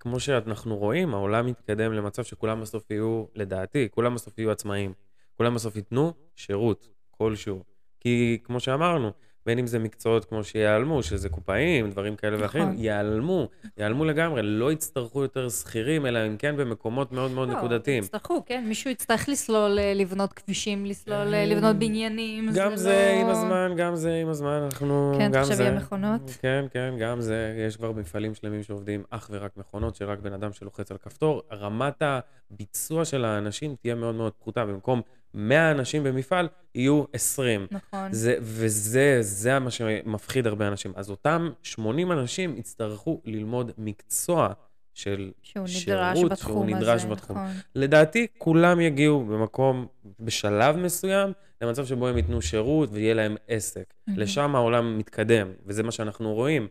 כמו 0.00 0.20
שאנחנו 0.20 0.76
רואים, 0.76 1.14
העולם 1.14 1.46
מתקדם 1.46 1.92
למצב 1.92 2.24
שכולם 2.24 2.60
בסוף 2.60 2.90
יהיו, 2.90 3.24
לדעתי, 3.34 3.88
כולם 3.90 4.14
בסוף 4.14 4.38
יהיו 4.38 4.50
עצמאים. 4.50 4.92
כולם 5.36 5.54
בסוף 5.54 5.76
ייתנו 5.76 6.12
שירות 6.36 6.88
כלשהו. 7.10 7.62
כי 8.00 8.38
כמו 8.44 8.60
שאמרנו, 8.60 9.12
בין 9.46 9.58
אם 9.58 9.66
זה 9.66 9.78
מקצועות 9.78 10.24
כמו 10.24 10.44
שיעלמו, 10.44 11.02
שזה 11.02 11.28
קופאים, 11.28 11.90
דברים 11.90 12.16
כאלה 12.16 12.32
נכון. 12.32 12.42
ואחרים, 12.42 12.74
ייעלמו, 12.76 13.48
ייעלמו 13.78 14.04
לגמרי, 14.04 14.42
לא 14.42 14.72
יצטרכו 14.72 15.22
יותר 15.22 15.48
שכירים, 15.48 16.06
אלא 16.06 16.26
אם 16.26 16.36
כן 16.36 16.56
במקומות 16.56 17.12
מאוד 17.12 17.30
מאוד 17.30 17.48
לא, 17.48 17.56
נקודתיים. 17.56 18.02
יצטרכו, 18.02 18.44
כן, 18.46 18.64
מישהו 18.66 18.90
יצטרך 18.90 19.28
לסלול, 19.28 19.78
אה, 19.78 19.94
לבנות 19.94 20.32
כבישים, 20.32 20.86
לסלול, 20.86 21.34
אה, 21.34 21.46
לבנות 21.46 21.76
בניינים. 21.76 22.50
גם 22.54 22.76
זה 22.76 23.12
לא... 23.14 23.20
עם 23.20 23.28
הזמן, 23.28 23.74
גם 23.76 23.96
זה 23.96 24.14
עם 24.22 24.28
הזמן, 24.28 24.62
אנחנו... 24.64 25.14
כן, 25.18 25.34
עכשיו 25.34 25.56
זה. 25.56 25.62
יהיה 25.62 25.74
מכונות? 25.74 26.20
כן, 26.40 26.64
כן, 26.72 26.94
גם 26.98 27.20
זה. 27.20 27.64
יש 27.66 27.76
כבר 27.76 27.92
מפעלים 27.92 28.34
שלמים 28.34 28.62
שעובדים 28.62 29.02
אך 29.10 29.30
ורק 29.32 29.56
מכונות, 29.56 29.96
שרק 29.96 30.18
בן 30.18 30.32
אדם 30.32 30.52
שלוחץ 30.52 30.90
על 30.90 30.96
כפתור. 30.98 31.42
רמת 31.52 32.02
הביצוע 32.02 33.04
של 33.04 33.24
האנשים 33.24 33.76
תהיה 33.80 33.94
מאוד 33.94 34.14
מאוד 34.14 34.32
פחותה. 34.32 34.66
במקום 34.66 35.02
100 35.34 35.70
אנשים 35.70 36.04
במפעל, 36.04 36.48
יהיו 36.74 37.04
20. 37.12 37.66
נכון. 37.70 38.12
זה, 38.12 38.36
וזה 38.40 39.18
זה 39.20 39.58
מה 39.58 39.70
שמפחיד 39.70 40.46
הרבה 40.46 40.68
אנשים. 40.68 40.92
אז 40.96 41.10
אותם 41.10 41.50
80 41.62 42.12
אנשים 42.12 42.56
יצטרכו 42.56 43.20
ללמוד 43.24 43.70
מקצוע 43.78 44.52
של 44.94 45.30
שהוא 45.42 45.62
נדרש 45.62 46.16
שירות 46.16 46.32
בתחום 46.32 46.52
שהוא 46.52 46.76
נדרש 46.76 47.04
הזה, 47.04 47.14
בתחום. 47.14 47.36
נכון. 47.36 47.50
לדעתי, 47.74 48.26
כולם 48.38 48.80
יגיעו 48.80 49.24
במקום, 49.24 49.86
בשלב 50.20 50.76
מסוים, 50.76 51.32
למצב 51.62 51.86
שבו 51.86 52.08
הם 52.08 52.16
ייתנו 52.16 52.42
שירות 52.42 52.88
ויהיה 52.92 53.14
להם 53.14 53.36
עסק. 53.48 53.94
מהמם. 54.06 54.20
לשם 54.20 54.54
העולם 54.54 54.98
מתקדם, 54.98 55.48
וזה 55.66 55.82
מה 55.82 55.90
שאנחנו 55.90 56.34
רואים. 56.34 56.68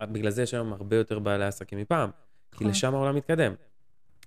בגלל 0.00 0.30
זה 0.30 0.42
יש 0.42 0.54
היום 0.54 0.72
הרבה 0.72 0.96
יותר 0.96 1.18
בעלי 1.18 1.44
עסקים 1.44 1.78
מפעם, 1.78 2.10
כי 2.50 2.56
נכון. 2.56 2.66
לשם 2.66 2.94
העולם 2.94 3.14
מתקדם. 3.14 3.54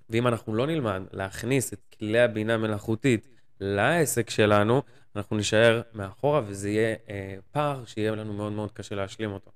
ואם 0.10 0.28
אנחנו 0.28 0.55
לא 0.55 0.68
נלמד 0.68 1.01
להכניס 1.12 1.74
את 1.74 1.80
כלי 1.99 2.20
הבינה 2.20 2.53
המלאכותית 2.53 3.28
לעסק 3.60 4.30
שלנו, 4.30 4.82
אנחנו 5.16 5.38
נישאר 5.38 5.82
מאחורה, 5.93 6.41
וזה 6.45 6.70
יהיה 6.70 6.95
אה, 7.10 7.36
פער 7.51 7.86
שיהיה 7.86 8.12
לנו 8.12 8.34
מאוד 8.34 8.51
מאוד 8.51 8.72
קשה 8.72 8.95
להשלים 8.95 9.32
אותו. 9.32 9.51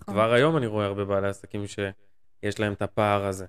נכון. 0.00 0.14
כבר 0.14 0.32
היום 0.32 0.56
אני 0.56 0.66
רואה 0.66 0.86
הרבה 0.86 1.04
בעלי 1.04 1.28
עסקים 1.28 1.66
שיש 1.66 2.60
להם 2.60 2.72
את 2.72 2.82
הפער 2.82 3.24
הזה. 3.24 3.46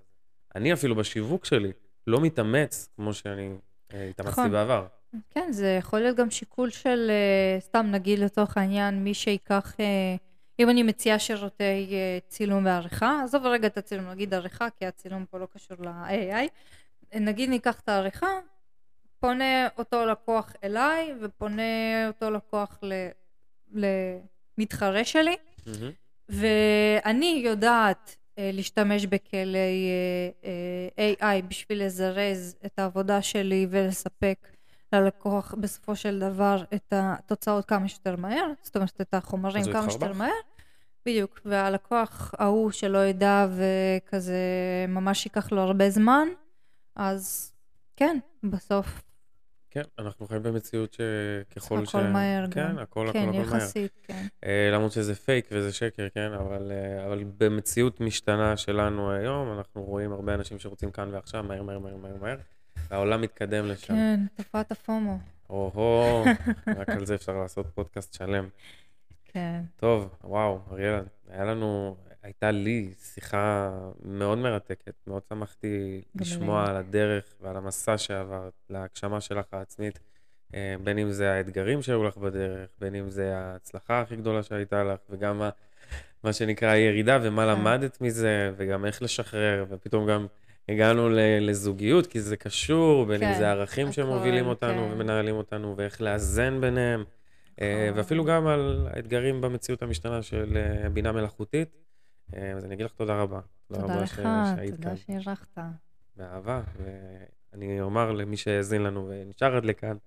אני 0.56 0.74
אפילו 0.74 0.96
בשיווק 0.96 1.46
שלי 1.46 1.72
לא 2.08 2.22
מתאמץ 2.22 2.90
כמו 2.96 3.14
שאני 3.14 3.50
אה, 3.94 4.10
התאמצתי 4.10 4.42
נכון. 4.42 4.52
בעבר. 4.52 4.86
כן, 5.30 5.52
זה 5.52 5.76
יכול 5.80 6.00
להיות 6.00 6.18
גם 6.18 6.32
שיקול 6.32 6.70
של, 6.70 7.10
אה, 7.10 7.60
סתם 7.60 7.86
נגיד 7.92 8.20
לצורך 8.20 8.58
העניין, 8.58 9.04
מי 9.04 9.14
שיקח, 9.14 9.76
אה, 9.80 10.16
אם 10.60 10.70
אני 10.70 10.84
מציעה 10.84 11.20
שירותי 11.20 11.88
אה, 11.92 12.18
צילום 12.28 12.66
ועריכה, 12.66 13.22
עזוב 13.24 13.46
רגע 13.46 13.68
את 13.68 13.78
הצילום, 13.78 14.10
נגיד 14.10 14.34
עריכה, 14.34 14.68
כי 14.70 14.86
הצילום 14.86 15.26
פה 15.26 15.38
לא 15.38 15.48
קשור 15.54 15.78
ל-AI, 15.80 16.50
נגיד 17.20 17.50
ניקח 17.50 17.80
את 17.80 17.90
העריכה, 17.90 18.28
פונה 19.20 19.68
אותו 19.78 20.06
לקוח 20.06 20.54
אליי, 20.64 21.14
ופונה 21.22 22.08
אותו 22.08 22.32
לקוח 22.32 22.80
ל- 22.84 23.10
למתחרה 24.58 25.04
שלי, 25.06 25.36
מהמם. 25.66 25.92
ואני 26.30 27.42
יודעת 27.46 28.16
אה, 28.38 28.50
להשתמש 28.54 29.06
בכלי 29.06 29.90
אה, 30.44 31.12
אה, 31.20 31.40
AI 31.40 31.46
בשביל 31.48 31.86
לזרז 31.86 32.56
את 32.66 32.80
העבודה 32.80 33.22
שלי 33.22 33.68
ולספק 33.70 34.48
ללקוח 34.94 35.56
בסופו 35.60 35.96
של 35.96 36.20
דבר 36.20 36.64
את 36.74 36.94
התוצאות 36.96 37.66
כמה 37.66 37.88
שיותר 37.88 38.16
מהר, 38.16 38.52
זאת 38.62 38.76
אומרת 38.76 39.02
את 39.02 39.14
החומרים 39.14 39.64
כמה 39.74 39.92
שיותר? 39.92 40.14
מהר. 40.14 40.32
בדיוק, 41.06 41.40
והלקוח 41.46 42.34
ההוא 42.38 42.72
שלא 42.72 43.06
ידע 43.06 43.48
וכזה 43.52 44.38
ממש 44.88 45.26
ייקח 45.26 45.52
לו 45.52 45.62
הרבה 45.62 45.90
זמן, 45.90 46.28
אז 46.96 47.54
כן, 47.96 48.18
בסוף 48.44 49.02
כן, 49.84 50.04
אנחנו 50.04 50.28
חיים 50.28 50.44
במציאות 50.44 50.94
שככל 50.94 51.86
ש... 51.86 51.96
הכל 51.96 52.08
מהר 52.08 52.46
כן, 52.52 52.70
גם. 52.70 52.78
הכל 52.78 53.10
הכל 53.10 53.14
כן, 53.14 53.30
הכל 53.30 53.38
מהר. 53.38 53.58
יחסית, 53.58 53.92
כן. 54.04 54.28
אה, 54.44 54.70
למרות 54.74 54.92
שזה 54.92 55.16
פייק 55.16 55.50
וזה 55.52 55.74
שקר, 55.74 56.08
כן? 56.14 56.32
אבל, 56.34 56.72
אה, 56.72 57.06
אבל 57.06 57.24
במציאות 57.38 58.02
משתנה 58.02 58.58
שלנו 58.58 59.12
היום, 59.12 59.58
אנחנו 59.58 59.84
רואים 59.84 60.12
הרבה 60.12 60.34
אנשים 60.34 60.60
שרוצים 60.60 60.92
כאן 60.92 61.10
ועכשיו, 61.14 61.44
מהר, 61.44 61.62
מהר, 61.62 61.80
מהר, 61.80 61.96
מהר, 61.96 62.16
מהר, 62.22 62.38
והעולם 62.90 63.22
מתקדם 63.22 63.66
לשם. 63.66 63.94
כן, 63.94 64.20
תופעת 64.36 64.72
הפומו. 64.72 65.20
או-הו, 65.50 66.24
רק 66.80 66.90
על 66.90 67.06
זה 67.06 67.16
אפשר 67.16 67.34
לעשות 67.34 67.68
פודקאסט 67.74 68.14
שלם. 68.14 68.48
כן. 69.26 69.62
טוב, 69.76 70.16
וואו, 70.24 70.60
אריאלה, 70.72 71.02
היה 71.30 71.44
לנו, 71.46 71.96
הייתה 72.24 72.52
לי 72.52 72.90
שיחה 73.14 73.72
מאוד 74.04 74.38
מרתקת, 74.38 74.94
מאוד 75.08 75.22
שמחתי 75.30 76.02
לשמוע 76.16 76.64
לי. 76.64 76.70
על 76.70 76.76
הדרך 76.76 77.24
ועל 77.42 77.58
המסע 77.58 77.98
שעברת, 77.98 78.54
להגשמה 78.70 79.22
שלך 79.22 79.46
העצמית, 79.52 80.00
אה, 80.56 80.76
בין 80.84 80.98
אם 80.98 81.12
זה 81.12 81.32
האתגרים 81.32 81.82
שהיו 81.82 82.04
לך 82.04 82.18
בדרך, 82.18 82.70
בין 82.80 82.96
אם 82.96 83.10
זה 83.10 83.38
ההצלחה 83.38 84.02
הכי 84.02 84.16
גדולה 84.16 84.44
שהייתה 84.44 84.84
לך, 84.84 85.00
וגם 85.10 85.40
מה, 85.40 85.50
מה 86.24 86.34
שנקרא 86.34 86.70
הירידה, 86.70 87.20
ומה 87.22 87.42
כן. 87.42 87.50
למדת 87.50 88.02
מזה, 88.02 88.52
וגם 88.58 88.86
איך 88.86 89.02
לשחרר, 89.02 89.66
ופתאום 89.70 90.08
גם 90.08 90.28
הגענו 90.70 91.10
לזוגיות, 91.42 92.08
כי 92.08 92.22
זה 92.22 92.38
קשור, 92.38 93.06
בין 93.06 93.24
אם 93.24 93.34
כן, 93.34 93.38
זה 93.40 93.50
ערכים 93.50 93.92
שמובילים 93.92 94.44
הכל, 94.44 94.50
אותנו 94.50 94.88
כן. 94.88 94.94
ומנהלים 94.94 95.36
אותנו, 95.36 95.78
ואיך 95.78 96.02
לאזן 96.02 96.62
ביניהם. 96.62 97.04
אה. 97.62 97.92
ואפילו 97.96 98.26
גם 98.26 98.48
על 98.48 98.88
האתגרים 98.94 99.42
במציאות 99.42 99.82
המשתנה 99.82 100.22
של 100.22 100.58
אה, 100.58 100.90
בינה 100.90 101.12
מלאכותית. 101.12 101.89
אה, 102.36 102.52
אז 102.52 102.66
אני 102.66 102.76
אגיד 102.76 102.86
לך 102.86 102.92
תודה 102.92 103.22
רבה. 103.22 103.40
תודה 103.68 103.84
רבה 103.84 104.02
לך, 104.02 104.22
שהיית 104.56 104.76
תודה. 104.76 104.96
שאירחת. 104.96 105.58
באהבה. 106.16 106.62
ואני 107.54 107.82
אומר 107.82 108.12
למי 108.12 108.38
שהאזין 108.38 108.84
לנו 108.84 109.10
ונשאר 109.10 109.56
עד 109.56 109.66
לכאן, 109.66 109.98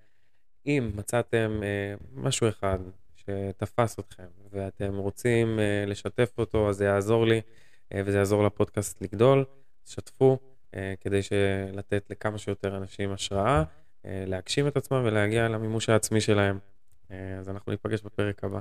אם 0.66 0.90
מצאתם 0.94 1.60
אה, 1.62 1.94
משהו 2.14 2.48
אחד 2.48 2.78
שתפס 3.14 3.98
אתכם 3.98 4.26
ואתם 4.50 4.96
רוצים 4.96 5.58
אה, 5.58 5.84
לשתף 5.86 6.30
אותו, 6.38 6.68
אז 6.68 6.76
זה 6.76 6.84
יעזור 6.84 7.26
לי 7.26 7.40
אה, 7.94 8.02
וזה 8.04 8.18
יעזור 8.18 8.44
לפודקאסט 8.44 9.02
לגדול. 9.02 9.44
שתפו 9.86 10.38
אה, 10.74 10.94
כדי 11.00 11.20
לתת 11.72 12.10
לכמה 12.10 12.38
שיותר 12.38 12.76
אנשים 12.76 13.12
השראה, 13.12 13.64
אה, 14.06 14.24
להגשים 14.26 14.68
את 14.68 14.76
עצמם 14.76 15.02
ולהגיע 15.04 15.48
למימוש 15.48 15.88
העצמי 15.88 16.20
שלהם. 16.20 16.58
אה, 17.10 17.38
אז 17.38 17.48
אנחנו 17.48 17.72
ניפגש 17.72 18.02
בפרק 18.02 18.44
הבא. 18.44 18.60